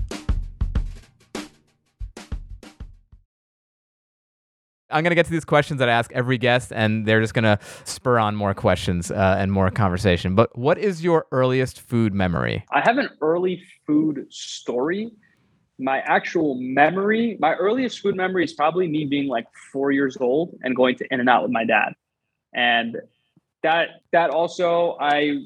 I'm 4.92 5.04
going 5.04 5.12
to 5.12 5.16
get 5.16 5.26
to 5.26 5.32
these 5.32 5.44
questions 5.44 5.80
that 5.80 5.90
I 5.90 5.92
ask 5.92 6.12
every 6.14 6.38
guest, 6.38 6.72
and 6.74 7.06
they're 7.06 7.20
just 7.20 7.34
going 7.34 7.44
to 7.44 7.60
spur 7.84 8.18
on 8.18 8.36
more 8.36 8.54
questions 8.54 9.12
uh, 9.12 9.36
and 9.38 9.52
more 9.52 9.70
conversation. 9.70 10.36
But 10.36 10.58
what 10.58 10.78
is 10.78 11.04
your 11.04 11.26
earliest 11.34 11.82
food 11.82 12.14
memory? 12.14 12.64
I 12.72 12.80
have 12.82 12.98
an 12.98 13.10
early 13.20 13.62
food 13.86 14.28
story. 14.30 15.12
My 15.78 16.00
actual 16.00 16.56
memory, 16.62 17.36
my 17.42 17.56
earliest 17.56 18.00
food 18.00 18.16
memory 18.16 18.46
is 18.46 18.54
probably 18.54 18.88
me 18.88 19.04
being 19.06 19.28
like 19.28 19.48
four 19.74 19.92
years 19.92 20.16
old 20.18 20.56
and 20.62 20.74
going 20.76 20.96
to 20.98 21.08
In 21.12 21.20
and 21.20 21.28
Out 21.28 21.44
with 21.44 21.52
my 21.52 21.66
dad. 21.66 21.94
And 22.54 22.96
that 23.64 23.88
that 24.14 24.30
also 24.30 24.96
I 25.02 25.42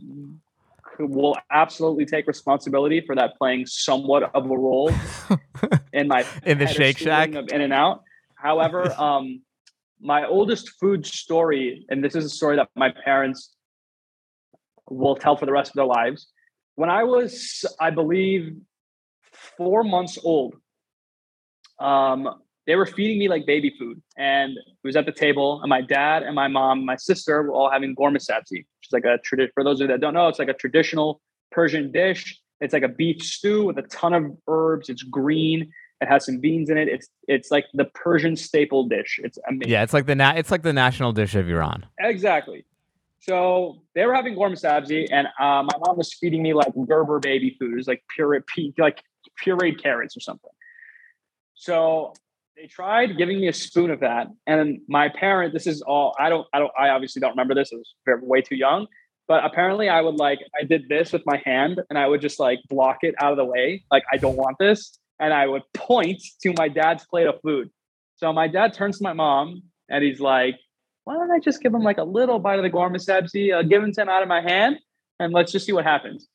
will 1.06 1.38
absolutely 1.52 2.06
take 2.06 2.28
responsibility 2.28 3.02
for 3.02 3.16
that 3.16 3.38
playing 3.38 3.66
somewhat 3.66 4.32
of 4.36 4.50
a 4.50 4.58
role 4.58 4.92
in 5.94 6.08
my 6.08 6.26
In 6.46 6.58
the 6.58 6.68
Shake 6.68 6.98
Shack? 6.98 7.34
of 7.36 7.50
In 7.50 7.62
and 7.62 7.74
Out. 7.74 8.04
However, 8.36 8.94
um, 8.98 9.42
my 10.00 10.26
oldest 10.26 10.72
food 10.80 11.06
story, 11.06 11.86
and 11.90 12.04
this 12.04 12.16
is 12.16 12.26
a 12.26 12.30
story 12.30 12.56
that 12.56 12.70
my 12.76 12.94
parents 13.04 13.56
will 14.90 15.16
tell 15.16 15.36
for 15.36 15.46
the 15.46 15.52
rest 15.52 15.72
of 15.72 15.76
their 15.76 15.86
lives. 15.86 16.28
When 16.76 16.90
I 16.90 17.04
was, 17.04 17.66
I 17.80 17.90
believe, 17.90 18.56
four 19.58 19.84
months 19.84 20.18
old, 20.24 20.56
um, 21.80 22.42
they 22.70 22.76
were 22.76 22.86
feeding 22.86 23.18
me 23.18 23.28
like 23.28 23.48
baby 23.48 23.74
food, 23.80 24.00
and 24.16 24.52
it 24.52 24.88
was 24.88 24.96
at 24.96 25.08
the 25.08 25.12
table. 25.12 25.60
And 25.64 25.70
my 25.70 25.82
dad 25.82 26.22
and 26.22 26.36
my 26.36 26.48
mom, 26.48 26.86
my 26.86 26.98
sister, 26.98 27.42
were 27.42 27.52
all 27.52 27.72
having 27.72 27.96
ghormeh 27.96 28.24
sabzi, 28.24 28.60
which 28.60 28.86
is 28.88 28.92
like 28.92 29.06
a 29.06 29.18
tradition. 29.24 29.52
For 29.56 29.64
those 29.64 29.78
of 29.82 29.86
you 29.86 29.88
that 29.88 30.02
don't 30.02 30.14
know, 30.14 30.28
it's 30.28 30.38
like 30.38 30.50
a 30.50 30.54
traditional 30.54 31.20
Persian 31.52 31.92
dish. 31.92 32.40
It's 32.62 32.72
like 32.72 32.84
a 32.84 32.88
beef 32.88 33.24
stew 33.24 33.66
with 33.66 33.80
a 33.80 33.82
ton 33.84 34.14
of 34.14 34.38
herbs. 34.48 34.88
It's 34.88 35.02
green. 35.02 35.72
It 36.00 36.08
has 36.08 36.28
some 36.28 36.38
beans 36.38 36.70
in 36.70 36.78
it. 36.78 36.88
It's 36.88 37.08
it's 37.28 37.50
like 37.50 37.66
the 37.74 37.86
Persian 37.86 38.36
staple 38.36 38.88
dish. 38.88 39.20
It's 39.24 39.40
amazing. 39.50 39.72
Yeah, 39.72 39.82
it's 39.82 39.96
like 39.96 40.06
the 40.06 40.14
na- 40.14 40.36
it's 40.36 40.52
like 40.52 40.62
the 40.62 40.72
national 40.72 41.12
dish 41.12 41.34
of 41.34 41.50
Iran. 41.50 41.88
Exactly. 42.00 42.66
So 43.20 43.82
they 43.96 44.06
were 44.06 44.14
having 44.14 44.36
ghormeh 44.36 44.62
sabzi, 44.64 45.08
and 45.12 45.26
uh, 45.40 45.64
my 45.64 45.78
mom 45.84 45.98
was 45.98 46.14
feeding 46.14 46.44
me 46.44 46.54
like 46.54 46.72
Gerber 46.88 47.18
baby 47.18 47.58
food. 47.60 47.74
It 47.74 47.78
was 47.78 47.88
like 47.88 48.04
pure, 48.16 48.46
like 48.78 49.02
pureed 49.44 49.82
carrots 49.82 50.16
or 50.16 50.20
something. 50.20 50.52
So 51.56 52.14
they 52.60 52.68
tried 52.68 53.18
giving 53.18 53.40
me 53.40 53.48
a 53.48 53.54
spoon 53.54 53.90
of 53.90 54.02
that, 54.02 54.28
and 54.46 54.80
my 54.88 55.08
parent. 55.08 55.54
This 55.54 55.66
is 55.66 55.82
all 55.82 56.16
I 56.20 56.30
don't. 56.30 56.46
I 56.54 56.60
don't. 56.60 56.72
I 56.78 56.90
obviously 56.90 57.22
don't 57.22 57.32
remember 57.32 57.56
this. 57.56 57.72
I 57.74 57.78
was 57.78 57.94
way 58.22 58.42
too 58.42 58.56
young. 58.56 58.88
But 59.28 59.46
apparently, 59.46 59.90
I 59.90 60.02
would 60.02 60.16
like 60.16 60.40
I 60.60 60.66
did 60.66 60.90
this 60.90 61.14
with 61.14 61.22
my 61.26 61.42
hand, 61.46 61.80
and 61.90 61.98
I 61.98 62.08
would 62.08 62.20
just 62.20 62.40
like 62.40 62.60
block 62.68 62.98
it 63.04 63.16
out 63.20 63.32
of 63.32 63.38
the 63.38 63.46
way, 63.46 63.84
like 63.92 64.04
I 64.12 64.18
don't 64.18 64.36
want 64.36 64.58
this, 64.60 65.00
and 65.20 65.34
I 65.34 65.48
would 65.48 65.64
point 65.74 66.22
to 66.44 66.54
my 66.58 66.68
dad's 66.68 67.06
plate 67.06 67.28
of 67.28 67.36
food. 67.42 67.70
So 68.18 68.34
my 68.34 68.48
dad 68.48 68.74
turns 68.74 68.98
to 68.98 69.04
my 69.04 69.14
mom, 69.14 69.64
and 69.90 70.04
he's 70.04 70.20
like, 70.20 70.56
why 71.06 71.14
don't 71.14 71.32
I 71.32 71.40
just 71.40 71.62
give 71.62 71.74
him 71.74 71.84
like 71.84 71.98
a 71.98 72.04
little 72.04 72.40
bite 72.40 72.60
of 72.60 72.64
the 72.64 72.70
ghormeh 72.70 72.98
sabzi, 72.98 73.54
uh, 73.54 73.62
give 73.62 73.82
him 73.82 73.94
some 73.94 74.10
out 74.10 74.22
of 74.22 74.28
my 74.28 74.42
hand, 74.42 74.80
and 75.20 75.32
let's 75.32 75.52
just 75.52 75.66
see 75.66 75.72
what 75.72 75.86
happens. 75.86 76.28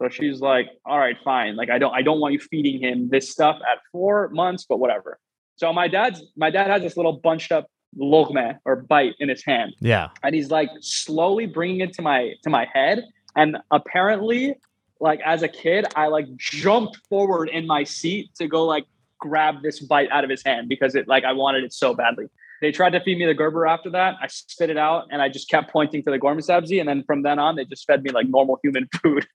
So 0.00 0.08
she's 0.08 0.40
like, 0.40 0.68
all 0.84 0.98
right, 0.98 1.16
fine. 1.24 1.56
Like 1.56 1.70
I 1.70 1.78
don't, 1.78 1.94
I 1.94 2.02
don't 2.02 2.20
want 2.20 2.34
you 2.34 2.40
feeding 2.40 2.80
him 2.80 3.08
this 3.08 3.30
stuff 3.30 3.56
at 3.56 3.78
four 3.90 4.28
months, 4.28 4.66
but 4.68 4.78
whatever. 4.78 5.18
So 5.56 5.72
my 5.72 5.88
dad's, 5.88 6.22
my 6.36 6.50
dad 6.50 6.68
has 6.68 6.82
this 6.82 6.96
little 6.96 7.12
bunched 7.14 7.52
up 7.52 7.70
logme 7.96 8.58
or 8.64 8.76
bite 8.76 9.14
in 9.20 9.28
his 9.28 9.44
hand, 9.44 9.74
Yeah. 9.80 10.08
and 10.22 10.34
he's 10.34 10.50
like 10.50 10.68
slowly 10.80 11.46
bringing 11.46 11.80
it 11.80 11.92
to 11.94 12.02
my 12.02 12.32
to 12.42 12.50
my 12.50 12.66
head. 12.72 13.04
And 13.36 13.58
apparently, 13.70 14.54
like 15.00 15.20
as 15.24 15.42
a 15.42 15.48
kid, 15.48 15.86
I 15.94 16.08
like 16.08 16.26
jumped 16.36 16.98
forward 17.08 17.48
in 17.48 17.66
my 17.66 17.84
seat 17.84 18.30
to 18.36 18.48
go 18.48 18.64
like 18.64 18.84
grab 19.18 19.62
this 19.62 19.80
bite 19.80 20.10
out 20.10 20.24
of 20.24 20.30
his 20.30 20.42
hand 20.44 20.68
because 20.68 20.94
it 20.94 21.06
like 21.08 21.24
I 21.24 21.32
wanted 21.32 21.64
it 21.64 21.72
so 21.72 21.94
badly. 21.94 22.26
They 22.64 22.72
tried 22.72 22.92
to 22.94 23.00
feed 23.00 23.18
me 23.18 23.26
the 23.26 23.34
Gerber 23.34 23.66
after 23.66 23.90
that. 23.90 24.14
I 24.22 24.26
spit 24.28 24.70
it 24.70 24.78
out 24.78 25.08
and 25.10 25.20
I 25.20 25.28
just 25.28 25.50
kept 25.50 25.70
pointing 25.70 26.02
to 26.04 26.10
the 26.10 26.18
ghormeh 26.18 26.38
sabzi. 26.38 26.80
And 26.80 26.88
then 26.88 27.04
from 27.04 27.20
then 27.22 27.38
on, 27.38 27.56
they 27.56 27.66
just 27.66 27.86
fed 27.86 28.02
me 28.02 28.10
like 28.10 28.26
normal 28.26 28.58
human 28.62 28.88
food. 29.02 29.26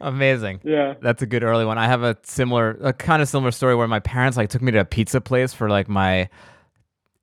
Amazing. 0.00 0.60
yeah. 0.64 0.94
That's 1.02 1.20
a 1.20 1.26
good 1.26 1.44
early 1.44 1.66
one. 1.66 1.76
I 1.76 1.86
have 1.86 2.02
a 2.02 2.16
similar, 2.22 2.78
a 2.80 2.94
kind 2.94 3.20
of 3.20 3.28
similar 3.28 3.50
story 3.50 3.74
where 3.74 3.86
my 3.86 4.00
parents 4.00 4.38
like 4.38 4.48
took 4.48 4.62
me 4.62 4.72
to 4.72 4.80
a 4.80 4.86
pizza 4.86 5.20
place 5.20 5.52
for 5.52 5.68
like 5.68 5.86
my 5.86 6.30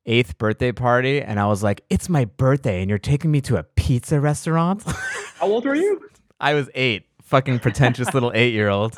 eighth 0.06 0.38
birthday 0.38 0.72
party, 0.72 1.20
and 1.20 1.40
I 1.40 1.48
was 1.48 1.64
like, 1.64 1.82
"It's 1.90 2.10
my 2.10 2.26
birthday, 2.26 2.82
and 2.82 2.88
you're 2.92 3.00
taking 3.00 3.32
me 3.32 3.42
to 3.42 3.58
a 3.58 3.64
pizza 3.64 4.22
restaurant." 4.22 4.84
How 5.40 5.48
old 5.48 5.66
were 5.66 5.74
you? 5.74 6.00
I 6.40 6.54
was 6.54 6.70
eight, 6.76 7.08
fucking 7.24 7.58
pretentious 7.58 8.14
little 8.14 8.32
eight-year-old. 8.36 8.96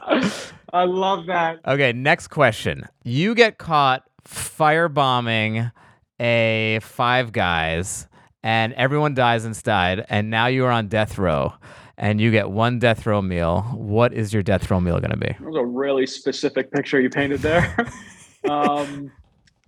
I 0.73 0.83
love 0.83 1.27
that. 1.27 1.59
Okay, 1.65 1.93
next 1.93 2.27
question. 2.27 2.83
You 3.05 3.35
get 3.35 3.57
caught 3.57 4.03
firebombing 4.27 5.71
a 6.19 6.79
Five 6.81 7.31
Guys, 7.31 8.07
and 8.43 8.73
everyone 8.73 9.13
dies 9.13 9.45
inside, 9.45 10.05
and 10.09 10.29
now 10.29 10.47
you 10.47 10.65
are 10.65 10.71
on 10.71 10.87
death 10.87 11.17
row, 11.17 11.53
and 11.97 12.19
you 12.21 12.31
get 12.31 12.49
one 12.49 12.79
death 12.79 13.05
row 13.05 13.21
meal. 13.21 13.61
What 13.73 14.13
is 14.13 14.33
your 14.33 14.43
death 14.43 14.69
row 14.69 14.79
meal 14.79 14.99
going 14.99 15.11
to 15.11 15.17
be? 15.17 15.27
That 15.27 15.41
was 15.41 15.55
a 15.55 15.65
really 15.65 16.07
specific 16.07 16.71
picture 16.71 16.99
you 16.99 17.09
painted 17.09 17.41
there. 17.41 17.75
um, 18.49 19.11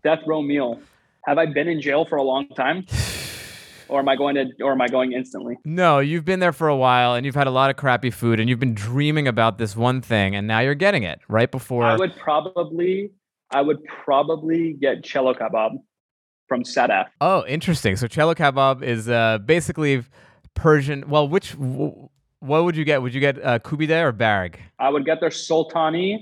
death 0.03 0.19
row 0.25 0.41
meal. 0.41 0.79
Have 1.25 1.37
I 1.37 1.45
been 1.45 1.67
in 1.67 1.81
jail 1.81 2.05
for 2.05 2.15
a 2.17 2.23
long 2.23 2.47
time? 2.49 2.85
Or 3.91 3.97
am 3.97 4.07
I 4.07 4.17
going 4.17 4.35
to 4.35 4.45
or 4.61 4.73
am 4.73 4.81
I 4.81 4.87
going 4.87 5.13
instantly? 5.13 5.57
No, 5.65 5.97
you've 5.97 6.23
been 6.23 6.39
there 6.39 6.53
for 6.53 6.67
a 6.67 6.75
while, 6.75 7.15
and 7.15 7.25
you've 7.25 7.33
had 7.33 7.47
a 7.47 7.49
lot 7.49 7.71
of 7.71 7.75
crappy 7.75 8.11
food, 8.11 8.39
and 8.39 8.47
you've 8.47 8.59
been 8.59 8.75
dreaming 8.75 9.27
about 9.27 9.57
this 9.57 9.75
one 9.75 9.99
thing, 9.99 10.35
and 10.35 10.45
now 10.45 10.59
you're 10.59 10.75
getting 10.75 11.01
it 11.01 11.19
right 11.27 11.49
before. 11.49 11.85
I 11.85 11.95
would 11.95 12.15
probably 12.15 13.09
I 13.49 13.63
would 13.63 13.83
probably 13.85 14.73
get 14.73 15.01
chelo 15.01 15.35
kebab 15.35 15.71
from 16.49 16.63
Sadaf. 16.63 17.05
Oh, 17.21 17.45
interesting. 17.45 17.95
So 17.95 18.07
chelo 18.07 18.35
kebab 18.35 18.83
is 18.83 19.07
uh, 19.07 19.37
basically 19.37 20.03
Persian. 20.55 21.07
Well, 21.07 21.29
which 21.29 21.51
what 21.51 22.63
would 22.65 22.75
you 22.75 22.83
get? 22.83 23.01
Would 23.01 23.13
you 23.13 23.21
get 23.21 23.41
uh, 23.41 23.59
kubide 23.59 24.03
or 24.03 24.11
barg? 24.11 24.55
I 24.79 24.89
would 24.89 25.05
get 25.05 25.21
their 25.21 25.29
sultani. 25.29 26.17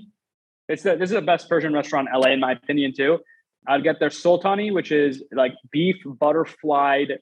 It's 0.69 0.83
the, 0.83 0.97
this 0.97 1.09
is 1.09 1.15
the 1.15 1.21
best 1.21 1.49
Persian 1.49 1.73
restaurant 1.73 2.09
in 2.13 2.19
LA 2.19 2.31
in 2.31 2.39
my 2.39 2.51
opinion 2.51 2.93
too. 2.95 3.19
I'd 3.67 3.83
get 3.83 3.99
their 3.99 4.09
sultani, 4.09 4.71
which 4.73 4.91
is 4.91 5.23
like 5.31 5.53
beef 5.71 5.95
butterflied 6.05 7.19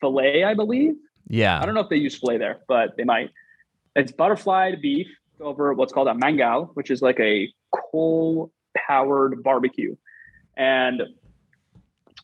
fillet, 0.00 0.44
I 0.44 0.54
believe. 0.54 0.94
Yeah. 1.28 1.60
I 1.60 1.66
don't 1.66 1.74
know 1.74 1.80
if 1.80 1.88
they 1.88 1.96
use 1.96 2.18
fillet 2.18 2.38
there, 2.38 2.60
but 2.66 2.96
they 2.96 3.04
might. 3.04 3.30
It's 3.94 4.12
butterflied 4.12 4.80
beef 4.80 5.06
over 5.40 5.72
what's 5.72 5.92
called 5.92 6.08
a 6.08 6.14
mangal, 6.14 6.70
which 6.74 6.90
is 6.90 7.02
like 7.02 7.20
a 7.20 7.52
coal 7.74 8.50
powered 8.76 9.42
barbecue. 9.42 9.96
And 10.56 11.02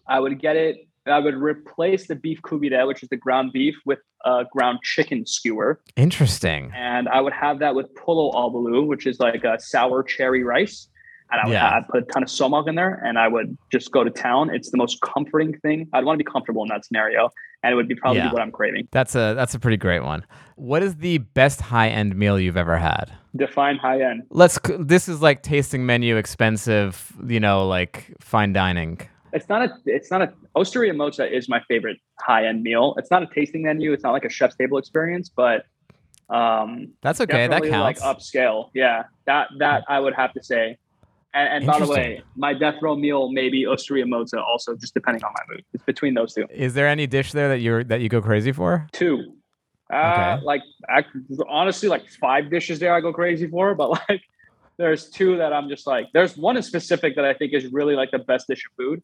I 0.07 0.21
would 0.21 0.41
get 0.41 0.57
it. 0.57 0.87
I 1.07 1.19
would 1.19 1.35
replace 1.35 2.07
the 2.07 2.15
beef 2.15 2.41
kubide, 2.43 2.87
which 2.87 3.03
is 3.03 3.09
the 3.11 3.17
ground 3.17 3.53
beef, 3.53 3.75
with 3.85 3.99
a 4.25 4.45
ground 4.51 4.79
chicken 4.83 5.27
skewer. 5.27 5.81
Interesting. 5.97 6.73
And 6.75 7.09
I 7.11 7.21
would 7.21 7.35
have 7.35 7.59
that 7.59 7.75
with 7.75 7.95
pulo 7.95 8.33
albalu, 8.35 8.87
which 8.87 9.07
is 9.07 9.21
like 9.21 9.45
a 9.45 9.59
sour 9.61 10.03
cherry 10.03 10.43
rice. 10.45 10.89
And 11.31 11.41
I 11.43 11.47
would 11.47 11.53
Yeah. 11.55 11.71
have, 11.75 11.89
put 11.89 12.03
a 12.05 12.07
ton 12.07 12.23
of 12.23 12.29
somak 12.29 12.69
in 12.69 12.75
there 12.75 13.03
and 13.05 13.19
I 13.19 13.29
would 13.29 13.57
just 13.73 13.91
go 13.93 14.05
to 14.05 14.11
town. 14.11 14.51
It's 14.55 14.71
the 14.71 14.77
most 14.79 15.01
comforting 15.03 15.59
thing. 15.59 15.89
I'd 15.93 16.05
want 16.05 16.19
to 16.19 16.25
be 16.25 16.31
comfortable 16.31 16.63
in 16.63 16.69
that 16.69 16.85
scenario. 16.85 17.31
and 17.63 17.73
it 17.73 17.77
would 17.77 17.89
be 17.89 17.95
probably 17.95 18.19
Yeah. 18.19 18.31
what 18.31 18.43
I'm 18.43 18.51
craving. 18.53 18.89
That's 18.91 19.15
a 19.15 19.33
that's 19.35 19.55
a 19.55 19.59
pretty 19.59 19.79
great 19.79 20.03
one. 20.05 20.27
What 20.57 20.83
is 20.83 20.97
the 20.97 21.17
best 21.17 21.63
high 21.63 21.89
end 21.89 22.15
meal 22.15 22.39
you've 22.39 22.59
ever 22.59 22.77
had? 22.77 23.11
Define 23.35 23.77
high 23.79 24.03
end. 24.03 24.25
Let's. 24.29 24.59
This 24.79 25.09
is 25.09 25.23
like 25.23 25.43
tasting 25.43 25.87
menu, 25.87 26.17
expensive. 26.19 27.11
You 27.27 27.41
know, 27.41 27.67
like 27.67 28.13
fine 28.21 28.53
dining. 28.53 29.01
It's 29.35 29.49
not 29.49 29.63
a. 29.63 29.75
It's 29.87 30.11
not 30.11 30.23
a. 30.23 30.33
Osteria 30.57 30.95
Mozza 30.95 31.31
is 31.31 31.49
my 31.49 31.61
favorite 31.69 31.99
high 32.21 32.47
end 32.47 32.63
meal. 32.63 32.95
It's 32.99 33.11
not 33.11 33.23
a 33.23 33.27
tasting 33.35 33.63
menu. 33.63 33.93
It's 33.93 34.05
not 34.05 34.13
like 34.13 34.25
a 34.25 34.31
chef's 34.31 34.55
table 34.57 34.79
experience, 34.79 35.29
but 35.29 35.67
um, 36.31 36.93
That's 37.03 37.21
okay. 37.21 37.47
That 37.49 37.63
counts. 37.65 38.01
like 38.01 38.17
upscale. 38.17 38.71
Yeah, 38.75 39.05
that 39.27 39.49
that 39.59 39.85
I 39.89 40.01
would 40.01 40.15
have 40.15 40.33
to 40.35 40.43
say. 40.43 40.79
And, 41.35 41.49
and 41.49 41.67
by 41.67 41.81
the 41.81 41.87
way, 41.89 42.23
my 42.37 42.55
death 42.55 42.77
row 42.81 42.95
meal 42.95 43.29
may 43.33 43.49
be 43.49 43.67
Osteria 43.67 44.05
Mozza, 44.05 44.41
also 44.41 44.77
just 44.77 44.95
depending 44.95 45.25
on 45.25 45.33
my 45.35 45.55
mood. 45.55 45.65
It's 45.75 45.83
between 45.83 46.15
those 46.15 46.33
two. 46.33 46.47
is 46.49 46.75
there 46.75 46.87
any 46.87 47.09
dish 47.09 47.33
there 47.33 47.49
that 47.49 47.59
you're 47.59 47.83
that 47.85 48.01
you 48.01 48.09
go 48.09 48.23
crazy 48.23 48.53
for? 48.53 48.87
Two. 48.93 49.35
Uh, 49.93 50.37
Okay. 50.37 50.45
like 50.45 50.63
I, 50.89 51.05
honestly, 51.49 51.89
like 51.89 52.09
five 52.09 52.51
dishes 52.51 52.79
there 52.79 52.95
I 52.95 53.01
go 53.01 53.13
crazy 53.13 53.49
for, 53.49 53.75
but 53.75 53.91
like 54.09 54.23
there's 54.79 55.11
two 55.11 55.37
that 55.39 55.53
I'm 55.53 55.69
just 55.69 55.87
like. 55.89 56.07
There's 56.15 56.37
one 56.37 56.57
in 56.57 56.63
specific 56.63 57.17
that 57.17 57.25
I 57.25 57.35
think 57.35 57.53
is 57.53 57.67
really 57.73 57.97
like 57.97 58.13
the 58.13 58.19
best 58.21 58.47
dish 58.47 58.63
of 58.65 58.73
food, 58.77 59.03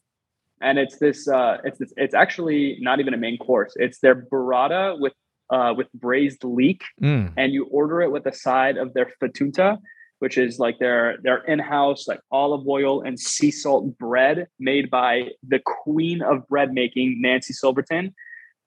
and 0.60 0.78
it's 0.78 0.98
this. 0.98 1.28
Uh, 1.28 1.58
it's 1.64 1.78
this, 1.78 1.92
it's 1.96 2.14
actually 2.14 2.78
not 2.80 3.00
even 3.00 3.14
a 3.14 3.16
main 3.16 3.38
course. 3.38 3.72
It's 3.76 4.00
their 4.00 4.14
burrata 4.30 4.98
with 5.00 5.14
uh 5.50 5.74
with 5.76 5.88
braised 5.92 6.44
leek, 6.44 6.82
Mm. 7.02 7.32
and 7.36 7.52
you 7.52 7.64
order 7.66 8.02
it 8.02 8.10
with 8.12 8.26
a 8.26 8.32
side 8.32 8.76
of 8.76 8.94
their 8.94 9.10
fettunta, 9.20 9.78
which 10.20 10.38
is 10.38 10.58
like 10.58 10.78
their 10.78 11.16
their 11.22 11.38
in-house 11.44 12.06
like 12.06 12.20
olive 12.30 12.66
oil 12.68 13.02
and 13.02 13.18
sea 13.18 13.50
salt 13.50 13.98
bread 13.98 14.46
made 14.58 14.90
by 14.90 15.30
the 15.46 15.60
queen 15.64 16.22
of 16.22 16.46
bread 16.48 16.72
making, 16.72 17.20
Nancy 17.20 17.52
Silverton, 17.52 18.14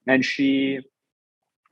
and 0.08 0.26
she 0.26 0.80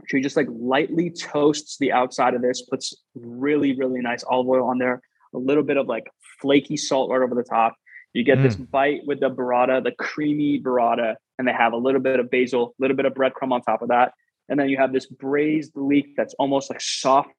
she 0.07 0.19
just 0.21 0.37
like 0.37 0.47
lightly 0.49 1.11
toasts 1.11 1.77
the 1.77 1.91
outside 1.91 2.33
of 2.33 2.41
this, 2.41 2.61
puts 2.61 2.93
really 3.15 3.75
really 3.75 4.01
nice 4.01 4.23
olive 4.23 4.47
oil 4.47 4.65
on 4.69 4.77
there, 4.77 5.01
a 5.33 5.37
little 5.37 5.63
bit 5.63 5.77
of 5.77 5.87
like 5.87 6.07
flaky 6.41 6.77
salt 6.77 7.09
right 7.11 7.21
over 7.21 7.35
the 7.35 7.43
top. 7.43 7.75
You 8.13 8.23
get 8.23 8.41
this 8.43 8.55
mm. 8.55 8.69
bite 8.69 9.01
with 9.05 9.21
the 9.21 9.29
burrata, 9.29 9.83
the 9.83 9.91
creamy 9.91 10.59
burrata, 10.61 11.15
and 11.39 11.47
they 11.47 11.53
have 11.53 11.73
a 11.73 11.77
little 11.77 12.01
bit 12.01 12.19
of 12.19 12.29
basil, 12.29 12.75
a 12.77 12.81
little 12.81 12.97
bit 12.97 13.05
of 13.05 13.13
breadcrumb 13.13 13.51
on 13.51 13.61
top 13.61 13.81
of 13.81 13.87
that. 13.87 14.13
And 14.49 14.59
then 14.59 14.67
you 14.69 14.77
have 14.77 14.91
this 14.91 15.05
braised 15.05 15.71
leek 15.75 16.15
that's 16.17 16.33
almost 16.35 16.69
like 16.69 16.81
soft 16.81 17.29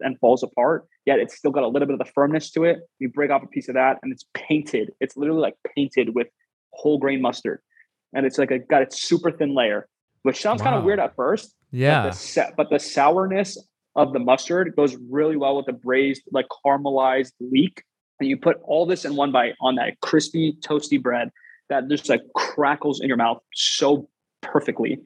and 0.00 0.18
falls 0.18 0.42
apart, 0.42 0.86
yet 1.04 1.18
it's 1.18 1.36
still 1.36 1.50
got 1.50 1.62
a 1.62 1.68
little 1.68 1.86
bit 1.86 1.92
of 1.92 1.98
the 1.98 2.10
firmness 2.12 2.50
to 2.52 2.64
it. 2.64 2.80
You 2.98 3.08
break 3.08 3.30
off 3.30 3.42
a 3.42 3.46
piece 3.46 3.68
of 3.68 3.74
that 3.74 3.98
and 4.02 4.10
it's 4.10 4.24
painted. 4.34 4.90
It's 5.00 5.16
literally 5.16 5.40
like 5.40 5.54
painted 5.76 6.14
with 6.14 6.28
whole 6.72 6.98
grain 6.98 7.20
mustard. 7.20 7.60
And 8.14 8.26
it's 8.26 8.38
like 8.38 8.50
a 8.50 8.58
got 8.58 8.82
its 8.82 9.02
super 9.02 9.30
thin 9.30 9.54
layer, 9.54 9.86
which 10.22 10.40
sounds 10.40 10.62
kind 10.62 10.74
of 10.74 10.84
weird 10.84 10.98
at 10.98 11.14
first. 11.14 11.54
But 11.70 11.78
Yeah. 11.78 12.02
the, 12.06 12.12
sa- 12.12 12.50
but 12.56 12.70
the 12.70 12.78
sourness 12.78 13.58
of 13.94 14.12
the 14.12 14.18
mustard 14.18 14.74
goes 14.74 14.96
really 15.10 15.36
well 15.36 15.56
with 15.56 15.66
the 15.66 15.72
braised, 15.72 16.22
like 16.30 16.46
caramelized 16.64 17.32
leek. 17.40 17.82
And 18.22 18.30
you 18.30 18.36
put 18.36 18.58
all 18.62 18.86
this 18.86 19.04
in 19.04 19.16
one 19.16 19.32
bite 19.32 19.54
on 19.60 19.74
that 19.74 19.98
crispy, 20.00 20.56
toasty 20.60 21.02
bread 21.02 21.32
that 21.70 21.88
just 21.88 22.08
like 22.08 22.20
crackles 22.36 23.00
in 23.00 23.08
your 23.08 23.16
mouth 23.16 23.40
so 23.52 24.08
perfectly. 24.42 25.00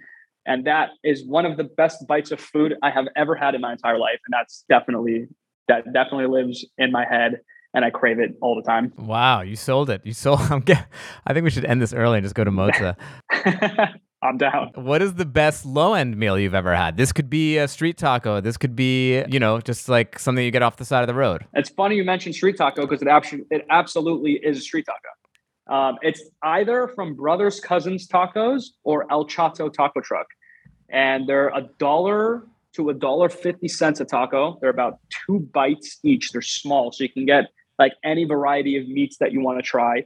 And 0.44 0.66
that 0.66 0.90
is 1.02 1.24
one 1.24 1.46
of 1.46 1.56
the 1.56 1.64
best 1.64 2.06
bites 2.06 2.30
of 2.30 2.38
food 2.38 2.74
I 2.82 2.90
have 2.90 3.06
ever 3.16 3.34
had 3.34 3.54
in 3.54 3.62
my 3.62 3.72
entire 3.72 3.98
life. 3.98 4.18
And 4.26 4.34
that's 4.34 4.66
definitely, 4.68 5.28
that 5.66 5.90
definitely 5.94 6.26
lives 6.26 6.66
in 6.76 6.92
my 6.92 7.06
head. 7.06 7.40
And 7.72 7.86
I 7.86 7.90
crave 7.90 8.18
it 8.18 8.36
all 8.42 8.54
the 8.54 8.60
time. 8.60 8.92
Wow, 8.98 9.40
you 9.40 9.56
sold 9.56 9.88
it. 9.88 10.02
You 10.04 10.12
sold. 10.12 10.40
I'm 10.50 10.60
get, 10.60 10.86
I 11.26 11.32
think 11.32 11.44
we 11.44 11.50
should 11.50 11.64
end 11.64 11.80
this 11.80 11.94
early 11.94 12.18
and 12.18 12.24
just 12.24 12.34
go 12.34 12.44
to 12.44 12.50
Mozza. 12.50 12.96
I'm 14.22 14.38
down. 14.38 14.72
what 14.74 15.02
is 15.02 15.14
the 15.14 15.26
best 15.26 15.66
low 15.66 15.94
end 15.94 16.16
meal 16.16 16.38
you've 16.38 16.54
ever 16.54 16.74
had? 16.74 16.96
This 16.96 17.12
could 17.12 17.28
be 17.28 17.58
a 17.58 17.68
street 17.68 17.98
taco. 17.98 18.40
This 18.40 18.56
could 18.56 18.74
be, 18.74 19.22
you 19.28 19.38
know, 19.38 19.60
just 19.60 19.88
like 19.88 20.18
something 20.18 20.44
you 20.44 20.50
get 20.50 20.62
off 20.62 20.76
the 20.76 20.84
side 20.84 21.02
of 21.02 21.06
the 21.06 21.14
road. 21.14 21.44
It's 21.54 21.68
funny 21.68 21.96
you 21.96 22.04
mentioned 22.04 22.34
street 22.34 22.56
taco 22.56 22.86
because 22.86 23.02
it 23.02 23.08
it 23.50 23.66
absolutely 23.70 24.32
is 24.42 24.58
a 24.58 24.60
street 24.60 24.86
taco. 24.86 25.74
Um, 25.74 25.96
it's 26.00 26.22
either 26.42 26.88
from 26.94 27.14
Brothers 27.14 27.60
Cousins 27.60 28.06
Tacos 28.06 28.66
or 28.84 29.10
El 29.10 29.26
Chato 29.26 29.68
Taco 29.68 30.00
Truck, 30.00 30.26
and 30.88 31.28
they're 31.28 31.48
a 31.48 31.68
dollar 31.78 32.46
to 32.74 32.90
a 32.90 32.94
dollar 32.94 33.28
fifty 33.28 33.68
cents 33.68 34.00
a 34.00 34.04
taco. 34.04 34.58
They're 34.60 34.70
about 34.70 35.00
two 35.26 35.40
bites 35.40 35.98
each. 36.04 36.30
They're 36.30 36.42
small, 36.42 36.92
so 36.92 37.04
you 37.04 37.10
can 37.10 37.26
get 37.26 37.46
like 37.78 37.92
any 38.04 38.24
variety 38.24 38.78
of 38.78 38.88
meats 38.88 39.18
that 39.18 39.32
you 39.32 39.40
want 39.40 39.58
to 39.58 39.62
try. 39.62 40.04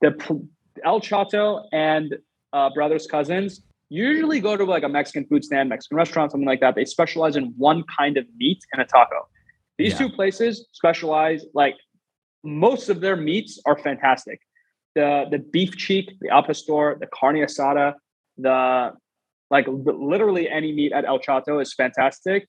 The 0.00 0.46
El 0.84 1.00
Chato 1.00 1.64
and 1.72 2.16
uh, 2.56 2.70
Brothers 2.78 3.06
Cousins 3.06 3.50
usually 3.88 4.40
go 4.48 4.52
to 4.56 4.64
like 4.64 4.84
a 4.90 4.92
Mexican 4.98 5.24
food 5.28 5.42
stand, 5.44 5.68
Mexican 5.68 5.96
restaurant, 6.02 6.26
something 6.32 6.50
like 6.52 6.62
that. 6.64 6.74
They 6.74 6.84
specialize 6.98 7.34
in 7.40 7.44
one 7.70 7.80
kind 7.98 8.16
of 8.20 8.24
meat 8.40 8.60
and 8.72 8.80
a 8.84 8.86
taco. 8.94 9.20
These 9.78 9.92
Yeah. 9.92 10.00
two 10.02 10.10
places 10.18 10.52
specialize 10.80 11.40
like 11.62 11.76
most 12.42 12.88
of 12.92 12.96
their 13.04 13.16
meats 13.28 13.52
are 13.68 13.78
fantastic. 13.88 14.38
The 14.98 15.10
the 15.34 15.40
beef 15.54 15.72
cheek, 15.84 16.06
the 16.22 16.28
al 16.36 16.44
pastor, 16.48 16.82
the 17.02 17.08
carne 17.18 17.40
asada, 17.48 17.86
the 18.46 18.58
like 19.56 19.66
literally 20.12 20.44
any 20.58 20.70
meat 20.78 20.92
at 20.98 21.04
El 21.12 21.18
Chato 21.26 21.54
is 21.64 21.70
fantastic, 21.82 22.40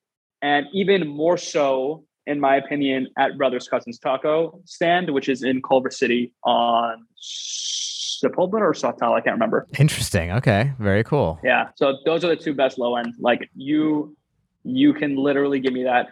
and 0.42 0.62
even 0.82 1.02
more 1.24 1.38
so, 1.56 2.06
in 2.28 2.40
my 2.40 2.56
opinion, 2.58 3.08
at 3.18 3.38
Brothers 3.38 3.68
Cousins 3.68 3.98
Taco 3.98 4.60
Stand, 4.66 5.12
which 5.12 5.30
is 5.30 5.42
in 5.44 5.62
Culver 5.62 5.90
City 5.90 6.34
on 6.44 7.06
Sepulveda 7.22 8.62
or 8.62 8.74
Sawtelle, 8.74 9.14
I 9.14 9.22
can't 9.22 9.36
remember. 9.36 9.66
Interesting. 9.80 10.32
Okay. 10.32 10.74
Very 10.78 11.04
cool. 11.04 11.40
Yeah, 11.44 11.70
so 11.76 11.98
those 12.06 12.24
are 12.24 12.28
the 12.28 12.36
two 12.36 12.54
best 12.54 12.78
low 12.78 12.96
end. 12.96 13.14
Like 13.20 13.50
you, 13.56 14.16
you 14.64 14.94
can 14.94 15.16
literally 15.16 15.60
give 15.60 15.74
me 15.74 15.84
that 15.84 16.10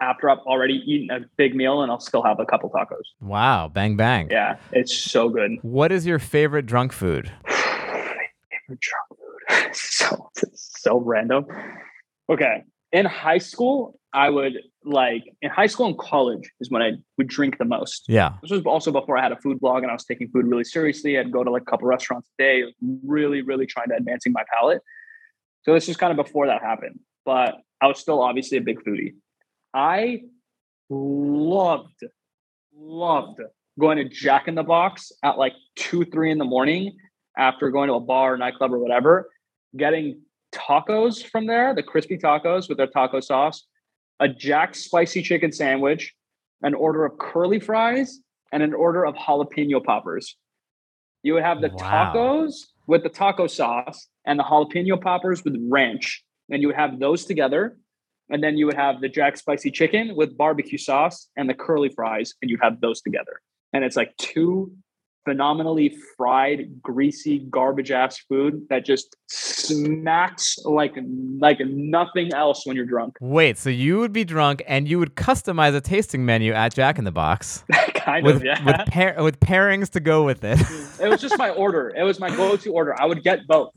after 0.00 0.28
I've 0.28 0.38
already 0.38 0.82
eaten 0.86 1.10
a 1.14 1.20
big 1.36 1.54
meal, 1.54 1.82
and 1.82 1.90
I'll 1.90 2.00
still 2.00 2.22
have 2.22 2.40
a 2.40 2.46
couple 2.46 2.70
tacos. 2.70 3.04
Wow. 3.20 3.68
Bang, 3.68 3.96
bang. 3.96 4.28
Yeah, 4.30 4.56
it's 4.72 4.94
so 4.96 5.28
good. 5.28 5.52
What 5.62 5.92
is 5.92 6.06
your 6.06 6.18
favorite 6.18 6.66
drunk 6.66 6.92
food? 6.92 7.30
Favorite 7.46 8.80
drunk 8.80 9.08
food. 9.10 9.74
so 9.74 10.30
so 10.54 10.98
random. 10.98 11.46
Okay, 12.30 12.64
in 12.92 13.06
high 13.06 13.38
school, 13.38 13.98
I 14.14 14.30
would 14.30 14.58
like 14.84 15.24
in 15.42 15.50
high 15.50 15.66
school 15.66 15.86
and 15.86 15.98
college 15.98 16.48
is 16.60 16.70
when 16.70 16.82
I 16.82 16.92
would 17.18 17.26
drink 17.26 17.58
the 17.58 17.64
most. 17.64 18.04
Yeah. 18.06 18.34
This 18.42 18.52
was 18.52 18.62
also 18.64 18.92
before 18.92 19.18
I 19.18 19.22
had 19.22 19.32
a 19.32 19.36
food 19.36 19.58
blog 19.58 19.82
and 19.82 19.90
I 19.90 19.92
was 19.92 20.04
taking 20.04 20.28
food 20.28 20.46
really 20.46 20.62
seriously. 20.62 21.18
I'd 21.18 21.32
go 21.32 21.42
to 21.42 21.50
like 21.50 21.62
a 21.62 21.64
couple 21.64 21.88
restaurants 21.88 22.30
a 22.38 22.42
day, 22.42 22.62
really, 23.04 23.42
really 23.42 23.66
trying 23.66 23.88
to 23.88 23.96
advancing 23.96 24.32
my 24.32 24.44
palate. 24.54 24.82
So 25.64 25.74
this 25.74 25.88
is 25.88 25.96
kind 25.96 26.16
of 26.16 26.24
before 26.24 26.46
that 26.46 26.62
happened, 26.62 27.00
but 27.24 27.56
I 27.80 27.88
was 27.88 27.98
still 27.98 28.22
obviously 28.22 28.56
a 28.56 28.60
big 28.60 28.84
foodie. 28.84 29.14
I 29.74 30.22
loved, 30.88 32.04
loved 32.76 33.40
going 33.80 33.98
to 33.98 34.04
Jack 34.04 34.46
in 34.46 34.54
the 34.54 34.62
Box 34.62 35.10
at 35.24 35.38
like 35.38 35.54
two, 35.74 36.04
three 36.04 36.30
in 36.30 36.38
the 36.38 36.44
morning 36.44 36.96
after 37.36 37.68
going 37.70 37.88
to 37.88 37.94
a 37.94 38.00
bar, 38.00 38.36
nightclub, 38.36 38.72
or 38.72 38.78
whatever, 38.78 39.28
getting 39.76 40.20
tacos 40.54 41.24
from 41.24 41.46
there, 41.46 41.74
the 41.74 41.82
crispy 41.82 42.16
tacos 42.16 42.68
with 42.68 42.78
their 42.78 42.86
taco 42.86 43.18
sauce, 43.18 43.64
a 44.20 44.28
Jack 44.28 44.74
spicy 44.74 45.22
chicken 45.22 45.52
sandwich, 45.52 46.14
an 46.62 46.74
order 46.74 47.04
of 47.04 47.18
curly 47.18 47.60
fries, 47.60 48.20
and 48.52 48.62
an 48.62 48.72
order 48.74 49.04
of 49.04 49.14
jalapeno 49.16 49.82
poppers. 49.82 50.36
You 51.22 51.34
would 51.34 51.42
have 51.42 51.60
the 51.60 51.70
Wow. 51.70 52.12
tacos 52.12 52.66
with 52.86 53.02
the 53.02 53.08
taco 53.08 53.46
sauce 53.46 54.08
and 54.24 54.38
the 54.38 54.44
jalapeno 54.44 55.00
poppers 55.00 55.42
with 55.44 55.56
ranch, 55.68 56.24
and 56.50 56.62
you 56.62 56.68
would 56.68 56.76
have 56.76 56.98
those 56.98 57.24
together. 57.24 57.78
And 58.30 58.42
then 58.42 58.56
you 58.56 58.64
would 58.66 58.76
have 58.76 59.02
the 59.02 59.08
Jack 59.08 59.36
spicy 59.36 59.70
chicken 59.70 60.16
with 60.16 60.38
barbecue 60.38 60.78
sauce 60.78 61.28
and 61.36 61.48
the 61.48 61.54
curly 61.54 61.90
fries, 61.90 62.34
and 62.40 62.50
you'd 62.50 62.62
have 62.62 62.80
those 62.80 63.02
together. 63.02 63.40
And 63.72 63.84
it's 63.84 63.96
like 63.96 64.16
two 64.16 64.74
phenomenally 65.24 65.96
fried, 66.16 66.82
greasy, 66.82 67.40
garbage 67.50 67.90
ass 67.90 68.18
food 68.28 68.66
that 68.70 68.84
just 68.84 69.16
smacks 69.26 70.58
like 70.64 70.94
like 71.38 71.60
nothing 71.60 72.32
else 72.32 72.66
when 72.66 72.76
you're 72.76 72.86
drunk. 72.86 73.16
Wait, 73.20 73.58
so 73.58 73.70
you 73.70 73.98
would 73.98 74.12
be 74.12 74.24
drunk 74.24 74.62
and 74.66 74.88
you 74.88 74.98
would 74.98 75.14
customize 75.16 75.74
a 75.74 75.80
tasting 75.80 76.24
menu 76.24 76.52
at 76.52 76.74
Jack 76.74 76.98
in 76.98 77.04
the 77.04 77.12
Box 77.12 77.64
kind 77.94 78.24
with 78.24 78.36
of, 78.36 78.44
yeah. 78.44 78.62
with 78.64 78.86
pair 78.86 79.22
with 79.22 79.40
pairings 79.40 79.90
to 79.90 80.00
go 80.00 80.24
with 80.24 80.44
it. 80.44 80.60
it 81.00 81.08
was 81.08 81.20
just 81.20 81.38
my 81.38 81.50
order. 81.50 81.92
It 81.96 82.02
was 82.02 82.20
my 82.20 82.30
go-to 82.30 82.72
order. 82.72 83.00
I 83.00 83.06
would 83.06 83.22
get 83.22 83.46
both. 83.46 83.72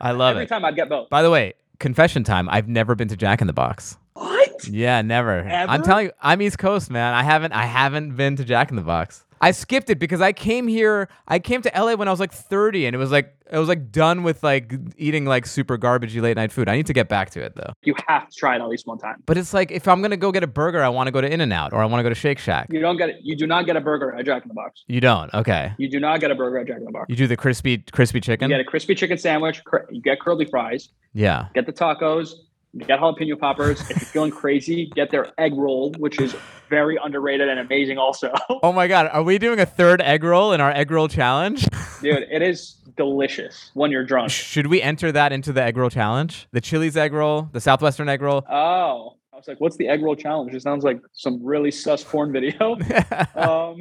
I 0.00 0.12
love 0.12 0.30
Every 0.30 0.42
it. 0.42 0.44
Every 0.44 0.46
time 0.46 0.64
I'd 0.64 0.76
get 0.76 0.88
both. 0.88 1.08
By 1.10 1.22
the 1.22 1.30
way, 1.30 1.54
confession 1.78 2.24
time. 2.24 2.48
I've 2.50 2.68
never 2.68 2.94
been 2.94 3.08
to 3.08 3.16
Jack 3.16 3.40
in 3.40 3.46
the 3.46 3.52
Box. 3.52 3.96
What? 4.14 4.66
Yeah, 4.66 5.02
never. 5.02 5.42
I'm 5.42 5.82
telling 5.82 6.06
you, 6.06 6.12
I'm 6.22 6.40
East 6.40 6.58
Coast, 6.58 6.90
man. 6.90 7.12
I 7.12 7.22
haven't 7.22 7.52
I 7.52 7.66
haven't 7.66 8.16
been 8.16 8.36
to 8.36 8.44
Jack 8.44 8.70
in 8.70 8.76
the 8.76 8.82
Box. 8.82 9.25
I 9.40 9.50
skipped 9.50 9.90
it 9.90 9.98
because 9.98 10.20
I 10.20 10.32
came 10.32 10.66
here. 10.66 11.08
I 11.28 11.38
came 11.38 11.62
to 11.62 11.70
LA 11.74 11.94
when 11.94 12.08
I 12.08 12.10
was 12.10 12.20
like 12.20 12.32
30, 12.32 12.86
and 12.86 12.94
it 12.94 12.98
was 12.98 13.10
like 13.10 13.34
I 13.52 13.58
was 13.58 13.68
like 13.68 13.92
done 13.92 14.22
with 14.24 14.42
like 14.42 14.74
eating 14.96 15.24
like 15.24 15.46
super 15.46 15.78
garbagey 15.78 16.20
late 16.20 16.36
night 16.36 16.50
food. 16.50 16.68
I 16.68 16.76
need 16.76 16.86
to 16.86 16.92
get 16.92 17.08
back 17.08 17.30
to 17.30 17.40
it 17.42 17.54
though. 17.54 17.72
You 17.82 17.94
have 18.08 18.28
to 18.28 18.34
try 18.36 18.56
it 18.56 18.60
at 18.60 18.68
least 18.68 18.86
one 18.86 18.98
time. 18.98 19.22
But 19.26 19.38
it's 19.38 19.54
like 19.54 19.70
if 19.70 19.86
I'm 19.86 20.02
gonna 20.02 20.16
go 20.16 20.32
get 20.32 20.42
a 20.42 20.46
burger, 20.48 20.82
I 20.82 20.88
want 20.88 21.06
to 21.06 21.12
go 21.12 21.20
to 21.20 21.30
In 21.32 21.40
and 21.40 21.52
Out 21.52 21.72
or 21.72 21.80
I 21.82 21.84
want 21.86 22.00
to 22.00 22.02
go 22.02 22.08
to 22.08 22.14
Shake 22.14 22.38
Shack. 22.38 22.68
You 22.72 22.80
don't 22.80 22.96
get 22.96 23.08
it. 23.10 23.16
You 23.22 23.36
do 23.36 23.46
not 23.46 23.66
get 23.66 23.76
a 23.76 23.80
burger 23.80 24.12
at 24.14 24.24
Jack 24.24 24.42
in 24.42 24.48
the 24.48 24.54
Box. 24.54 24.82
You 24.88 25.00
don't. 25.00 25.32
Okay. 25.34 25.72
You 25.78 25.88
do 25.88 26.00
not 26.00 26.20
get 26.20 26.30
a 26.30 26.34
burger 26.34 26.58
at 26.58 26.66
Jack 26.66 26.78
in 26.78 26.84
the 26.84 26.90
Box. 26.90 27.06
You 27.08 27.16
do 27.16 27.26
the 27.26 27.36
crispy 27.36 27.78
crispy 27.78 28.20
chicken. 28.20 28.50
You 28.50 28.56
get 28.56 28.60
a 28.66 28.68
crispy 28.68 28.94
chicken 28.94 29.18
sandwich. 29.18 29.62
cur- 29.64 29.86
You 29.90 30.00
get 30.00 30.18
curly 30.20 30.46
fries. 30.46 30.88
yeah. 31.12 31.46
Get 31.54 31.66
the 31.66 31.72
tacos. 31.72 32.30
Get 32.78 33.00
jalapeno 33.00 33.38
poppers. 33.38 33.80
if 33.82 33.90
you're 33.90 33.98
feeling 34.00 34.30
crazy, 34.30 34.86
get 34.94 35.10
their 35.10 35.32
egg 35.38 35.54
roll, 35.54 35.92
which 35.98 36.20
is 36.20 36.36
very 36.68 36.98
underrated 37.02 37.48
and 37.48 37.58
amazing. 37.60 37.96
Also, 37.98 38.32
Oh 38.62 38.72
my 38.72 38.86
God, 38.86 39.08
are 39.12 39.22
we 39.22 39.38
doing 39.38 39.60
a 39.60 39.66
third 39.66 40.00
egg 40.02 40.22
roll 40.24 40.52
in 40.52 40.60
our 40.60 40.70
egg 40.70 40.90
roll 40.90 41.08
challenge? 41.08 41.66
dude, 42.02 42.26
it 42.30 42.42
is 42.42 42.76
delicious 42.96 43.70
when 43.74 43.90
you're 43.90 44.04
drunk. 44.04 44.30
Should 44.30 44.66
we 44.66 44.82
enter 44.82 45.10
that 45.12 45.32
into 45.32 45.52
the 45.52 45.62
egg 45.62 45.76
roll 45.76 45.90
challenge? 45.90 46.48
The 46.52 46.60
Chili's 46.60 46.96
egg 46.96 47.12
roll, 47.12 47.48
the 47.52 47.60
Southwestern 47.60 48.08
egg 48.08 48.20
roll. 48.20 48.44
Oh, 48.50 49.14
I 49.32 49.36
was 49.36 49.48
like, 49.48 49.60
what's 49.60 49.76
the 49.76 49.88
egg 49.88 50.02
roll 50.02 50.16
challenge? 50.16 50.54
It 50.54 50.62
sounds 50.62 50.84
like 50.84 51.00
some 51.12 51.44
really 51.44 51.70
sus 51.70 52.02
porn 52.02 52.32
video. 52.32 52.72
um, 53.34 53.80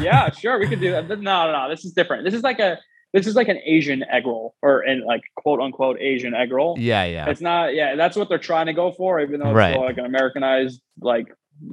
yeah, 0.00 0.30
sure, 0.30 0.58
we 0.58 0.66
could 0.68 0.80
do 0.80 0.90
that. 0.92 1.08
No, 1.08 1.16
no, 1.16 1.52
no. 1.52 1.68
This 1.68 1.84
is 1.84 1.92
different. 1.92 2.24
This 2.24 2.34
is 2.34 2.42
like 2.42 2.58
a 2.58 2.78
this 3.12 3.26
is 3.26 3.34
like 3.34 3.48
an 3.48 3.58
Asian 3.64 4.04
egg 4.10 4.26
roll, 4.26 4.54
or 4.62 4.82
in 4.84 5.04
like 5.04 5.22
quote 5.36 5.60
unquote 5.60 5.98
Asian 6.00 6.34
egg 6.34 6.52
roll. 6.52 6.76
yeah, 6.78 7.04
yeah. 7.04 7.28
It's 7.30 7.40
not. 7.40 7.74
Yeah, 7.74 7.96
that's 7.96 8.16
what 8.16 8.28
they're 8.28 8.38
trying 8.38 8.66
to 8.66 8.72
go 8.74 8.92
for, 8.92 9.20
even 9.20 9.40
though 9.40 9.48
it's 9.50 9.56
Right. 9.56 9.76
like 9.78 9.98
an 9.98 10.04
Americanized 10.06 10.80
like 11.00 11.26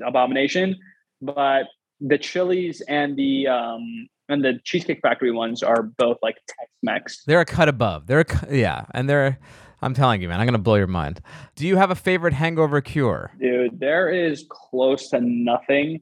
abomination. 0.05 0.75
But 1.21 1.63
the 2.01 2.17
Chili's 2.17 2.81
and 2.87 3.15
the 3.17 3.47
um 3.47 4.07
and 4.27 4.43
the 4.43 4.59
Cheesecake 4.63 5.01
Factory 5.01 5.31
ones 5.31 5.61
are 5.61 5.83
both 5.83 6.17
like 6.23 6.35
Tex-Mex. 6.47 7.23
They're 7.25 7.41
a 7.41 7.45
cut 7.45 7.69
above. 7.69 8.07
They're 8.07 8.21
a 8.21 8.55
yeah, 8.55 8.85
and 8.93 9.09
they're. 9.09 9.39
I'm 9.81 9.93
telling 9.93 10.21
you, 10.21 10.29
man, 10.29 10.39
I'm 10.39 10.47
gonna 10.47 10.57
blow 10.57 10.75
your 10.75 10.87
mind. 10.87 11.21
Do 11.55 11.67
you 11.67 11.75
have 11.75 11.91
a 11.91 11.95
favorite 11.95 12.33
hangover 12.33 12.81
cure? 12.81 13.31
Dude, 13.39 13.79
there 13.79 14.09
is 14.09 14.45
close 14.49 15.09
to 15.09 15.19
nothing 15.21 15.99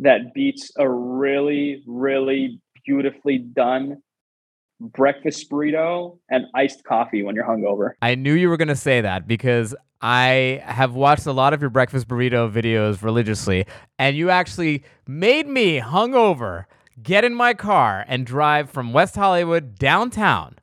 that 0.00 0.34
beats 0.34 0.70
a 0.76 0.88
really, 0.90 1.82
really 1.86 2.60
beautifully 2.84 3.38
done 3.38 4.02
breakfast 4.80 5.50
burrito 5.50 6.18
and 6.30 6.46
iced 6.54 6.84
coffee 6.84 7.22
when 7.22 7.34
you're 7.34 7.46
hungover. 7.46 7.92
I 8.02 8.14
knew 8.14 8.34
you 8.34 8.48
were 8.48 8.56
gonna 8.56 8.76
say 8.76 9.00
that 9.00 9.26
because 9.26 9.74
I 10.00 10.62
have 10.64 10.94
watched 10.94 11.26
a 11.26 11.32
lot 11.32 11.54
of 11.54 11.60
your 11.60 11.70
breakfast 11.70 12.08
burrito 12.08 12.50
videos 12.50 13.02
religiously, 13.02 13.66
and 13.98 14.16
you 14.16 14.30
actually 14.30 14.84
made 15.06 15.46
me 15.46 15.80
hungover 15.80 16.66
get 17.02 17.24
in 17.24 17.34
my 17.34 17.54
car 17.54 18.04
and 18.06 18.26
drive 18.26 18.70
from 18.70 18.92
West 18.92 19.14
Hollywood 19.14 19.78
downtown 19.78 20.56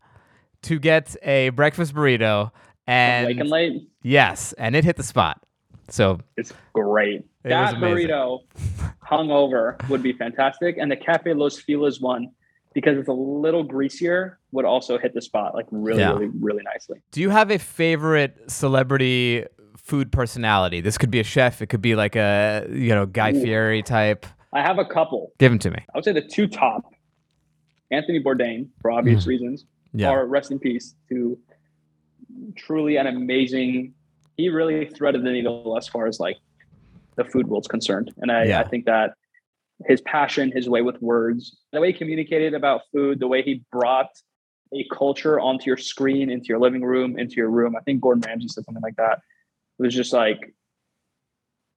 to 0.64 0.80
get 0.80 1.16
a 1.24 1.50
breakfast 1.50 1.94
burrito. 1.94 2.52
And 2.88 3.28
Wake 3.28 3.40
and 3.40 3.50
late, 3.50 3.90
yes, 4.04 4.54
and 4.54 4.76
it 4.76 4.84
hit 4.84 4.96
the 4.98 5.04
spot. 5.04 5.42
So 5.90 6.20
it's 6.38 6.54
great. 6.74 7.26
It 7.44 7.50
that 7.50 7.76
burrito 7.76 8.40
hungover 9.04 9.90
would 9.90 10.04
be 10.04 10.14
fantastic. 10.14 10.78
And 10.78 10.92
the 10.92 10.96
Cafe 10.96 11.34
Los 11.34 11.60
Feliz 11.60 12.00
one, 12.00 12.32
because 12.74 12.98
it's 12.98 13.08
a 13.10 13.14
little 13.14 13.64
greasier, 13.64 14.40
would 14.52 14.66
also 14.66 14.98
hit 14.98 15.14
the 15.14 15.22
spot 15.22 15.54
like 15.54 15.66
really, 15.72 16.00
Yeah. 16.00 16.14
really, 16.14 16.28
really 16.40 16.64
nicely. 16.64 17.00
Do 17.12 17.22
you 17.22 17.30
have 17.30 17.52
a 17.52 17.58
favorite 17.60 18.50
celebrity 18.50 19.46
food 19.78 20.12
personality? 20.12 20.80
This 20.82 20.98
could 20.98 21.12
be 21.12 21.20
a 21.20 21.24
chef. 21.24 21.62
It 21.62 21.68
could 21.68 21.82
be 21.82 21.96
like 21.96 22.16
a 22.16 22.66
you 22.72 22.90
know 22.96 23.06
Guy 23.06 23.32
Ooh. 23.34 23.42
Fieri 23.42 23.84
type. 23.84 24.26
I 24.54 24.62
have 24.62 24.80
a 24.80 24.86
couple. 24.86 25.32
Give 25.38 25.52
them 25.52 25.60
to 25.60 25.72
me. 25.72 25.78
I 25.94 25.98
would 25.98 26.04
say 26.06 26.12
the 26.14 26.22
two 26.22 26.48
top, 26.48 26.84
Anthony 27.90 28.22
Bourdain, 28.22 28.68
for 28.82 28.92
obvious 28.92 29.26
reasons, 29.28 29.64
Mm. 29.94 30.00
Yeah. 30.02 30.12
or 30.12 30.26
rest 30.26 30.52
in 30.52 30.60
peace 30.60 30.96
to 31.10 31.38
truly 32.56 32.96
an 32.98 33.08
amazing. 33.08 33.94
He 34.38 34.48
really 34.50 34.86
threaded 34.86 35.24
the 35.24 35.32
needle 35.32 35.76
as 35.78 35.88
far 35.88 36.08
as 36.08 36.20
like 36.20 36.38
the 37.18 37.26
food 37.26 37.48
world's 37.48 37.68
concerned, 37.68 38.14
and 38.20 38.32
I, 38.32 38.46
Yeah. 38.46 38.60
I 38.62 38.68
think 38.68 38.86
that 38.86 39.16
his 39.88 40.02
passion, 40.02 40.52
his 40.52 40.70
way 40.70 40.82
with 40.82 41.02
words, 41.02 41.58
the 41.72 41.80
way 41.80 41.92
he 41.92 41.98
communicated 41.98 42.54
about 42.54 42.82
food, 42.94 43.20
the 43.20 43.28
way 43.28 43.42
he 43.42 43.64
brought 43.72 44.10
a 44.74 44.86
culture 44.94 45.40
onto 45.40 45.66
your 45.66 45.78
screen, 45.78 46.30
into 46.30 46.48
your 46.48 46.60
living 46.60 46.84
room, 46.84 47.18
into 47.20 47.36
your 47.36 47.50
room. 47.50 47.76
I 47.76 47.82
think 47.82 48.02
Gordon 48.02 48.24
Ramsay 48.26 48.48
said 48.48 48.64
something 48.66 48.82
like 48.84 48.96
that. 48.98 49.20
It 49.80 49.84
was 49.84 49.94
just 49.94 50.14
like 50.14 50.54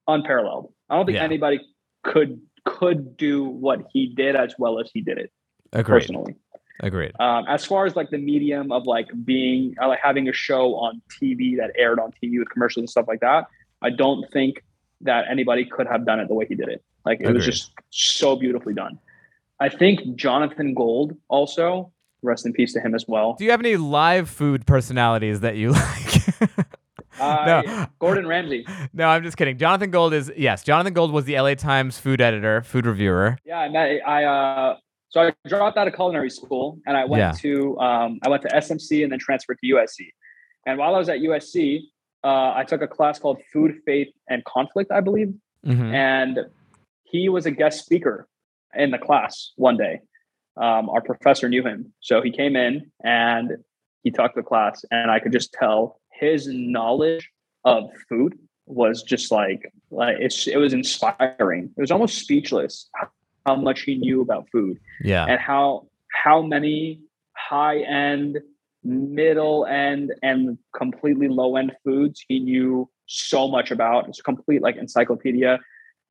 unparalleled. 0.07 0.73
I 0.91 0.97
don't 0.97 1.07
think 1.07 1.17
Yeah. 1.17 1.25
anybody 1.25 1.61
could 2.03 2.41
could 2.67 3.17
do 3.19 3.45
what 3.45 3.87
he 3.93 4.07
did 4.07 4.35
as 4.37 4.55
well 4.59 4.81
as 4.81 4.91
he 4.93 5.03
did 5.03 5.19
it 5.19 5.31
Agreed. 5.75 6.01
personally. 6.01 6.35
Agreed. 6.81 7.13
Um, 7.21 7.45
as 7.47 7.63
far 7.65 7.85
as 7.85 7.95
like 7.95 8.09
the 8.09 8.17
medium 8.19 8.73
of 8.73 8.87
like 8.87 9.09
being 9.25 9.75
like 9.79 9.99
having 10.03 10.29
a 10.29 10.33
show 10.33 10.75
on 10.77 11.03
TV 11.11 11.59
that 11.59 11.73
aired 11.77 12.01
on 12.01 12.11
TV 12.13 12.39
with 12.39 12.49
commercials 12.49 12.83
and 12.83 12.89
stuff 12.91 13.07
like 13.07 13.21
that, 13.21 13.47
I 13.83 13.91
don't 13.91 14.25
think 14.33 14.65
that 15.03 15.27
anybody 15.31 15.67
could 15.67 15.87
have 15.87 16.07
done 16.07 16.21
it 16.21 16.29
the 16.29 16.35
way 16.35 16.47
he 16.49 16.55
did 16.55 16.69
it. 16.69 16.83
Like 17.05 17.21
it 17.21 17.33
was 17.33 17.45
just 17.45 17.73
so 17.91 18.37
beautifully 18.37 18.75
done. 18.75 18.99
I 19.61 19.69
think 19.69 20.17
Jonathan 20.17 20.75
Gold 20.75 21.17
also 21.29 21.93
rest 22.23 22.47
in 22.47 22.53
peace 22.53 22.73
to 22.73 22.81
him 22.81 22.95
as 22.95 23.05
well. 23.07 23.35
Do 23.35 23.45
you 23.45 23.51
have 23.51 23.61
any 23.61 23.77
live 23.77 24.29
food 24.31 24.67
personalities 24.67 25.41
that 25.41 25.57
you 25.57 25.73
like? 25.73 26.51
Uh, 27.21 27.63
no, 27.65 27.87
Gordon 28.01 28.27
Ramsay. 28.27 28.67
no, 28.93 29.07
I'm 29.09 29.23
just 29.23 29.37
kidding. 29.37 29.57
Jonathan 29.57 29.91
Gold 29.91 30.13
is 30.15 30.33
yes. 30.37 30.65
Jonathan 30.65 30.93
Gold 30.95 31.13
was 31.13 31.25
the 31.27 31.39
LA 31.41 31.55
Times 31.55 31.99
food 31.99 32.21
editor, 32.21 32.63
food 32.63 32.87
reviewer. 32.87 33.39
Yeah, 33.45 33.59
I 33.61 33.69
met. 33.69 34.01
I 34.07 34.25
uh, 34.25 34.77
so 35.11 35.21
I 35.29 35.33
dropped 35.49 35.77
out 35.77 35.87
of 35.87 35.95
culinary 35.95 36.31
school 36.31 36.81
and 36.87 36.97
I 36.97 37.05
went 37.05 37.21
Yeah. 37.21 37.33
to 37.33 37.79
um, 37.79 38.19
I 38.25 38.29
went 38.29 38.43
to 38.43 38.49
SMC 38.49 39.05
and 39.05 39.13
then 39.13 39.21
transferred 39.21 39.59
to 39.63 39.67
USC. 39.75 40.09
And 40.67 40.79
while 40.79 40.95
I 40.95 40.99
was 40.99 41.09
at 41.09 41.19
USC, 41.21 41.83
uh, 42.25 42.53
I 42.57 42.65
took 42.67 42.83
a 42.83 42.89
class 42.89 43.19
called 43.21 43.39
Food, 43.53 43.77
Faith, 43.87 44.09
and 44.29 44.45
Conflict, 44.45 44.91
I 44.91 45.01
believe. 45.01 45.33
Mhm. 45.65 45.93
And 45.95 46.39
he 47.15 47.29
was 47.29 47.47
a 47.47 47.51
guest 47.53 47.85
speaker 47.85 48.27
in 48.75 48.91
the 48.91 48.99
class 48.99 49.53
one 49.55 49.77
day. 49.77 50.01
Um, 50.57 50.91
our 50.91 51.01
professor 51.01 51.49
knew 51.49 51.63
him, 51.63 51.93
so 52.01 52.21
he 52.21 52.31
came 52.33 52.57
in 52.57 52.91
and 53.05 53.53
he 54.03 54.11
talked 54.11 54.35
to 54.35 54.41
the 54.43 54.47
class, 54.47 54.85
and 54.91 55.11
I 55.13 55.21
could 55.21 55.31
just 55.33 55.53
tell 55.53 56.01
his 56.13 56.49
knowledge 56.49 57.31
of 57.65 57.85
food 58.09 58.37
was 58.67 59.03
just 59.03 59.31
like 59.31 59.63
like 59.91 60.17
it's 60.19 60.47
it 60.49 60.57
was 60.57 60.73
inspiring. 60.73 61.71
It 61.77 61.81
was 61.81 61.93
almost 61.93 62.19
speechless 62.19 62.89
how 63.47 63.57
much 63.57 63.83
he 63.83 63.95
knew 63.97 64.21
about 64.21 64.49
food 64.51 64.79
Yeah. 65.05 65.25
and 65.27 65.39
how 65.39 65.87
how 66.25 66.43
many 66.43 67.01
high 67.37 67.79
end, 67.81 68.39
middle 68.83 69.67
end, 69.67 70.15
and 70.23 70.59
completely 70.77 71.29
low 71.29 71.57
end 71.57 71.73
foods 71.85 72.25
he 72.29 72.41
knew 72.41 72.89
so 73.07 73.47
much 73.49 73.71
about. 73.71 74.09
It's 74.09 74.21
a 74.21 74.23
complete 74.33 74.63
like 74.63 74.77
encyclopedia. 74.77 75.61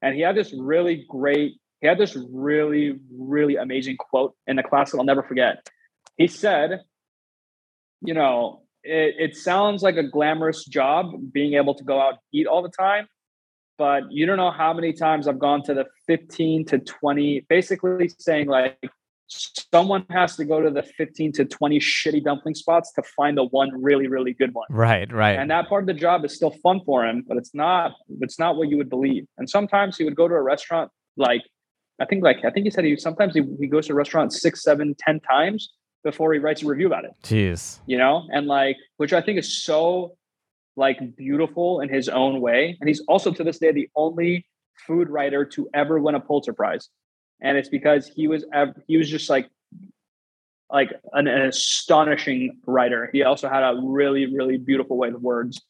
And 0.04 0.16
he 0.16 0.22
had 0.22 0.36
this 0.36 0.54
really 0.56 1.06
great, 1.10 1.54
he 1.80 1.88
had 1.88 1.98
this 1.98 2.16
really, 2.30 3.00
really 3.18 3.56
amazing 3.56 3.96
quote 3.98 4.36
in 4.46 4.58
the 4.58 4.64
class 4.64 4.92
that 4.92 4.98
I'll 4.98 5.06
never 5.06 5.24
forget. 5.24 5.66
He 6.18 6.28
said, 6.28 6.82
you 8.02 8.14
know, 8.14 8.64
it, 8.84 9.16
it 9.18 9.38
sounds 9.38 9.82
like 9.82 9.96
a 9.96 10.04
glamorous 10.04 10.66
job 10.66 11.14
being 11.32 11.54
able 11.54 11.74
to 11.76 11.86
go 11.86 12.02
out 12.02 12.16
eat 12.34 12.48
all 12.48 12.62
the 12.62 12.70
time, 12.70 13.08
but 13.78 14.04
you 14.12 14.26
don't 14.26 14.36
know 14.36 14.52
how 14.52 14.74
many 14.74 14.92
times 14.92 15.26
I've 15.26 15.40
gone 15.40 15.64
to 15.64 15.74
the 15.74 15.86
15 16.06 16.66
to 16.66 16.80
20, 16.80 17.46
basically 17.48 18.10
saying 18.20 18.48
like 18.48 18.78
someone 19.28 20.06
has 20.10 20.36
to 20.36 20.46
go 20.46 20.62
to 20.62 20.70
the 20.70 20.84
15 20.84 21.32
to 21.34 21.46
20 21.46 21.80
shitty 21.80 22.24
dumpling 22.24 22.56
spots 22.56 22.92
to 22.94 23.04
find 23.16 23.38
the 23.38 23.46
one 23.46 23.70
really, 23.82 24.08
really 24.08 24.34
good 24.34 24.54
one. 24.54 24.68
right. 24.70 25.12
Right. 25.12 25.40
And 25.40 25.50
that 25.50 25.68
part 25.70 25.84
of 25.84 25.88
the 25.88 25.94
job 25.94 26.26
is 26.26 26.36
still 26.36 26.52
fun 26.62 26.82
for 26.86 27.06
him, 27.06 27.24
but 27.28 27.38
it's 27.38 27.54
not, 27.54 27.94
it's 28.22 28.38
not 28.38 28.58
what 28.58 28.70
you 28.70 28.78
would 28.78 28.90
believe. 28.90 29.26
And 29.38 29.50
sometimes 29.50 29.98
he 29.98 30.04
would 30.04 30.16
go 30.16 30.28
to 30.28 30.36
a 30.36 30.42
restaurant 30.42 30.92
like 31.18 31.42
I 32.00 32.06
think 32.06 32.24
like 32.24 32.44
I 32.44 32.50
think 32.50 32.66
he 32.66 32.72
said 32.72 32.86
he 32.86 32.98
sometimes 32.98 33.34
he, 33.34 33.44
he 33.60 33.68
goes 33.68 33.88
to 33.88 33.94
a 33.94 33.96
restaurant 33.96 34.34
six, 34.34 34.64
seven, 34.64 34.96
ten 34.98 35.20
times 35.20 35.74
before 36.04 36.34
he 36.34 36.40
writes 36.40 36.64
a 36.64 36.68
review 36.68 36.88
about 36.88 37.06
it 37.06 37.12
Jeez. 37.24 37.80
you 37.86 37.98
know, 37.98 38.28
and 38.32 38.48
like, 38.48 38.76
which 38.98 39.14
I 39.14 39.22
think 39.22 39.40
is 39.40 39.64
so 39.64 40.18
like 40.76 41.16
beautiful 41.16 41.82
in 41.82 41.90
his 41.90 42.10
own 42.10 42.42
way. 42.42 42.78
And 42.80 42.88
he's 42.88 43.02
also 43.08 43.32
to 43.32 43.44
this 43.44 43.60
day 43.60 43.72
the 43.72 43.90
only 43.96 44.46
food 44.88 45.10
writer 45.10 45.46
to 45.46 45.70
ever 45.74 46.00
win 46.00 46.16
a 46.16 46.20
Pulitzer 46.20 46.54
Prize, 46.54 46.90
and 47.42 47.58
it's 47.58 47.70
because 47.70 48.08
he 48.08 48.28
was 48.28 48.46
he 48.88 48.98
was 48.98 49.10
just 49.10 49.30
like 49.30 49.50
like 50.70 50.92
an, 51.14 51.28
an 51.28 51.42
astonishing 51.44 52.58
writer. 52.66 53.10
He 53.14 53.24
also 53.24 53.48
had 53.50 53.64
a 53.64 53.80
really 53.84 54.26
really 54.34 54.58
beautiful 54.58 54.98
way 54.98 55.12
with 55.12 55.22
words, 55.22 55.62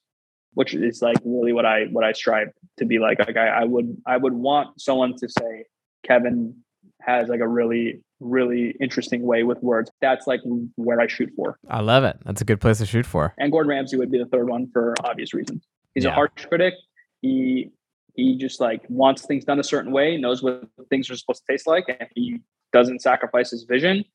which 0.53 0.73
is 0.73 1.01
like 1.01 1.17
really 1.25 1.53
what 1.53 1.65
I 1.65 1.85
what 1.91 2.03
I 2.03 2.13
strive 2.13 2.49
to 2.77 2.85
be 2.85 2.99
like. 2.99 3.19
Like 3.19 3.37
I, 3.37 3.47
I 3.47 3.63
would 3.63 3.97
I 4.05 4.17
would 4.17 4.33
want 4.33 4.79
someone 4.79 5.15
to 5.17 5.27
say 5.29 5.65
Kevin 6.03 6.55
has 7.01 7.27
like 7.27 7.41
a 7.41 7.47
really 7.47 8.01
really 8.19 8.73
interesting 8.79 9.23
way 9.23 9.43
with 9.43 9.61
words. 9.61 9.91
That's 9.99 10.25
like 10.27 10.39
where 10.75 11.01
I 11.01 11.07
shoot 11.07 11.29
for. 11.35 11.57
I 11.69 11.81
love 11.81 12.05
it. 12.05 12.17
That's 12.23 12.39
a 12.41 12.45
good 12.45 12.61
place 12.61 12.77
to 12.77 12.85
shoot 12.85 13.05
for. 13.05 13.33
And 13.37 13.51
Gordon 13.51 13.69
Ramsay 13.69 13.97
would 13.97 14.11
be 14.11 14.17
the 14.17 14.25
third 14.27 14.47
one 14.49 14.69
for 14.71 14.93
obvious 15.03 15.33
reasons. 15.33 15.65
He's 15.93 16.05
Yeah. 16.05 16.11
a 16.11 16.13
harsh 16.13 16.45
critic. 16.47 16.73
He 17.21 17.71
he 18.13 18.37
just 18.37 18.59
like 18.59 18.81
wants 18.89 19.25
things 19.25 19.43
done 19.43 19.59
a 19.59 19.63
certain 19.63 19.91
way, 19.91 20.17
knows 20.17 20.43
what 20.43 20.63
things 20.89 21.09
are 21.09 21.15
supposed 21.15 21.43
to 21.45 21.53
taste 21.53 21.67
like, 21.67 21.85
and 21.87 22.07
he 22.15 22.39
doesn't 22.71 23.01
sacrifice 23.01 23.51
his 23.51 23.63
vision. 23.63 24.05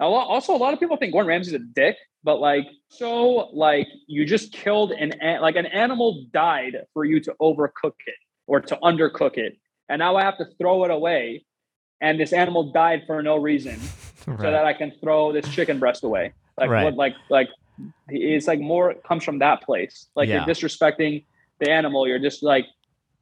Also, 0.00 0.54
a 0.54 0.58
lot 0.58 0.74
of 0.74 0.80
people 0.80 0.96
think 0.96 1.12
Gordon 1.12 1.28
Ramsay's 1.28 1.54
a 1.54 1.58
dick, 1.60 1.96
but 2.24 2.40
like, 2.40 2.66
so 2.88 3.48
like 3.52 3.86
you 4.08 4.24
just 4.24 4.52
killed 4.52 4.90
an 4.92 5.12
like 5.40 5.56
an 5.56 5.66
animal 5.66 6.24
died 6.32 6.78
for 6.92 7.04
you 7.04 7.20
to 7.20 7.34
overcook 7.40 7.94
it 8.06 8.16
or 8.46 8.60
to 8.60 8.76
undercook 8.82 9.36
it, 9.38 9.56
and 9.88 10.00
now 10.00 10.16
I 10.16 10.22
have 10.22 10.36
to 10.38 10.46
throw 10.58 10.84
it 10.84 10.90
away, 10.90 11.44
and 12.00 12.18
this 12.18 12.32
animal 12.32 12.72
died 12.72 13.04
for 13.06 13.22
no 13.22 13.36
reason, 13.36 13.78
right. 14.26 14.38
so 14.38 14.50
that 14.50 14.64
I 14.64 14.72
can 14.72 14.92
throw 15.00 15.32
this 15.32 15.48
chicken 15.48 15.78
breast 15.78 16.02
away. 16.02 16.32
Like 16.58 16.70
right. 16.70 16.84
what? 16.84 16.94
Like 16.94 17.14
like 17.30 17.48
it's 18.08 18.48
like 18.48 18.60
more 18.60 18.94
comes 19.06 19.22
from 19.22 19.38
that 19.40 19.62
place. 19.62 20.08
Like 20.16 20.28
yeah. 20.28 20.44
you're 20.44 20.54
disrespecting 20.54 21.24
the 21.60 21.70
animal. 21.70 22.08
You're 22.08 22.18
just 22.18 22.42
like 22.42 22.66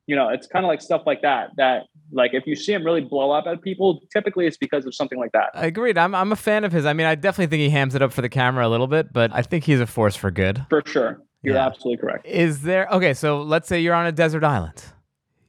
you 0.06 0.16
know, 0.16 0.28
it's 0.28 0.46
kind 0.46 0.64
of 0.64 0.68
like 0.68 0.80
stuff 0.80 1.02
like 1.06 1.22
that. 1.22 1.50
That 1.56 1.84
like 2.10 2.34
if 2.34 2.46
you 2.46 2.56
see 2.56 2.72
him 2.72 2.84
really 2.84 3.00
blow 3.00 3.30
up 3.30 3.46
at 3.46 3.62
people, 3.62 4.00
typically 4.12 4.46
it's 4.46 4.56
because 4.56 4.84
of 4.86 4.94
something 4.94 5.18
like 5.18 5.32
that. 5.32 5.50
Agreed. 5.54 5.98
I'm 5.98 6.14
I'm 6.14 6.32
a 6.32 6.36
fan 6.36 6.64
of 6.64 6.72
his. 6.72 6.86
I 6.86 6.92
mean, 6.92 7.06
I 7.06 7.14
definitely 7.14 7.46
think 7.46 7.60
he 7.60 7.70
hams 7.70 7.94
it 7.94 8.02
up 8.02 8.12
for 8.12 8.22
the 8.22 8.28
camera 8.28 8.66
a 8.66 8.70
little 8.70 8.88
bit, 8.88 9.12
but 9.12 9.32
I 9.32 9.42
think 9.42 9.64
he's 9.64 9.80
a 9.80 9.86
force 9.86 10.16
for 10.16 10.30
good. 10.30 10.66
For 10.68 10.82
sure. 10.86 11.20
You're 11.42 11.56
yeah. 11.56 11.66
absolutely 11.66 12.00
correct. 12.00 12.26
Is 12.26 12.62
there 12.62 12.86
okay? 12.92 13.14
So 13.14 13.42
let's 13.42 13.68
say 13.68 13.80
you're 13.80 13.94
on 13.94 14.06
a 14.06 14.12
desert 14.12 14.44
island. 14.44 14.84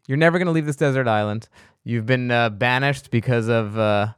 You're 0.08 0.18
never 0.18 0.38
going 0.38 0.48
to 0.48 0.52
leave 0.52 0.66
this 0.66 0.76
desert 0.76 1.08
island. 1.08 1.48
You've 1.84 2.06
been 2.06 2.32
uh, 2.32 2.50
banished 2.50 3.12
because 3.12 3.48
of 3.48 3.78
uh, 3.78 4.14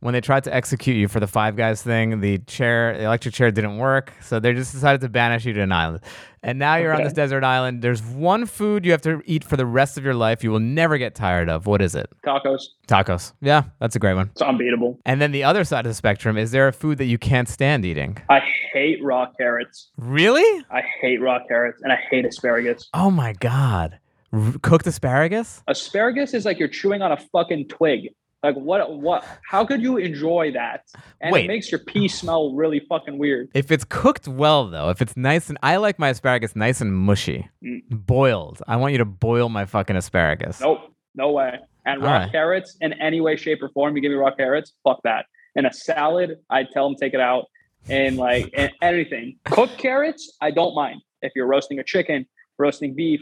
when 0.00 0.14
they 0.14 0.20
tried 0.20 0.44
to 0.44 0.54
execute 0.54 0.96
you 0.96 1.08
for 1.08 1.20
the 1.20 1.26
Five 1.26 1.56
Guys 1.56 1.82
thing, 1.82 2.20
the 2.20 2.38
chair, 2.38 2.96
the 2.96 3.04
electric 3.04 3.34
chair 3.34 3.50
didn't 3.50 3.76
work. 3.78 4.12
So 4.22 4.40
they 4.40 4.52
just 4.52 4.72
decided 4.72 5.00
to 5.02 5.08
banish 5.08 5.44
you 5.44 5.52
to 5.52 5.60
an 5.60 5.72
island. 5.72 6.00
And 6.42 6.58
now 6.58 6.76
you're 6.76 6.92
okay. 6.94 7.02
on 7.02 7.04
this 7.04 7.12
desert 7.12 7.44
island. 7.44 7.82
There's 7.82 8.02
one 8.02 8.46
food 8.46 8.86
you 8.86 8.92
have 8.92 9.02
to 9.02 9.22
eat 9.26 9.44
for 9.44 9.58
the 9.58 9.66
rest 9.66 9.98
of 9.98 10.04
your 10.04 10.14
life 10.14 10.42
you 10.42 10.50
will 10.50 10.58
never 10.58 10.96
get 10.96 11.14
tired 11.14 11.50
of. 11.50 11.66
What 11.66 11.82
is 11.82 11.94
it? 11.94 12.08
Tacos. 12.26 12.62
Tacos. 12.88 13.34
Yeah, 13.42 13.64
that's 13.78 13.94
a 13.94 13.98
great 13.98 14.14
one. 14.14 14.30
It's 14.32 14.40
unbeatable. 14.40 14.98
And 15.04 15.20
then 15.20 15.32
the 15.32 15.44
other 15.44 15.64
side 15.64 15.84
of 15.84 15.90
the 15.90 15.94
spectrum, 15.94 16.38
is 16.38 16.50
there 16.50 16.66
a 16.66 16.72
food 16.72 16.96
that 16.96 17.04
you 17.04 17.18
can't 17.18 17.48
stand 17.48 17.84
eating? 17.84 18.16
I 18.30 18.40
hate 18.72 19.04
raw 19.04 19.26
carrots. 19.36 19.90
Really? 19.98 20.64
I 20.70 20.82
hate 21.02 21.20
raw 21.20 21.40
carrots 21.46 21.82
and 21.82 21.92
I 21.92 21.98
hate 22.10 22.24
asparagus. 22.24 22.88
Oh 22.94 23.10
my 23.10 23.34
God. 23.34 23.98
R- 24.32 24.54
cooked 24.62 24.86
asparagus? 24.86 25.62
Asparagus 25.68 26.32
is 26.32 26.46
like 26.46 26.58
you're 26.58 26.68
chewing 26.68 27.02
on 27.02 27.12
a 27.12 27.18
fucking 27.18 27.68
twig. 27.68 28.14
Like 28.42 28.54
what? 28.54 28.98
What? 28.98 29.24
How 29.46 29.66
could 29.66 29.82
you 29.82 29.98
enjoy 29.98 30.52
that? 30.52 30.86
And 31.20 31.32
Wait. 31.32 31.44
it 31.44 31.48
makes 31.48 31.70
your 31.70 31.80
pee 31.80 32.08
smell 32.08 32.54
really 32.54 32.80
fucking 32.88 33.18
weird. 33.18 33.50
If 33.52 33.70
it's 33.70 33.84
cooked 33.84 34.26
well, 34.26 34.68
though, 34.68 34.88
if 34.88 35.02
it's 35.02 35.16
nice 35.16 35.50
and 35.50 35.58
I 35.62 35.76
like 35.76 35.98
my 35.98 36.08
asparagus 36.08 36.56
nice 36.56 36.80
and 36.80 36.94
mushy, 36.94 37.50
mm. 37.62 37.82
boiled. 37.90 38.62
I 38.66 38.76
want 38.76 38.92
you 38.92 38.98
to 38.98 39.04
boil 39.04 39.50
my 39.50 39.66
fucking 39.66 39.96
asparagus. 39.96 40.60
Nope, 40.60 40.94
no 41.14 41.32
way. 41.32 41.58
And 41.84 42.02
raw 42.02 42.12
right. 42.12 42.32
carrots 42.32 42.76
in 42.80 42.94
any 42.94 43.20
way, 43.20 43.36
shape, 43.36 43.62
or 43.62 43.68
form. 43.70 43.94
You 43.96 44.02
give 44.02 44.10
me 44.10 44.16
raw 44.16 44.34
carrots, 44.34 44.72
fuck 44.84 45.00
that. 45.04 45.26
In 45.54 45.66
a 45.66 45.72
salad, 45.72 46.38
I 46.48 46.64
tell 46.64 46.88
them 46.88 46.96
take 46.96 47.14
it 47.14 47.20
out. 47.20 47.46
And 47.88 48.16
like 48.16 48.52
in 48.54 48.70
anything, 48.80 49.36
cooked 49.44 49.76
carrots, 49.78 50.36
I 50.40 50.50
don't 50.50 50.74
mind. 50.74 51.02
If 51.22 51.32
you're 51.34 51.46
roasting 51.46 51.78
a 51.78 51.84
chicken, 51.84 52.26
roasting 52.58 52.94
beef, 52.94 53.20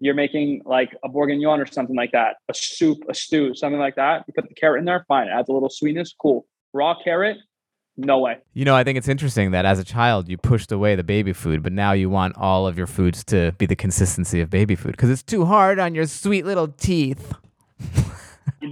you're 0.00 0.14
making 0.14 0.62
like 0.64 0.96
a 1.04 1.08
bourguignon 1.08 1.60
or 1.60 1.66
something 1.66 1.94
like 1.94 2.12
that, 2.12 2.36
a 2.48 2.54
soup, 2.54 2.98
a 3.08 3.14
stew, 3.14 3.54
something 3.54 3.78
like 3.78 3.96
that. 3.96 4.24
You 4.26 4.32
put 4.34 4.48
the 4.48 4.54
carrot 4.54 4.80
in 4.80 4.86
there, 4.86 5.04
fine. 5.06 5.28
It 5.28 5.30
adds 5.30 5.48
a 5.48 5.52
little 5.52 5.70
sweetness, 5.70 6.14
cool. 6.18 6.46
Raw 6.72 6.94
carrot, 7.02 7.36
no 7.96 8.18
way. 8.18 8.38
You 8.54 8.64
know, 8.64 8.74
I 8.74 8.82
think 8.82 8.96
it's 8.96 9.08
interesting 9.08 9.50
that 9.50 9.66
as 9.66 9.78
a 9.78 9.84
child 9.84 10.28
you 10.28 10.38
pushed 10.38 10.72
away 10.72 10.96
the 10.96 11.04
baby 11.04 11.32
food, 11.32 11.62
but 11.62 11.72
now 11.72 11.92
you 11.92 12.08
want 12.08 12.36
all 12.36 12.66
of 12.66 12.78
your 12.78 12.86
foods 12.86 13.22
to 13.24 13.52
be 13.58 13.66
the 13.66 13.76
consistency 13.76 14.40
of 14.40 14.48
baby 14.48 14.74
food 14.74 14.92
because 14.92 15.10
it's 15.10 15.22
too 15.22 15.44
hard 15.44 15.78
on 15.78 15.94
your 15.94 16.06
sweet 16.06 16.46
little 16.46 16.68
teeth. 16.68 17.34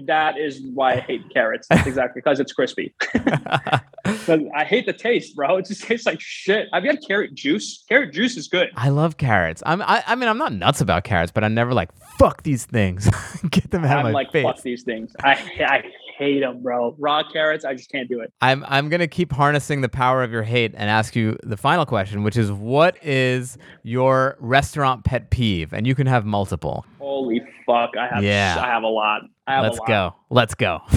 That 0.07 0.39
is 0.39 0.61
why 0.75 0.95
I 0.95 1.01
hate 1.01 1.23
carrots. 1.33 1.69
That's 1.69 1.87
exactly 1.87 2.21
because 2.21 2.41
it's 2.41 2.53
crispy. 2.53 2.95
I 3.15 4.65
hate 4.65 4.87
the 4.87 4.93
taste, 4.93 5.37
bro. 5.37 5.59
It 5.59 5.67
just 5.67 5.85
tastes 5.85 6.07
like 6.07 6.21
shit. 6.21 6.69
I've 6.73 6.85
had 6.85 6.99
carrot 7.07 7.35
juice? 7.35 7.85
Carrot 7.89 8.13
juice 8.13 8.37
is 8.37 8.49
good. 8.49 8.69
I 8.77 8.89
love 8.91 9.17
carrots. 9.17 9.63
I'm, 9.67 9.83
I, 9.83 10.03
I 10.07 10.15
mean, 10.15 10.29
I'm 10.29 10.39
not 10.39 10.53
nuts 10.53 10.81
about 10.81 11.05
carrots, 11.05 11.33
but 11.33 11.45
I'm 11.45 11.55
never 11.55 11.75
like 11.75 11.91
fuck 12.19 12.43
these 12.43 12.65
things. 12.65 13.09
Get 13.51 13.71
them 13.71 13.85
out 13.85 13.99
I'm 13.99 14.07
of 14.07 14.13
my 14.13 14.19
like, 14.21 14.33
face. 14.33 14.45
Fuck 14.45 14.63
these 14.63 14.83
things. 14.83 15.15
I, 15.23 15.33
I 15.61 15.85
hate 16.19 16.41
them, 16.41 16.63
bro. 16.63 16.95
Raw 16.99 17.23
carrots, 17.31 17.65
I 17.65 17.75
just 17.75 17.91
can't 17.91 18.09
do 18.09 18.21
it. 18.21 18.33
I'm, 18.41 18.65
I'm 18.69 18.89
gonna 18.89 19.09
keep 19.09 19.33
harnessing 19.33 19.81
the 19.81 19.89
power 19.89 20.23
of 20.23 20.33
your 20.33 20.43
hate 20.43 20.75
and 20.77 20.91
ask 20.91 21.15
you 21.15 21.39
the 21.43 21.57
final 21.57 21.87
question, 21.87 22.25
which 22.25 22.37
is, 22.37 22.51
what 22.51 22.97
is 23.05 23.57
your 23.83 24.37
restaurant 24.41 25.05
pet 25.05 25.31
peeve? 25.31 25.73
And 25.73 25.87
you 25.87 25.95
can 25.95 26.07
have 26.07 26.25
multiple. 26.25 26.85
Holy 27.19 27.43
fuck! 27.67 27.97
I 27.97 28.09
have, 28.09 28.23
yeah. 28.23 28.57
I 28.61 28.67
have 28.67 28.83
a 28.83 28.89
lot. 28.89 29.23
Have 29.47 29.65
Let's 29.65 29.81
go. 29.87 30.15
Let's 30.31 30.55
go. 30.55 30.81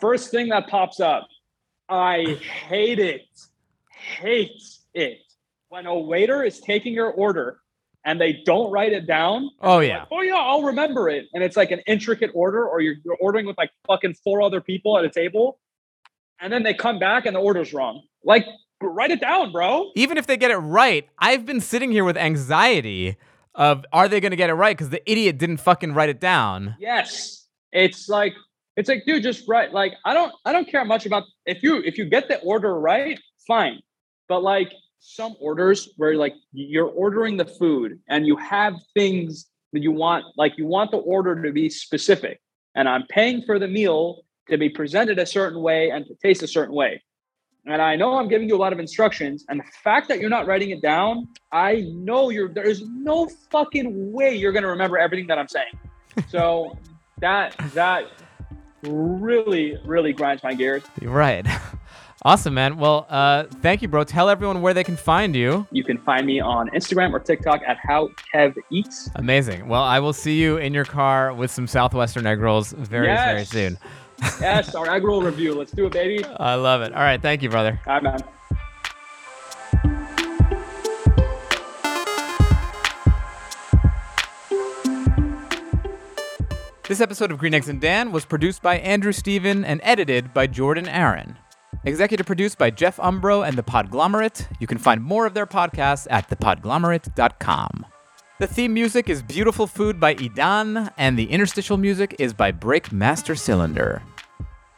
First 0.00 0.30
thing 0.30 0.48
that 0.48 0.68
pops 0.68 1.00
up 1.00 1.28
I 1.90 2.38
hate 2.68 3.00
it. 3.00 3.26
Hate 3.90 4.62
it. 4.94 5.18
When 5.70 5.86
a 5.86 5.98
waiter 5.98 6.44
is 6.44 6.60
taking 6.60 6.94
your 6.94 7.10
order 7.10 7.58
and 8.04 8.20
they 8.20 8.42
don't 8.46 8.70
write 8.70 8.92
it 8.92 9.06
down. 9.06 9.50
Oh 9.60 9.80
yeah. 9.80 9.98
Like, 9.98 10.08
oh 10.12 10.20
yeah, 10.22 10.36
I'll 10.36 10.62
remember 10.62 11.08
it. 11.08 11.26
And 11.34 11.42
it's 11.42 11.56
like 11.56 11.72
an 11.72 11.80
intricate 11.86 12.30
order, 12.32 12.66
or 12.66 12.80
you're, 12.80 12.94
you're 13.04 13.16
ordering 13.20 13.44
with 13.44 13.58
like 13.58 13.70
fucking 13.88 14.14
four 14.22 14.40
other 14.40 14.60
people 14.60 14.96
at 14.96 15.04
a 15.04 15.10
table. 15.10 15.58
And 16.40 16.52
then 16.52 16.62
they 16.62 16.72
come 16.72 16.98
back 16.98 17.26
and 17.26 17.34
the 17.34 17.40
order's 17.40 17.74
wrong. 17.74 18.02
Like, 18.24 18.46
write 18.80 19.10
it 19.10 19.20
down, 19.20 19.52
bro. 19.52 19.90
Even 19.94 20.16
if 20.16 20.26
they 20.26 20.36
get 20.36 20.50
it 20.50 20.56
right, 20.56 21.06
I've 21.18 21.44
been 21.44 21.60
sitting 21.60 21.90
here 21.90 22.04
with 22.04 22.16
anxiety 22.16 23.16
of 23.60 23.84
are 23.92 24.08
they 24.08 24.20
gonna 24.20 24.34
get 24.34 24.50
it 24.50 24.54
right? 24.54 24.76
Because 24.76 24.88
the 24.88 25.08
idiot 25.08 25.38
didn't 25.38 25.58
fucking 25.58 25.92
write 25.92 26.08
it 26.08 26.18
down. 26.18 26.74
Yes. 26.80 27.46
It's 27.72 28.08
like 28.08 28.34
it's 28.76 28.88
like, 28.88 29.04
dude, 29.04 29.22
just 29.22 29.46
write. 29.46 29.72
Like, 29.72 29.92
I 30.06 30.14
don't, 30.14 30.32
I 30.46 30.52
don't 30.52 30.66
care 30.66 30.84
much 30.86 31.04
about 31.04 31.24
if 31.44 31.62
you 31.62 31.82
if 31.84 31.98
you 31.98 32.06
get 32.06 32.28
the 32.28 32.40
order 32.40 32.80
right, 32.80 33.20
fine. 33.46 33.80
But 34.26 34.42
like 34.42 34.72
some 35.00 35.34
orders 35.40 35.90
where 35.98 36.16
like 36.16 36.34
you're 36.52 36.88
ordering 36.88 37.36
the 37.36 37.44
food 37.44 38.00
and 38.08 38.26
you 38.26 38.36
have 38.36 38.74
things 38.94 39.46
that 39.74 39.82
you 39.82 39.92
want, 39.92 40.24
like 40.36 40.56
you 40.56 40.66
want 40.66 40.92
the 40.92 40.96
order 40.96 41.42
to 41.42 41.52
be 41.52 41.68
specific, 41.68 42.40
and 42.74 42.88
I'm 42.88 43.06
paying 43.08 43.42
for 43.42 43.58
the 43.58 43.68
meal 43.68 44.22
to 44.48 44.56
be 44.56 44.70
presented 44.70 45.18
a 45.18 45.26
certain 45.26 45.60
way 45.60 45.90
and 45.90 46.06
to 46.06 46.14
taste 46.22 46.42
a 46.42 46.48
certain 46.48 46.74
way. 46.74 47.02
And 47.66 47.82
I 47.82 47.94
know 47.96 48.16
I'm 48.16 48.28
giving 48.28 48.48
you 48.48 48.56
a 48.56 48.58
lot 48.58 48.72
of 48.72 48.78
instructions, 48.78 49.44
and 49.48 49.60
the 49.60 49.64
fact 49.84 50.08
that 50.08 50.20
you're 50.20 50.30
not 50.30 50.46
writing 50.46 50.70
it 50.70 50.80
down, 50.80 51.28
I 51.52 51.82
know 51.92 52.30
you're 52.30 52.48
there 52.48 52.68
is 52.68 52.82
no 52.86 53.28
fucking 53.50 54.12
way 54.12 54.34
you're 54.34 54.52
gonna 54.52 54.68
remember 54.68 54.98
everything 54.98 55.26
that 55.28 55.38
I'm 55.38 55.48
saying. 55.48 55.78
So 56.28 56.76
that 57.20 57.54
that 57.74 58.10
really, 58.82 59.78
really 59.84 60.12
grinds 60.12 60.42
my 60.42 60.54
gears. 60.54 60.82
Right. 61.00 61.46
Awesome, 62.22 62.52
man. 62.52 62.76
Well, 62.76 63.06
uh, 63.08 63.44
thank 63.62 63.80
you, 63.80 63.88
bro. 63.88 64.04
Tell 64.04 64.28
everyone 64.28 64.60
where 64.60 64.74
they 64.74 64.84
can 64.84 64.96
find 64.96 65.34
you. 65.34 65.66
You 65.70 65.82
can 65.82 65.96
find 65.96 66.26
me 66.26 66.38
on 66.38 66.68
Instagram 66.70 67.14
or 67.14 67.18
TikTok 67.18 67.62
at 67.66 67.78
How 67.78 68.10
Kev 68.34 68.56
Eats. 68.70 69.08
Amazing. 69.14 69.68
Well, 69.68 69.82
I 69.82 70.00
will 70.00 70.12
see 70.12 70.38
you 70.38 70.58
in 70.58 70.74
your 70.74 70.84
car 70.84 71.32
with 71.32 71.50
some 71.50 71.66
Southwestern 71.66 72.26
egg 72.26 72.40
rolls 72.40 72.72
very, 72.72 73.06
yes. 73.06 73.24
very 73.24 73.44
soon. 73.46 73.78
Yes, 74.40 74.74
our 74.74 74.90
egg 74.90 75.04
roll 75.04 75.22
review. 75.22 75.54
Let's 75.54 75.72
do 75.72 75.86
it, 75.86 75.92
baby. 75.92 76.24
I 76.24 76.54
love 76.54 76.82
it. 76.82 76.92
All 76.92 77.02
right. 77.02 77.20
Thank 77.20 77.42
you, 77.42 77.48
brother. 77.50 77.80
All 77.86 77.94
right, 77.94 78.02
man. 78.02 78.20
This 86.88 87.00
episode 87.00 87.30
of 87.30 87.38
Green 87.38 87.54
Eggs 87.54 87.68
and 87.68 87.80
Dan 87.80 88.10
was 88.10 88.24
produced 88.24 88.62
by 88.62 88.78
Andrew 88.78 89.12
Steven 89.12 89.64
and 89.64 89.80
edited 89.84 90.34
by 90.34 90.48
Jordan 90.48 90.88
Aaron. 90.88 91.36
Executive 91.84 92.26
produced 92.26 92.58
by 92.58 92.70
Jeff 92.70 92.96
Umbro 92.96 93.46
and 93.46 93.56
The 93.56 93.62
Podglomerate. 93.62 94.48
You 94.58 94.66
can 94.66 94.78
find 94.78 95.00
more 95.00 95.24
of 95.24 95.32
their 95.34 95.46
podcasts 95.46 96.08
at 96.10 96.28
thepodglomerate.com. 96.28 97.86
The 98.40 98.46
theme 98.46 98.72
music 98.72 99.10
is 99.10 99.20
Beautiful 99.20 99.66
Food 99.66 100.00
by 100.00 100.14
Idan, 100.14 100.90
and 100.96 101.18
the 101.18 101.30
interstitial 101.30 101.76
music 101.76 102.16
is 102.18 102.32
by 102.32 102.52
Breakmaster 102.52 103.38
Cylinder. 103.38 104.00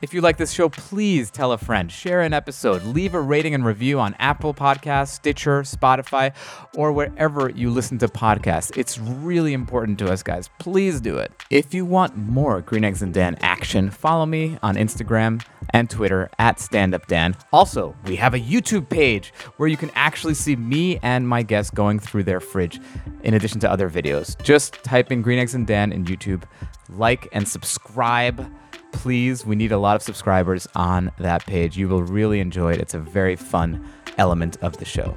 If 0.03 0.13
you 0.13 0.21
like 0.21 0.37
this 0.37 0.51
show, 0.51 0.69
please 0.69 1.31
tell 1.31 1.53
a 1.53 1.59
friend, 1.59 1.91
share 1.91 2.23
an 2.23 2.33
episode, 2.33 2.83
leave 2.83 3.15
a 3.15 3.21
rating 3.21 3.55
and 3.55 3.65
review 3.65 4.01
on 4.01 4.17
Apple 4.19 4.53
Podcasts, 4.53 5.11
Stitcher, 5.11 5.63
Spotify, 5.63 6.35
or 6.75 6.93
wherever 6.93 7.49
you 7.51 7.71
listen 7.71 7.99
to 7.99 8.09
podcasts. 8.09 8.77
It's 8.77 8.99
really 8.99 9.53
important 9.53 10.01
to 10.01 10.11
us, 10.11 10.25
guys. 10.25 10.51
Please 10.59 11.01
do 11.01 11.19
it. 11.19 11.31
If 11.51 11.73
you 11.73 11.85
want 11.85 12.17
more 12.17 12.63
Green 12.63 12.83
Eggs 12.83 13.01
and 13.01 13.15
Dan 13.15 13.37
action, 13.43 13.91
follow 13.91 14.27
me 14.27 14.59
on 14.61 14.75
Instagram 14.75 15.41
and 15.71 15.89
Twitter 15.89 16.29
at 16.41 16.57
StandUpDan. 16.57 17.41
Also, 17.53 17.95
we 18.05 18.17
have 18.17 18.35
a 18.35 18.41
YouTube 18.41 18.89
page 18.89 19.33
where 19.57 19.69
you 19.69 19.77
can 19.77 19.93
actually 19.95 20.35
see 20.35 20.57
me 20.57 20.99
and 21.03 21.29
my 21.29 21.45
guests 21.45 21.71
going 21.71 22.01
through 22.01 22.25
their 22.25 22.41
fridge 22.41 22.81
in 23.23 23.35
addition 23.35 23.61
to 23.61 23.71
other 23.71 23.89
videos. 23.89 24.37
Just 24.43 24.83
type 24.83 25.13
in 25.13 25.23
Green 25.23 25.39
Eggs 25.39 25.55
and 25.55 25.65
Dan 25.65 25.93
in 25.93 26.05
YouTube, 26.07 26.43
like 26.89 27.29
and 27.31 27.47
subscribe 27.47 28.53
please, 28.93 29.45
we 29.45 29.57
need 29.57 29.73
a 29.73 29.79
lot 29.79 29.97
of 29.97 30.03
subscribers 30.03 30.69
on 30.75 31.11
that 31.19 31.45
page. 31.47 31.77
You 31.77 31.89
will 31.89 32.03
really 32.03 32.41
enjoy 32.41 32.73
it. 32.73 32.81
It's 32.81 32.95
a 32.95 32.99
very 32.99 33.37
fun 33.37 33.85
element 34.19 34.57
of 34.63 34.77
the 34.77 34.85
show. 34.85 35.17